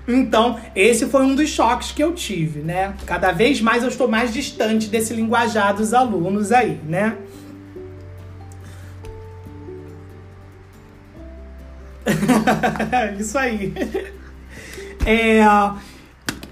Então, 0.07 0.61
esse 0.77 1.07
foi 1.07 1.23
um 1.25 1.35
dos 1.35 1.49
choques 1.49 1.91
que 1.91 2.03
eu 2.03 2.13
tive, 2.13 2.61
né? 2.61 2.95
Cada 3.07 3.33
vez 3.33 3.61
mais 3.61 3.83
eu 3.83 3.89
estou 3.89 4.07
mais 4.07 4.33
distante 4.33 4.89
desse 4.89 5.15
linguajar 5.15 5.75
dos 5.75 5.95
alunos 5.95 6.53
aí, 6.53 6.79
né? 6.85 7.17
Isso 13.19 13.39
aí. 13.39 13.73
É, 15.07 15.43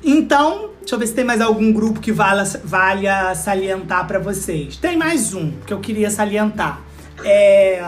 então, 0.03 0.71
deixa 0.81 0.95
eu 0.95 0.99
ver 0.99 1.07
se 1.07 1.15
tem 1.15 1.25
mais 1.25 1.41
algum 1.41 1.73
grupo 1.73 2.01
que 2.01 2.11
valha, 2.11 2.45
valha 2.65 3.35
salientar 3.35 4.07
para 4.07 4.19
vocês. 4.19 4.77
Tem 4.77 4.97
mais 4.97 5.35
um 5.35 5.53
que 5.67 5.73
eu 5.73 5.81
queria 5.81 6.11
salientar. 6.11 6.81
É, 7.25 7.83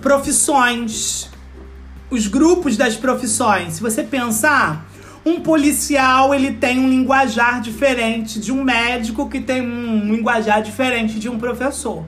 profissões. 0.00 1.30
Os 2.10 2.26
grupos 2.26 2.76
das 2.76 2.96
profissões. 2.96 3.74
Se 3.74 3.80
você 3.80 4.02
pensar, 4.02 4.86
um 5.24 5.40
policial 5.40 6.34
ele 6.34 6.52
tem 6.52 6.78
um 6.78 6.88
linguajar 6.88 7.60
diferente 7.60 8.38
de 8.38 8.52
um 8.52 8.62
médico 8.62 9.28
que 9.28 9.40
tem 9.40 9.60
um 9.60 10.14
linguajar 10.14 10.62
diferente 10.62 11.18
de 11.18 11.28
um 11.28 11.38
professor. 11.38 12.04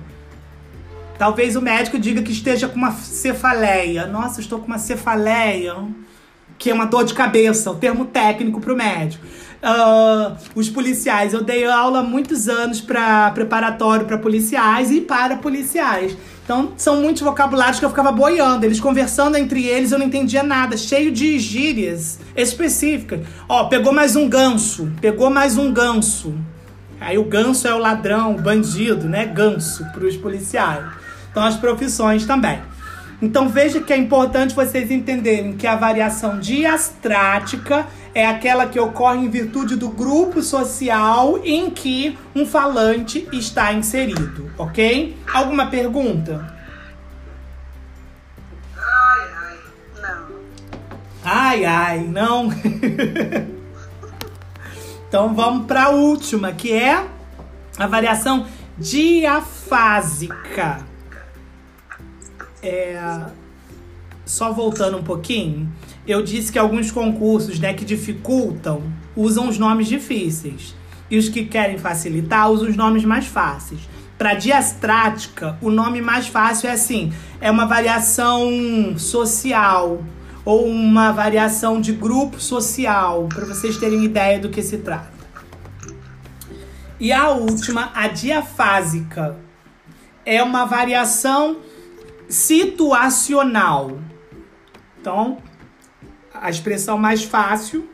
Talvez 1.18 1.56
o 1.56 1.60
médico 1.60 1.98
diga 1.98 2.22
que 2.22 2.30
esteja 2.30 2.68
com 2.68 2.76
uma 2.76 2.92
cefaleia. 2.92 4.06
Nossa, 4.06 4.40
estou 4.40 4.60
com 4.60 4.66
uma 4.66 4.78
cefaleia 4.78 5.74
que 6.58 6.70
é 6.70 6.74
uma 6.74 6.86
dor 6.86 7.04
de 7.04 7.14
cabeça, 7.14 7.70
o 7.70 7.76
termo 7.76 8.06
técnico 8.06 8.60
para 8.60 8.72
o 8.72 8.76
médico. 8.76 9.24
Uh, 9.62 10.36
os 10.54 10.68
policiais, 10.68 11.32
eu 11.32 11.42
dei 11.42 11.64
aula 11.64 12.00
há 12.00 12.02
muitos 12.02 12.48
anos 12.48 12.80
para 12.80 13.30
preparatório 13.30 14.06
para 14.06 14.18
policiais 14.18 14.90
e 14.90 15.00
para 15.00 15.36
policiais. 15.36 16.16
Então, 16.48 16.72
são 16.78 17.02
muitos 17.02 17.20
vocabulários 17.20 17.78
que 17.78 17.84
eu 17.84 17.90
ficava 17.90 18.10
boiando. 18.10 18.64
Eles 18.64 18.80
conversando 18.80 19.36
entre 19.36 19.66
eles, 19.66 19.92
eu 19.92 19.98
não 19.98 20.06
entendia 20.06 20.42
nada. 20.42 20.78
Cheio 20.78 21.12
de 21.12 21.38
gírias 21.38 22.18
específicas. 22.34 23.20
Ó, 23.46 23.64
pegou 23.64 23.92
mais 23.92 24.16
um 24.16 24.26
ganso. 24.26 24.90
Pegou 24.98 25.28
mais 25.28 25.58
um 25.58 25.70
ganso. 25.70 26.34
Aí 26.98 27.18
o 27.18 27.24
ganso 27.24 27.68
é 27.68 27.74
o 27.74 27.78
ladrão, 27.78 28.34
o 28.34 28.40
bandido, 28.40 29.06
né? 29.06 29.26
Ganso 29.26 29.84
para 29.92 30.06
os 30.06 30.16
policiais. 30.16 30.86
Então, 31.30 31.44
as 31.44 31.54
profissões 31.54 32.24
também. 32.24 32.62
Então 33.20 33.48
veja 33.48 33.80
que 33.80 33.92
é 33.92 33.96
importante 33.96 34.54
vocês 34.54 34.92
entenderem 34.92 35.56
que 35.56 35.66
a 35.66 35.74
variação 35.74 36.38
diastrática 36.38 37.84
é 38.14 38.24
aquela 38.24 38.66
que 38.66 38.78
ocorre 38.78 39.18
em 39.18 39.28
virtude 39.28 39.74
do 39.74 39.88
grupo 39.88 40.40
social 40.40 41.40
em 41.44 41.68
que 41.68 42.16
um 42.34 42.46
falante 42.46 43.28
está 43.32 43.72
inserido, 43.72 44.52
ok? 44.56 45.16
Alguma 45.32 45.66
pergunta? 45.66 46.56
Ai, 48.76 49.28
ai, 49.34 49.58
não. 50.00 50.26
Ai, 51.24 51.64
ai, 51.64 51.98
não. 52.04 52.52
então 55.08 55.34
vamos 55.34 55.66
para 55.66 55.86
a 55.86 55.90
última, 55.90 56.52
que 56.52 56.72
é 56.72 57.04
a 57.76 57.86
variação 57.88 58.46
diafásica. 58.78 60.38
É, 62.62 63.26
só 64.24 64.52
voltando 64.52 64.98
um 64.98 65.02
pouquinho, 65.02 65.72
eu 66.06 66.22
disse 66.22 66.52
que 66.52 66.58
alguns 66.58 66.90
concursos 66.90 67.58
né, 67.58 67.72
que 67.72 67.84
dificultam 67.84 68.82
usam 69.16 69.48
os 69.48 69.58
nomes 69.58 69.86
difíceis. 69.86 70.74
E 71.10 71.16
os 71.16 71.28
que 71.28 71.44
querem 71.44 71.78
facilitar 71.78 72.50
usam 72.50 72.68
os 72.68 72.76
nomes 72.76 73.04
mais 73.04 73.26
fáceis. 73.26 73.80
Para 74.18 74.34
diastrática, 74.34 75.56
o 75.62 75.70
nome 75.70 76.02
mais 76.02 76.26
fácil 76.26 76.68
é 76.68 76.72
assim: 76.72 77.12
é 77.40 77.50
uma 77.50 77.64
variação 77.64 78.98
social 78.98 80.02
ou 80.44 80.66
uma 80.66 81.12
variação 81.12 81.80
de 81.80 81.92
grupo 81.92 82.40
social, 82.40 83.28
para 83.32 83.44
vocês 83.44 83.76
terem 83.76 84.04
ideia 84.04 84.38
do 84.38 84.48
que 84.48 84.62
se 84.62 84.78
trata. 84.78 85.12
E 86.98 87.12
a 87.12 87.30
última, 87.30 87.92
a 87.94 88.08
diafásica, 88.08 89.36
é 90.24 90.42
uma 90.42 90.64
variação 90.64 91.58
situacional. 92.28 93.98
Então, 95.00 95.38
a 96.34 96.50
expressão 96.50 96.98
mais 96.98 97.24
fácil 97.24 97.88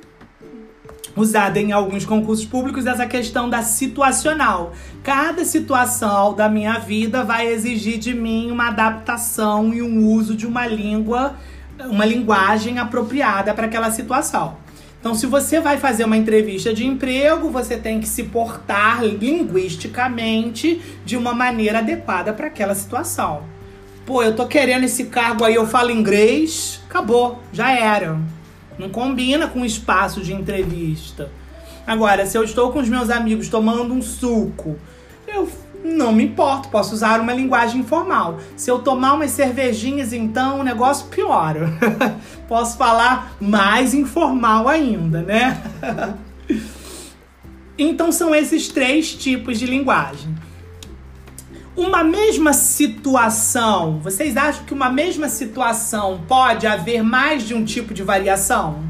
usada 1.16 1.60
em 1.60 1.70
alguns 1.70 2.04
concursos 2.04 2.44
públicos 2.44 2.86
é 2.86 2.90
essa 2.90 3.06
questão 3.06 3.48
da 3.48 3.62
situacional. 3.62 4.72
Cada 5.02 5.44
situação 5.44 6.34
da 6.34 6.48
minha 6.48 6.78
vida 6.78 7.22
vai 7.22 7.46
exigir 7.46 7.98
de 7.98 8.12
mim 8.12 8.50
uma 8.50 8.68
adaptação 8.68 9.72
e 9.72 9.80
um 9.80 10.08
uso 10.08 10.34
de 10.34 10.46
uma 10.46 10.66
língua, 10.66 11.36
uma 11.86 12.04
linguagem 12.04 12.78
apropriada 12.78 13.54
para 13.54 13.66
aquela 13.66 13.90
situação. 13.90 14.56
Então, 14.98 15.14
se 15.14 15.26
você 15.26 15.60
vai 15.60 15.76
fazer 15.76 16.04
uma 16.04 16.16
entrevista 16.16 16.72
de 16.72 16.86
emprego, 16.86 17.50
você 17.50 17.76
tem 17.76 18.00
que 18.00 18.08
se 18.08 18.24
portar 18.24 19.04
linguisticamente 19.04 20.80
de 21.04 21.14
uma 21.16 21.34
maneira 21.34 21.80
adequada 21.80 22.32
para 22.32 22.46
aquela 22.46 22.74
situação. 22.74 23.53
Pô, 24.06 24.22
eu 24.22 24.36
tô 24.36 24.46
querendo 24.46 24.84
esse 24.84 25.04
cargo 25.04 25.44
aí, 25.44 25.54
eu 25.54 25.66
falo 25.66 25.90
inglês, 25.90 26.78
acabou, 26.86 27.38
já 27.50 27.70
era. 27.70 28.20
Não 28.78 28.90
combina 28.90 29.48
com 29.48 29.62
o 29.62 29.64
espaço 29.64 30.20
de 30.20 30.34
entrevista. 30.34 31.30
Agora, 31.86 32.26
se 32.26 32.36
eu 32.36 32.44
estou 32.44 32.70
com 32.70 32.80
os 32.80 32.88
meus 32.88 33.08
amigos 33.08 33.48
tomando 33.48 33.94
um 33.94 34.02
suco, 34.02 34.76
eu 35.26 35.48
não 35.82 36.12
me 36.12 36.24
importo, 36.24 36.68
posso 36.68 36.94
usar 36.94 37.18
uma 37.18 37.32
linguagem 37.32 37.80
informal. 37.80 38.38
Se 38.56 38.70
eu 38.70 38.80
tomar 38.80 39.14
umas 39.14 39.30
cervejinhas, 39.30 40.12
então 40.12 40.60
o 40.60 40.62
negócio 40.62 41.06
piora. 41.06 41.72
posso 42.46 42.76
falar 42.76 43.34
mais 43.40 43.94
informal 43.94 44.68
ainda, 44.68 45.22
né? 45.22 45.62
então 47.78 48.12
são 48.12 48.34
esses 48.34 48.68
três 48.68 49.14
tipos 49.14 49.58
de 49.58 49.64
linguagem 49.64 50.34
uma 51.76 52.04
mesma 52.04 52.52
situação, 52.52 53.98
vocês 53.98 54.36
acham 54.36 54.64
que 54.64 54.72
uma 54.72 54.88
mesma 54.88 55.28
situação 55.28 56.20
pode 56.28 56.66
haver 56.66 57.02
mais 57.02 57.42
de 57.42 57.54
um 57.54 57.64
tipo 57.64 57.92
de 57.92 58.02
variação? 58.02 58.84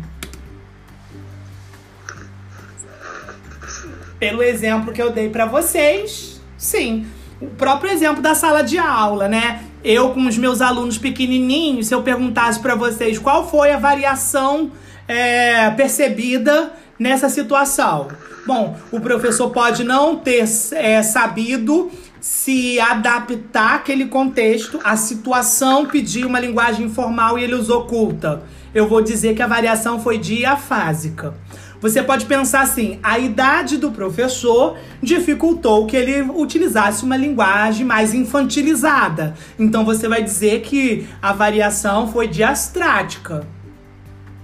Pelo 4.18 4.42
exemplo 4.42 4.92
que 4.92 5.02
eu 5.02 5.10
dei 5.10 5.28
para 5.28 5.46
vocês, 5.46 6.40
sim. 6.56 7.06
O 7.40 7.46
próprio 7.46 7.90
exemplo 7.90 8.22
da 8.22 8.34
sala 8.34 8.62
de 8.62 8.78
aula, 8.78 9.28
né? 9.28 9.64
Eu 9.82 10.10
com 10.10 10.26
os 10.26 10.38
meus 10.38 10.60
alunos 10.60 10.96
pequenininhos, 10.96 11.88
se 11.88 11.94
eu 11.94 12.02
perguntasse 12.02 12.60
para 12.60 12.74
vocês 12.74 13.18
qual 13.18 13.48
foi 13.48 13.72
a 13.72 13.78
variação 13.78 14.70
é, 15.08 15.70
percebida 15.70 16.72
nessa 16.98 17.28
situação. 17.28 18.08
Bom, 18.46 18.76
o 18.92 19.00
professor 19.00 19.50
pode 19.50 19.84
não 19.84 20.16
ter 20.16 20.44
é, 20.72 21.02
sabido 21.02 21.90
se 22.24 22.80
adaptar 22.80 23.74
àquele 23.74 24.06
contexto, 24.06 24.80
a 24.82 24.96
situação 24.96 25.84
pedir 25.84 26.24
uma 26.24 26.40
linguagem 26.40 26.86
informal 26.86 27.38
e 27.38 27.44
ele 27.44 27.54
os 27.54 27.68
oculta. 27.68 28.44
Eu 28.74 28.88
vou 28.88 29.02
dizer 29.02 29.34
que 29.34 29.42
a 29.42 29.46
variação 29.46 30.00
foi 30.00 30.16
diafásica. 30.16 31.34
Você 31.82 32.02
pode 32.02 32.24
pensar 32.24 32.62
assim: 32.62 32.98
a 33.02 33.18
idade 33.18 33.76
do 33.76 33.90
professor 33.90 34.78
dificultou 35.02 35.86
que 35.86 35.98
ele 35.98 36.22
utilizasse 36.22 37.04
uma 37.04 37.14
linguagem 37.14 37.84
mais 37.84 38.14
infantilizada. 38.14 39.34
Então 39.58 39.84
você 39.84 40.08
vai 40.08 40.22
dizer 40.22 40.62
que 40.62 41.06
a 41.20 41.34
variação 41.34 42.10
foi 42.10 42.26
diastrática. 42.26 43.46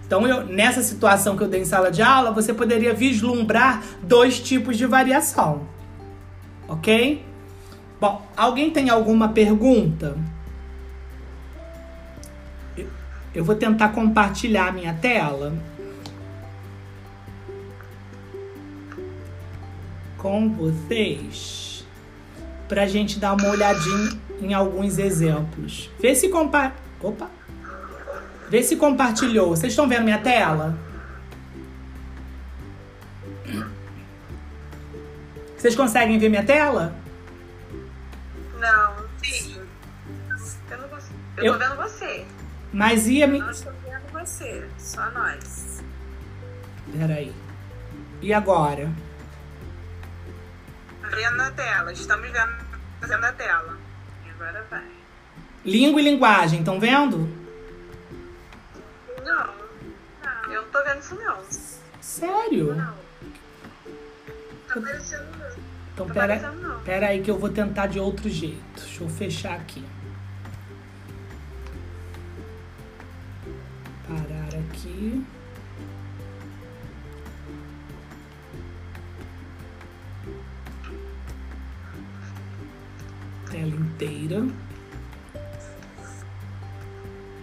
Então, 0.07 0.27
eu, 0.27 0.45
nessa 0.45 0.83
situação 0.83 1.35
que 1.35 1.43
eu 1.45 1.49
dei 1.49 1.63
em 1.63 1.65
sala 1.65 1.91
de 1.91 2.03
aula, 2.03 2.31
você 2.31 2.53
poderia 2.53 2.93
vislumbrar 2.93 3.83
dois 4.03 4.39
tipos 4.39 4.77
de 4.77 4.85
variação. 4.85 5.63
Ok? 6.69 7.30
Bom, 8.01 8.27
alguém 8.35 8.71
tem 8.71 8.89
alguma 8.89 9.29
pergunta? 9.29 10.17
Eu 13.35 13.45
vou 13.45 13.55
tentar 13.55 13.91
compartilhar 13.91 14.73
minha 14.73 14.95
tela 14.95 15.53
com 20.17 20.49
vocês 20.51 21.85
para 22.69 22.83
a 22.83 22.87
gente 22.87 23.19
dar 23.19 23.35
uma 23.35 23.49
olhadinha 23.49 24.19
em 24.41 24.55
alguns 24.55 24.99
exemplos. 24.99 25.91
Vê 26.01 26.15
se 26.15 26.29
compa... 26.29 26.73
Opa! 27.03 27.29
Vê 28.49 28.63
se 28.63 28.77
compartilhou. 28.77 29.51
Vocês 29.51 29.73
estão 29.73 29.87
vendo 29.87 30.05
minha 30.05 30.19
tela? 30.19 30.77
Vocês 35.57 35.77
conseguem 35.77 36.19
ver 36.19 36.31
minha 36.31 36.45
tela? 36.45 36.95
Não, 38.61 39.09
sim. 39.25 39.67
Eu 40.71 40.79
não 40.79 40.89
consigo. 40.89 41.19
Eu, 41.37 41.45
Eu- 41.45 41.53
tô 41.55 41.59
vendo 41.59 41.77
você. 41.77 42.27
Mas 42.73 43.07
ia 43.09 43.27
me. 43.27 43.39
Não 43.41 43.51
estou 43.51 43.73
vendo 43.85 44.13
você. 44.13 44.69
Só 44.79 45.11
nós. 45.11 45.83
Peraí. 46.97 47.35
E 48.23 48.33
agora? 48.33 48.91
Vendo 51.11 51.41
a 51.43 51.51
tela. 51.51 51.93
Estamos 51.93 52.31
vendo, 52.31 52.53
vendo 53.01 53.25
a 53.25 53.33
tela. 53.33 53.79
E 54.27 54.31
agora 54.31 54.65
vai. 54.71 54.87
Língua 55.65 56.01
e 56.01 56.05
linguagem, 56.05 56.61
estão 56.61 56.79
vendo? 56.79 57.29
Não. 59.25 59.47
não. 60.23 60.53
Eu 60.53 60.63
não 60.63 60.69
tô 60.71 60.83
vendo 60.85 61.01
isso 61.01 61.15
não. 61.17 61.39
Sério? 62.01 62.75
Não. 62.75 62.95
Tá 64.69 64.79
aparecendo 64.79 65.27
não. 65.39 65.40
Então 66.01 66.15
Tá 66.15 66.15
pera, 66.15 66.81
pera 66.83 67.07
aí 67.09 67.21
que 67.21 67.31
eu 67.31 67.39
vou 67.39 67.51
tentar 67.51 67.87
de 67.87 68.01
outro 68.01 68.27
jeito. 68.31 68.59
Deixa 68.75 69.05
eu 69.05 69.09
fechar 69.11 69.55
aqui. 69.55 69.85
Parar 74.09 74.49
aqui. 74.61 75.23
Tela 83.51 83.67
inteira. 83.67 84.47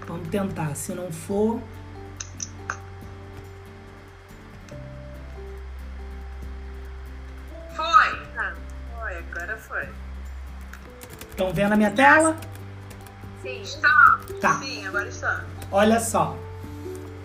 Vamos 0.07 0.27
tentar. 0.29 0.73
Se 0.73 0.95
não 0.95 1.11
for, 1.11 1.61
Foi. 7.77 8.19
Ah, 8.35 8.53
foi. 8.95 9.17
Agora 9.17 9.57
foi. 9.57 9.83
estão 11.29 11.53
vendo 11.53 11.73
a 11.73 11.75
minha 11.75 11.91
tela? 11.91 12.35
Sim. 13.43 13.61
Está. 13.61 14.19
Tá. 14.41 14.53
Sim, 14.55 14.87
agora 14.87 15.07
está. 15.07 15.45
Olha 15.71 15.99
só. 15.99 16.35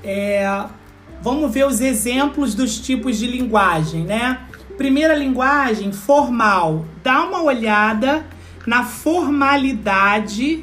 É, 0.05 0.45
vamos 1.23 1.51
ver 1.51 1.67
os 1.67 1.81
exemplos 1.81 2.55
dos 2.55 2.79
tipos 2.79 3.17
de 3.17 3.27
linguagem, 3.27 4.05
né? 4.05 4.47
Primeira 4.77 5.15
linguagem, 5.15 5.91
formal. 5.91 6.85
Dá 7.03 7.23
uma 7.23 7.43
olhada 7.43 8.23
na 8.67 8.85
formalidade. 8.85 10.63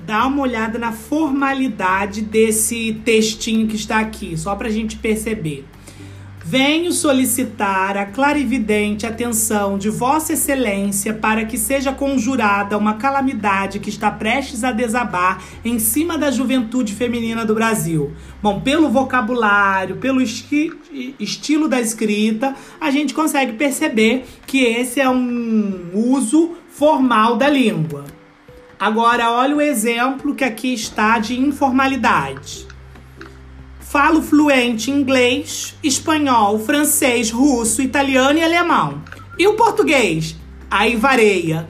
Dá 0.00 0.26
uma 0.26 0.42
olhada 0.42 0.78
na 0.78 0.92
formalidade 0.92 2.20
desse 2.20 3.00
textinho 3.02 3.66
que 3.66 3.76
está 3.76 4.00
aqui, 4.00 4.36
só 4.36 4.54
para 4.54 4.68
a 4.68 4.70
gente 4.70 4.96
perceber. 4.96 5.66
Venho 6.44 6.90
solicitar 6.92 7.96
a 7.96 8.04
clarividente 8.04 9.06
atenção 9.06 9.78
de 9.78 9.88
Vossa 9.88 10.32
Excelência 10.32 11.14
para 11.14 11.44
que 11.44 11.56
seja 11.56 11.92
conjurada 11.92 12.76
uma 12.76 12.94
calamidade 12.94 13.78
que 13.78 13.88
está 13.88 14.10
prestes 14.10 14.64
a 14.64 14.72
desabar 14.72 15.40
em 15.64 15.78
cima 15.78 16.18
da 16.18 16.32
juventude 16.32 16.94
feminina 16.94 17.44
do 17.44 17.54
Brasil. 17.54 18.12
Bom, 18.42 18.60
pelo 18.60 18.90
vocabulário, 18.90 19.96
pelo 19.96 20.20
esti- 20.20 20.72
estilo 21.18 21.68
da 21.68 21.80
escrita, 21.80 22.56
a 22.80 22.90
gente 22.90 23.14
consegue 23.14 23.52
perceber 23.52 24.24
que 24.44 24.64
esse 24.64 25.00
é 25.00 25.08
um 25.08 25.90
uso 25.94 26.56
formal 26.68 27.36
da 27.36 27.48
língua. 27.48 28.04
Agora, 28.80 29.30
olha 29.30 29.54
o 29.56 29.60
exemplo 29.60 30.34
que 30.34 30.42
aqui 30.42 30.74
está 30.74 31.20
de 31.20 31.38
informalidade. 31.38 32.66
Falo 33.92 34.22
fluente 34.22 34.90
inglês, 34.90 35.76
espanhol, 35.84 36.58
francês, 36.58 37.30
russo, 37.30 37.82
italiano 37.82 38.38
e 38.38 38.42
alemão. 38.42 39.02
E 39.38 39.46
o 39.46 39.52
português? 39.52 40.34
Aí 40.70 40.96
vareia. 40.96 41.68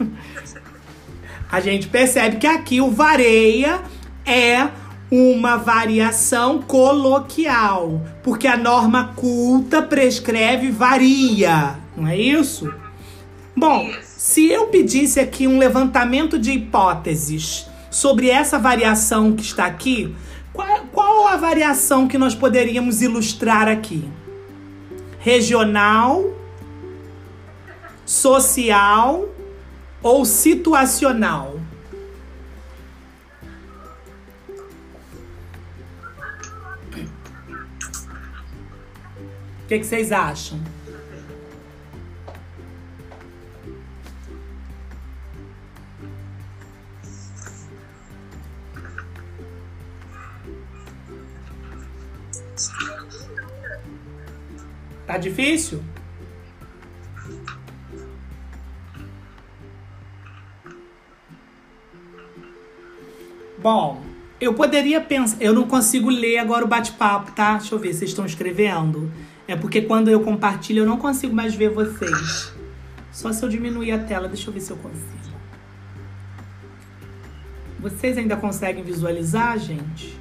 A 1.52 1.60
gente 1.60 1.88
percebe 1.88 2.38
que 2.38 2.46
aqui 2.46 2.80
o 2.80 2.90
vareia 2.90 3.82
é 4.24 4.70
uma 5.10 5.58
variação 5.58 6.62
coloquial, 6.62 8.00
porque 8.22 8.46
a 8.46 8.56
norma 8.56 9.12
culta 9.14 9.82
prescreve 9.82 10.70
varia, 10.70 11.78
não 11.94 12.08
é 12.08 12.16
isso? 12.16 12.72
Bom, 13.54 13.90
se 14.02 14.50
eu 14.50 14.68
pedisse 14.68 15.20
aqui 15.20 15.46
um 15.46 15.58
levantamento 15.58 16.38
de 16.38 16.52
hipóteses 16.52 17.66
sobre 17.90 18.30
essa 18.30 18.58
variação 18.58 19.34
que 19.36 19.42
está 19.42 19.66
aqui, 19.66 20.16
qual, 20.56 20.86
qual 20.86 21.28
a 21.28 21.36
variação 21.36 22.08
que 22.08 22.16
nós 22.16 22.34
poderíamos 22.34 23.02
ilustrar 23.02 23.68
aqui? 23.68 24.08
Regional, 25.18 26.24
social 28.04 29.28
ou 30.02 30.24
situacional? 30.24 31.60
O 39.62 39.68
que, 39.68 39.80
que 39.80 39.84
vocês 39.84 40.12
acham? 40.12 40.60
Tá 55.06 55.18
difícil? 55.18 55.82
Bom, 63.58 64.02
eu 64.40 64.54
poderia 64.54 65.00
pensar. 65.00 65.36
Eu 65.40 65.52
não 65.54 65.66
consigo 65.66 66.10
ler 66.10 66.38
agora 66.38 66.64
o 66.64 66.68
bate-papo, 66.68 67.32
tá? 67.32 67.56
Deixa 67.56 67.74
eu 67.74 67.78
ver, 67.78 67.94
vocês 67.94 68.10
estão 68.10 68.26
escrevendo? 68.26 69.10
É 69.48 69.56
porque 69.56 69.82
quando 69.82 70.08
eu 70.08 70.20
compartilho 70.20 70.82
eu 70.82 70.86
não 70.86 70.98
consigo 70.98 71.34
mais 71.34 71.54
ver 71.54 71.70
vocês. 71.70 72.52
Só 73.12 73.32
se 73.32 73.42
eu 73.42 73.48
diminuir 73.48 73.92
a 73.92 73.98
tela, 73.98 74.28
deixa 74.28 74.48
eu 74.50 74.54
ver 74.54 74.60
se 74.60 74.70
eu 74.70 74.76
consigo. 74.76 75.16
Vocês 77.78 78.18
ainda 78.18 78.36
conseguem 78.36 78.82
visualizar, 78.82 79.58
gente? 79.58 80.15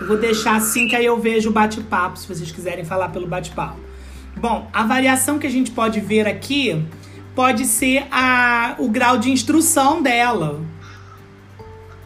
Eu 0.00 0.06
vou 0.06 0.16
deixar 0.16 0.56
assim 0.56 0.86
que 0.86 0.94
aí 0.94 1.04
eu 1.04 1.18
vejo 1.18 1.50
o 1.50 1.52
bate-papo, 1.52 2.18
se 2.18 2.26
vocês 2.26 2.50
quiserem 2.50 2.84
falar 2.84 3.08
pelo 3.08 3.26
bate-papo. 3.26 3.78
Bom, 4.36 4.68
a 4.72 4.84
variação 4.84 5.38
que 5.38 5.46
a 5.46 5.50
gente 5.50 5.72
pode 5.72 5.98
ver 6.00 6.26
aqui 6.26 6.84
pode 7.34 7.64
ser 7.64 8.06
a, 8.10 8.76
o 8.78 8.88
grau 8.88 9.18
de 9.18 9.30
instrução 9.30 10.00
dela 10.02 10.60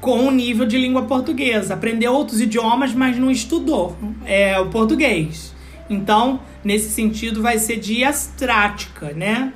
com 0.00 0.26
o 0.26 0.30
nível 0.30 0.66
de 0.66 0.78
língua 0.78 1.02
portuguesa. 1.02 1.74
Aprendeu 1.74 2.12
outros 2.12 2.40
idiomas, 2.40 2.94
mas 2.94 3.18
não 3.18 3.30
estudou 3.30 3.96
é, 4.24 4.58
o 4.58 4.66
português. 4.66 5.54
Então, 5.88 6.40
nesse 6.64 6.90
sentido, 6.90 7.42
vai 7.42 7.58
ser 7.58 7.76
diastrática, 7.76 9.12
né? 9.12 9.52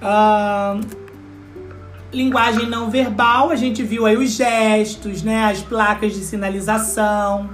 Ahn, 0.00 0.80
linguagem 2.12 2.68
não 2.68 2.90
verbal, 2.90 3.50
a 3.50 3.56
gente 3.56 3.82
viu 3.82 4.04
aí 4.04 4.16
os 4.16 4.32
gestos, 4.32 5.22
né, 5.22 5.44
as 5.44 5.60
placas 5.62 6.14
de 6.14 6.20
sinalização. 6.20 7.50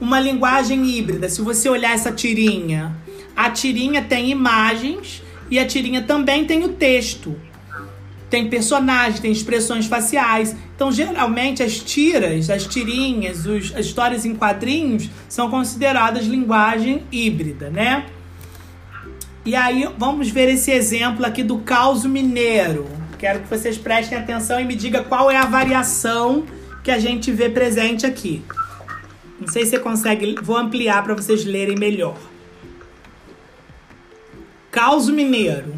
Uma 0.00 0.20
linguagem 0.20 0.86
híbrida, 0.86 1.28
se 1.28 1.42
você 1.42 1.68
olhar 1.68 1.92
essa 1.92 2.12
tirinha, 2.12 2.94
a 3.34 3.50
tirinha 3.50 4.02
tem 4.02 4.30
imagens 4.30 5.22
e 5.50 5.58
a 5.58 5.66
tirinha 5.66 6.02
também 6.02 6.44
tem 6.44 6.64
o 6.64 6.68
texto. 6.68 7.34
Tem 8.28 8.48
personagens, 8.48 9.20
tem 9.20 9.30
expressões 9.30 9.86
faciais. 9.86 10.54
Então, 10.74 10.90
geralmente, 10.90 11.62
as 11.62 11.78
tiras, 11.78 12.50
as 12.50 12.66
tirinhas, 12.66 13.46
os, 13.46 13.72
as 13.74 13.86
histórias 13.86 14.24
em 14.24 14.34
quadrinhos 14.34 15.08
são 15.28 15.48
consideradas 15.48 16.26
linguagem 16.26 17.04
híbrida, 17.12 17.70
né? 17.70 18.06
E 19.44 19.54
aí, 19.54 19.88
vamos 19.96 20.28
ver 20.28 20.48
esse 20.48 20.72
exemplo 20.72 21.24
aqui 21.24 21.44
do 21.44 21.58
caos 21.58 22.04
mineiro. 22.04 23.05
Quero 23.26 23.40
que 23.40 23.50
vocês 23.50 23.76
prestem 23.76 24.16
atenção 24.16 24.60
e 24.60 24.64
me 24.64 24.76
digam 24.76 25.02
qual 25.02 25.28
é 25.28 25.36
a 25.36 25.46
variação 25.46 26.46
que 26.84 26.92
a 26.92 26.98
gente 27.00 27.32
vê 27.32 27.48
presente 27.48 28.06
aqui. 28.06 28.44
Não 29.40 29.48
sei 29.48 29.64
se 29.64 29.70
você 29.70 29.80
consegue, 29.80 30.36
vou 30.40 30.56
ampliar 30.56 31.02
para 31.02 31.12
vocês 31.12 31.44
lerem 31.44 31.76
melhor. 31.76 32.16
Caos 34.70 35.08
mineiro. 35.08 35.74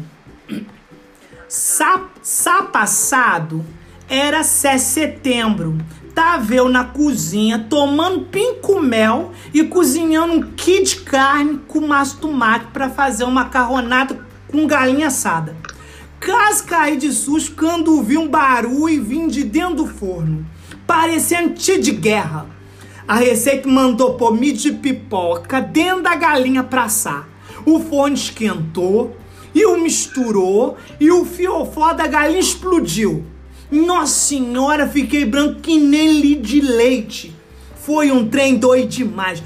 Sá, 1.47 2.03
sá 2.21 2.61
passado 2.61 3.65
era 4.07 4.43
sé 4.43 4.77
setembro. 4.77 5.75
Tava 6.13 6.53
eu 6.53 6.69
na 6.69 6.83
cozinha 6.83 7.65
tomando 7.67 8.25
pinco 8.25 8.79
mel 8.79 9.33
e 9.51 9.63
cozinhando 9.63 10.33
um 10.33 10.41
quilo 10.51 10.83
de 10.83 10.97
carne 10.97 11.59
com 11.67 11.81
maço 11.81 12.19
tomate 12.19 12.67
para 12.67 12.91
fazer 12.91 13.23
uma 13.23 13.45
macarronada 13.45 14.23
com 14.47 14.67
galinha 14.67 15.07
assada. 15.07 15.57
Quase 16.23 16.63
caí 16.63 16.97
de 16.97 17.13
susto 17.13 17.55
quando 17.55 18.01
vi 18.03 18.17
um 18.17 18.27
barulho 18.27 19.01
vindo 19.01 19.31
de 19.31 19.43
dentro 19.43 19.75
do 19.75 19.87
forno, 19.87 20.45
parecendo 20.85 21.53
tiro 21.53 21.81
de 21.81 21.91
guerra. 21.91 22.45
A 23.07 23.15
receita 23.15 23.67
mandou 23.67 24.15
pôr 24.15 24.33
milho 24.33 24.57
de 24.57 24.73
pipoca 24.73 25.61
dentro 25.61 26.03
da 26.03 26.15
galinha 26.15 26.63
pra 26.63 26.83
assar. 26.83 27.27
O 27.65 27.79
forno 27.79 28.15
esquentou 28.15 29.15
e 29.55 29.65
o 29.65 29.81
misturou 29.81 30.77
e 30.99 31.09
o 31.09 31.23
fiofó 31.25 31.93
da 31.93 32.05
galinha 32.05 32.39
explodiu. 32.39 33.23
Nossa 33.71 34.13
senhora, 34.13 34.87
fiquei 34.87 35.23
branco 35.25 35.61
que 35.61 35.79
nem 35.79 36.19
li 36.19 36.35
de 36.35 36.59
leite. 36.59 37.33
Foi 37.75 38.11
um 38.11 38.27
trem 38.27 38.57
doido 38.57 38.89
demais. 38.89 39.41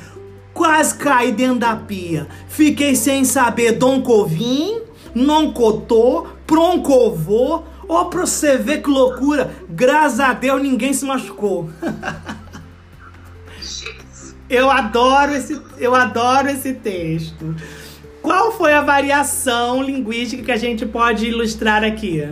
Quase 0.53 0.95
caí 0.95 1.31
dentro 1.31 1.59
da 1.59 1.75
pia. 1.75 2.27
Fiquei 2.47 2.95
sem 2.95 3.23
saber 3.23 3.73
Dom 3.73 4.01
Covim, 4.01 4.81
não 5.13 5.53
cotou, 5.53 6.27
proncovô. 6.45 7.63
Ó, 7.87 8.05
pra 8.05 8.21
você 8.21 8.57
ver 8.57 8.81
que 8.81 8.89
loucura. 8.89 9.51
Graças 9.69 10.19
a 10.19 10.33
Deus 10.33 10.61
ninguém 10.61 10.93
se 10.93 11.05
machucou. 11.05 11.69
eu 14.49 14.69
adoro 14.69 15.33
esse, 15.33 15.59
eu 15.77 15.93
adoro 15.93 16.49
esse 16.49 16.73
texto. 16.73 17.55
Qual 18.21 18.53
foi 18.53 18.73
a 18.73 18.81
variação 18.81 19.83
linguística 19.83 20.43
que 20.43 20.51
a 20.51 20.57
gente 20.57 20.85
pode 20.85 21.27
ilustrar 21.27 21.83
aqui? 21.83 22.25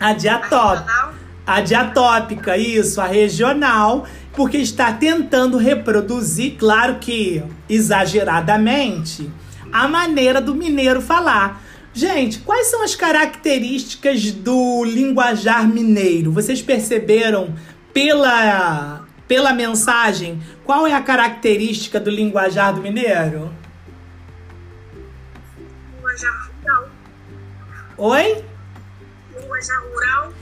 A 0.00 0.12
diatópica. 0.12 1.14
A 1.46 1.60
diatópica, 1.60 2.56
isso, 2.56 3.00
a 3.00 3.06
regional, 3.06 4.04
porque 4.32 4.56
está 4.56 4.92
tentando 4.92 5.56
reproduzir, 5.56 6.56
claro 6.58 6.96
que 6.96 7.40
exageradamente, 7.68 9.30
a 9.72 9.86
maneira 9.86 10.40
do 10.40 10.54
mineiro 10.54 11.00
falar. 11.00 11.62
Gente, 11.96 12.40
quais 12.40 12.66
são 12.66 12.82
as 12.82 12.94
características 12.94 14.30
do 14.30 14.84
linguajar 14.84 15.66
mineiro? 15.66 16.30
Vocês 16.30 16.60
perceberam 16.60 17.54
pela, 17.90 19.06
pela 19.26 19.54
mensagem 19.54 20.42
qual 20.62 20.86
é 20.86 20.92
a 20.92 21.00
característica 21.00 21.98
do 21.98 22.10
linguajar 22.10 22.74
do 22.74 22.82
mineiro? 22.82 23.50
Linguajar 25.96 26.50
rural. 26.60 26.90
Oi? 27.96 28.44
Linguajar 29.34 29.82
rural. 29.90 30.32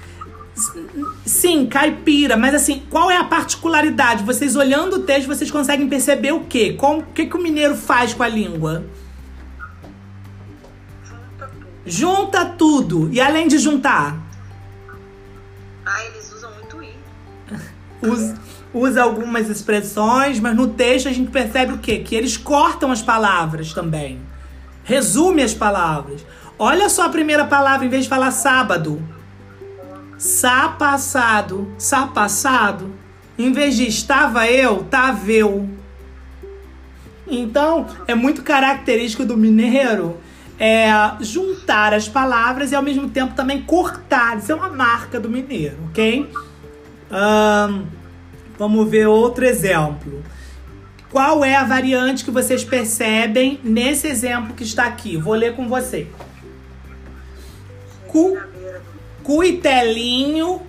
Sim, 1.25 1.67
caipira, 1.67 2.37
mas 2.37 2.53
assim, 2.53 2.83
qual 2.91 3.09
é 3.09 3.17
a 3.17 3.23
particularidade? 3.23 4.25
Vocês 4.25 4.57
olhando 4.57 4.97
o 4.97 5.03
texto, 5.05 5.29
vocês 5.29 5.53
conseguem 5.53 5.89
perceber 5.89 6.33
o 6.33 6.41
quê? 6.41 6.77
o 6.83 7.03
que, 7.15 7.27
que 7.27 7.37
o 7.37 7.41
mineiro 7.41 7.77
faz 7.77 8.13
com 8.13 8.25
a 8.25 8.29
língua? 8.29 8.85
Junta 11.87 12.45
tudo. 12.47 13.11
E 13.13 13.21
além 13.21 13.47
de 13.47 13.59
juntar? 13.59 14.17
Ah, 15.85 16.05
eles 16.07 16.33
usam 16.33 16.51
muito 16.55 16.83
i. 16.83 16.95
usa, 18.03 18.35
usa 18.73 19.03
algumas 19.03 19.51
expressões, 19.51 20.41
mas 20.41 20.57
no 20.57 20.69
texto 20.69 21.09
a 21.09 21.13
gente 21.13 21.31
percebe 21.31 21.75
o 21.75 21.79
quê? 21.79 21.99
Que 21.99 22.15
eles 22.15 22.37
cortam 22.37 22.91
as 22.91 23.03
palavras 23.03 23.73
também. 23.73 24.21
Resume 24.83 25.43
as 25.43 25.53
palavras. 25.53 26.25
Olha 26.59 26.89
só 26.89 27.07
a 27.07 27.09
primeira 27.09 27.45
palavra, 27.45 27.85
em 27.85 27.91
vez 27.91 28.05
de 28.05 28.09
falar 28.09 28.31
sábado. 28.31 29.03
Sá 30.17 30.69
passado. 30.69 31.73
Sá 31.77 32.07
passado. 32.07 32.93
Em 33.37 33.53
vez 33.53 33.77
de 33.77 33.87
estava 33.87 34.47
eu, 34.47 34.85
tava 34.85 35.31
eu. 35.31 35.69
Então, 37.27 37.87
é 38.07 38.15
muito 38.15 38.43
característico 38.43 39.25
do 39.25 39.37
mineiro 39.37 40.19
é, 40.59 40.89
juntar 41.21 41.93
as 41.93 42.09
palavras 42.09 42.73
e 42.73 42.75
ao 42.75 42.83
mesmo 42.83 43.09
tempo 43.11 43.35
também 43.35 43.63
cortar. 43.63 44.39
Isso 44.39 44.53
é 44.53 44.55
uma 44.55 44.69
marca 44.69 45.19
do 45.19 45.29
mineiro, 45.29 45.77
ok? 45.91 46.31
Um, 47.11 47.87
vamos 48.59 48.89
ver 48.89 49.07
outro 49.07 49.45
exemplo. 49.45 50.23
Qual 51.11 51.45
é 51.45 51.55
a 51.55 51.65
variante 51.65 52.25
que 52.25 52.31
vocês 52.31 52.65
percebem 52.65 53.61
nesse 53.63 54.09
exemplo 54.09 54.55
que 54.55 54.65
está 54.65 54.85
aqui? 54.85 55.17
Vou 55.17 55.35
ler 55.35 55.55
com 55.55 55.69
você. 55.69 56.09
Cu, 58.09 58.37
Cuitelinho, 59.23 60.61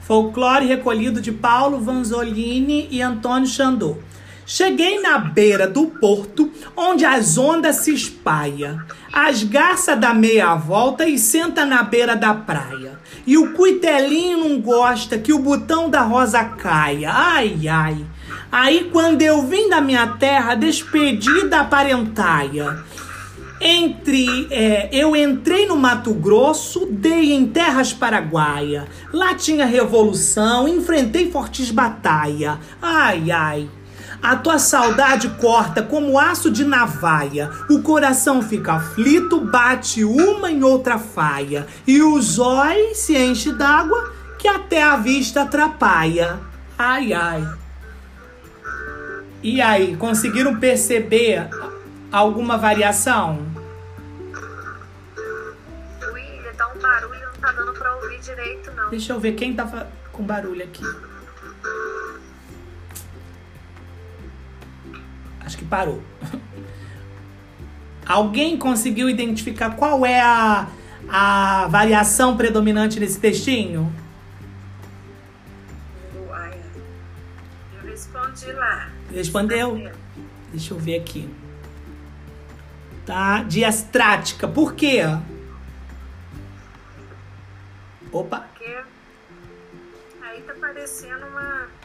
folclore 0.00 0.66
recolhido 0.66 1.20
de 1.20 1.30
Paulo 1.30 1.78
Vanzolini 1.78 2.88
e 2.90 3.00
Antônio 3.00 3.46
Xandô. 3.46 3.98
Cheguei 4.50 4.98
na 4.98 5.18
beira 5.18 5.68
do 5.68 5.88
porto, 5.88 6.50
onde 6.74 7.04
as 7.04 7.36
ondas 7.36 7.76
se 7.76 7.92
espalham. 7.92 8.80
As 9.12 9.42
garças 9.42 10.00
dá 10.00 10.14
meia 10.14 10.54
volta 10.54 11.06
e 11.06 11.18
senta 11.18 11.66
na 11.66 11.82
beira 11.82 12.16
da 12.16 12.32
praia. 12.32 12.98
E 13.26 13.36
o 13.36 13.52
cuitelinho 13.52 14.48
não 14.48 14.58
gosta 14.58 15.18
que 15.18 15.34
o 15.34 15.38
botão 15.38 15.90
da 15.90 16.00
rosa 16.00 16.42
caia. 16.42 17.10
Ai, 17.12 17.68
ai. 17.68 18.06
Aí 18.50 18.88
quando 18.90 19.20
eu 19.20 19.46
vim 19.46 19.68
da 19.68 19.82
minha 19.82 20.06
terra, 20.06 20.54
despedi 20.54 21.46
da 21.46 21.62
parentaia. 21.62 22.82
Entre 23.60 24.48
é, 24.50 24.88
eu 24.90 25.14
entrei 25.14 25.66
no 25.66 25.76
Mato 25.76 26.14
Grosso, 26.14 26.86
dei 26.90 27.34
em 27.34 27.46
terras 27.46 27.92
paraguaia. 27.92 28.86
Lá 29.12 29.34
tinha 29.34 29.66
revolução, 29.66 30.66
enfrentei 30.66 31.30
fortes 31.30 31.70
batalha. 31.70 32.58
Ai, 32.80 33.30
ai. 33.30 33.68
A 34.22 34.36
tua 34.36 34.58
saudade 34.58 35.28
corta 35.40 35.82
como 35.82 36.18
aço 36.18 36.50
de 36.50 36.64
navaia. 36.64 37.50
O 37.70 37.82
coração 37.82 38.42
fica 38.42 38.74
aflito, 38.74 39.40
bate 39.40 40.04
uma 40.04 40.50
em 40.50 40.62
outra 40.62 40.98
faia. 40.98 41.66
E 41.86 42.02
o 42.02 42.20
zói 42.20 42.94
se 42.94 43.16
enche 43.16 43.52
d'água 43.52 44.12
que 44.38 44.48
até 44.48 44.82
a 44.82 44.96
vista 44.96 45.42
atrapalha. 45.42 46.38
Ai, 46.76 47.12
ai. 47.12 47.48
E 49.42 49.60
aí, 49.60 49.96
conseguiram 49.96 50.58
perceber 50.58 51.48
alguma 52.10 52.58
variação? 52.58 53.46
William, 56.12 56.52
tá 56.56 56.68
um 56.74 56.78
barulho, 56.80 57.20
não 57.20 57.40
tá 57.40 57.52
dando 57.52 57.72
pra 57.72 57.94
ouvir 57.96 58.18
direito, 58.20 58.72
não. 58.72 58.90
Deixa 58.90 59.12
eu 59.12 59.20
ver 59.20 59.32
quem 59.32 59.54
tá 59.54 59.86
com 60.12 60.22
barulho 60.24 60.64
aqui. 60.64 60.84
Acho 65.48 65.56
que 65.56 65.64
parou. 65.64 66.02
Alguém 68.04 68.58
conseguiu 68.58 69.08
identificar 69.08 69.76
qual 69.76 70.04
é 70.04 70.20
a, 70.20 70.68
a 71.08 71.66
variação 71.68 72.36
predominante 72.36 73.00
nesse 73.00 73.18
textinho? 73.18 73.90
Eu 77.72 77.88
respondi 77.88 78.52
lá. 78.52 78.90
Respondeu? 79.10 79.90
Deixa 80.50 80.74
eu 80.74 80.78
ver 80.78 81.00
aqui. 81.00 81.26
Tá? 83.06 83.42
Diastrática. 83.44 84.46
Por 84.46 84.74
quê? 84.74 85.00
Opa. 88.12 88.40
Porque 88.40 88.82
aí 90.20 90.42
tá 90.42 90.52
parecendo 90.60 91.24
uma. 91.24 91.40
Uma. 91.40 91.77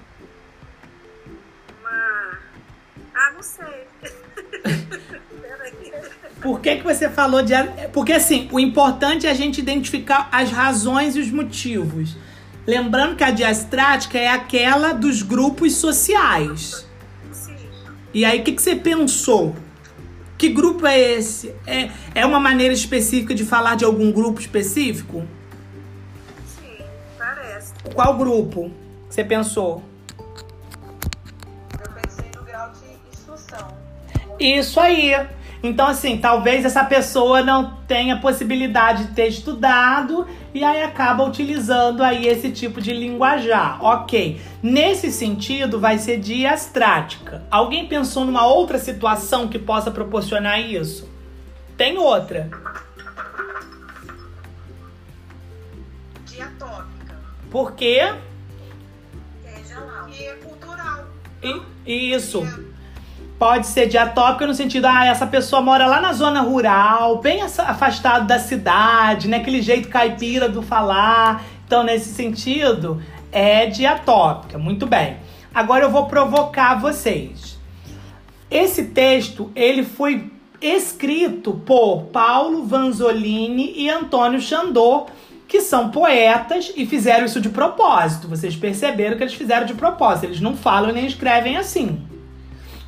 Não 3.43 3.49
sei. 3.49 3.87
Por 6.41 6.59
que, 6.61 6.77
que 6.77 6.83
você 6.83 7.09
falou 7.09 7.43
de. 7.43 7.53
Porque 7.91 8.13
assim, 8.13 8.47
o 8.51 8.59
importante 8.59 9.27
é 9.27 9.31
a 9.31 9.33
gente 9.33 9.59
identificar 9.59 10.29
as 10.31 10.49
razões 10.49 11.15
e 11.15 11.19
os 11.19 11.29
motivos. 11.29 12.15
Lembrando 12.65 13.15
que 13.17 13.23
a 13.23 13.31
diastrática 13.31 14.17
é 14.17 14.29
aquela 14.29 14.93
dos 14.93 15.21
grupos 15.21 15.75
sociais. 15.75 16.87
Sim. 17.31 17.55
E 18.13 18.23
aí, 18.23 18.39
o 18.39 18.43
que, 18.43 18.53
que 18.53 18.61
você 18.61 18.75
pensou? 18.75 19.55
Que 20.37 20.49
grupo 20.49 20.87
é 20.87 20.99
esse? 20.99 21.53
É, 21.67 21.91
é 22.15 22.25
uma 22.25 22.39
maneira 22.39 22.73
específica 22.73 23.35
de 23.35 23.45
falar 23.45 23.75
de 23.75 23.83
algum 23.85 24.11
grupo 24.11 24.39
específico? 24.39 25.25
Sim, 26.45 26.83
parece. 27.17 27.73
Qual 27.93 28.17
grupo 28.17 28.71
você 29.09 29.23
pensou? 29.23 29.83
Isso 34.39 34.79
aí. 34.79 35.13
Então, 35.61 35.87
assim, 35.87 36.17
talvez 36.17 36.65
essa 36.65 36.83
pessoa 36.83 37.41
não 37.41 37.77
tenha 37.87 38.17
possibilidade 38.19 39.05
de 39.05 39.13
ter 39.13 39.27
estudado 39.27 40.27
e 40.53 40.61
aí 40.61 40.83
acaba 40.83 41.23
utilizando 41.23 42.03
aí 42.03 42.27
esse 42.27 42.51
tipo 42.51 42.81
de 42.81 42.91
linguajar. 42.91 43.81
Ok. 43.83 44.41
Nesse 44.61 45.09
sentido, 45.09 45.79
vai 45.79 45.97
ser 45.97 46.17
diastrática. 46.19 47.43
Alguém 47.49 47.87
pensou 47.87 48.25
numa 48.25 48.45
outra 48.45 48.77
situação 48.77 49.47
que 49.47 49.57
possa 49.57 49.89
proporcionar 49.89 50.59
isso? 50.59 51.09
Tem 51.77 51.97
outra. 51.97 52.49
Diatópica. 56.25 57.15
Por 57.49 57.71
quê? 57.71 58.13
Que 59.41 60.23
é 60.23 60.29
é 60.29 60.33
cultural. 60.35 61.05
I- 61.41 62.13
Isso. 62.15 62.72
Pode 63.37 63.67
ser 63.67 63.87
diatópica 63.87 64.47
no 64.47 64.53
sentido, 64.53 64.85
ah, 64.85 65.05
essa 65.05 65.27
pessoa 65.27 65.61
mora 65.61 65.85
lá 65.85 65.99
na 65.99 66.13
zona 66.13 66.41
rural, 66.41 67.19
bem 67.19 67.41
afastado 67.41 68.25
da 68.25 68.39
cidade, 68.39 69.27
né? 69.27 69.37
Aquele 69.37 69.61
jeito 69.61 69.89
caipira 69.89 70.47
do 70.47 70.61
falar. 70.61 71.43
Então, 71.65 71.83
nesse 71.83 72.13
sentido, 72.13 73.01
é 73.31 73.65
diatópica. 73.65 74.57
Muito 74.57 74.85
bem. 74.85 75.17
Agora 75.53 75.83
eu 75.83 75.89
vou 75.89 76.05
provocar 76.05 76.79
vocês. 76.79 77.59
Esse 78.49 78.85
texto, 78.85 79.51
ele 79.55 79.83
foi 79.83 80.31
escrito 80.61 81.53
por 81.65 82.03
Paulo 82.03 82.63
Vanzolini 82.63 83.73
e 83.75 83.89
Antônio 83.89 84.39
Chandor, 84.39 85.07
que 85.47 85.59
são 85.59 85.89
poetas 85.89 86.71
e 86.75 86.85
fizeram 86.85 87.25
isso 87.25 87.41
de 87.41 87.49
propósito. 87.49 88.27
Vocês 88.27 88.55
perceberam 88.55 89.17
que 89.17 89.23
eles 89.23 89.33
fizeram 89.33 89.65
de 89.65 89.73
propósito. 89.73 90.25
Eles 90.25 90.41
não 90.41 90.55
falam 90.55 90.93
nem 90.93 91.05
escrevem 91.05 91.57
assim. 91.57 92.01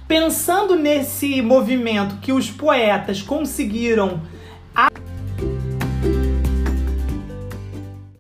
Pensando 0.08 0.76
nesse 0.76 1.42
movimento 1.42 2.18
que 2.22 2.32
os 2.32 2.52
poetas 2.52 3.24
conseguiram 3.24 4.22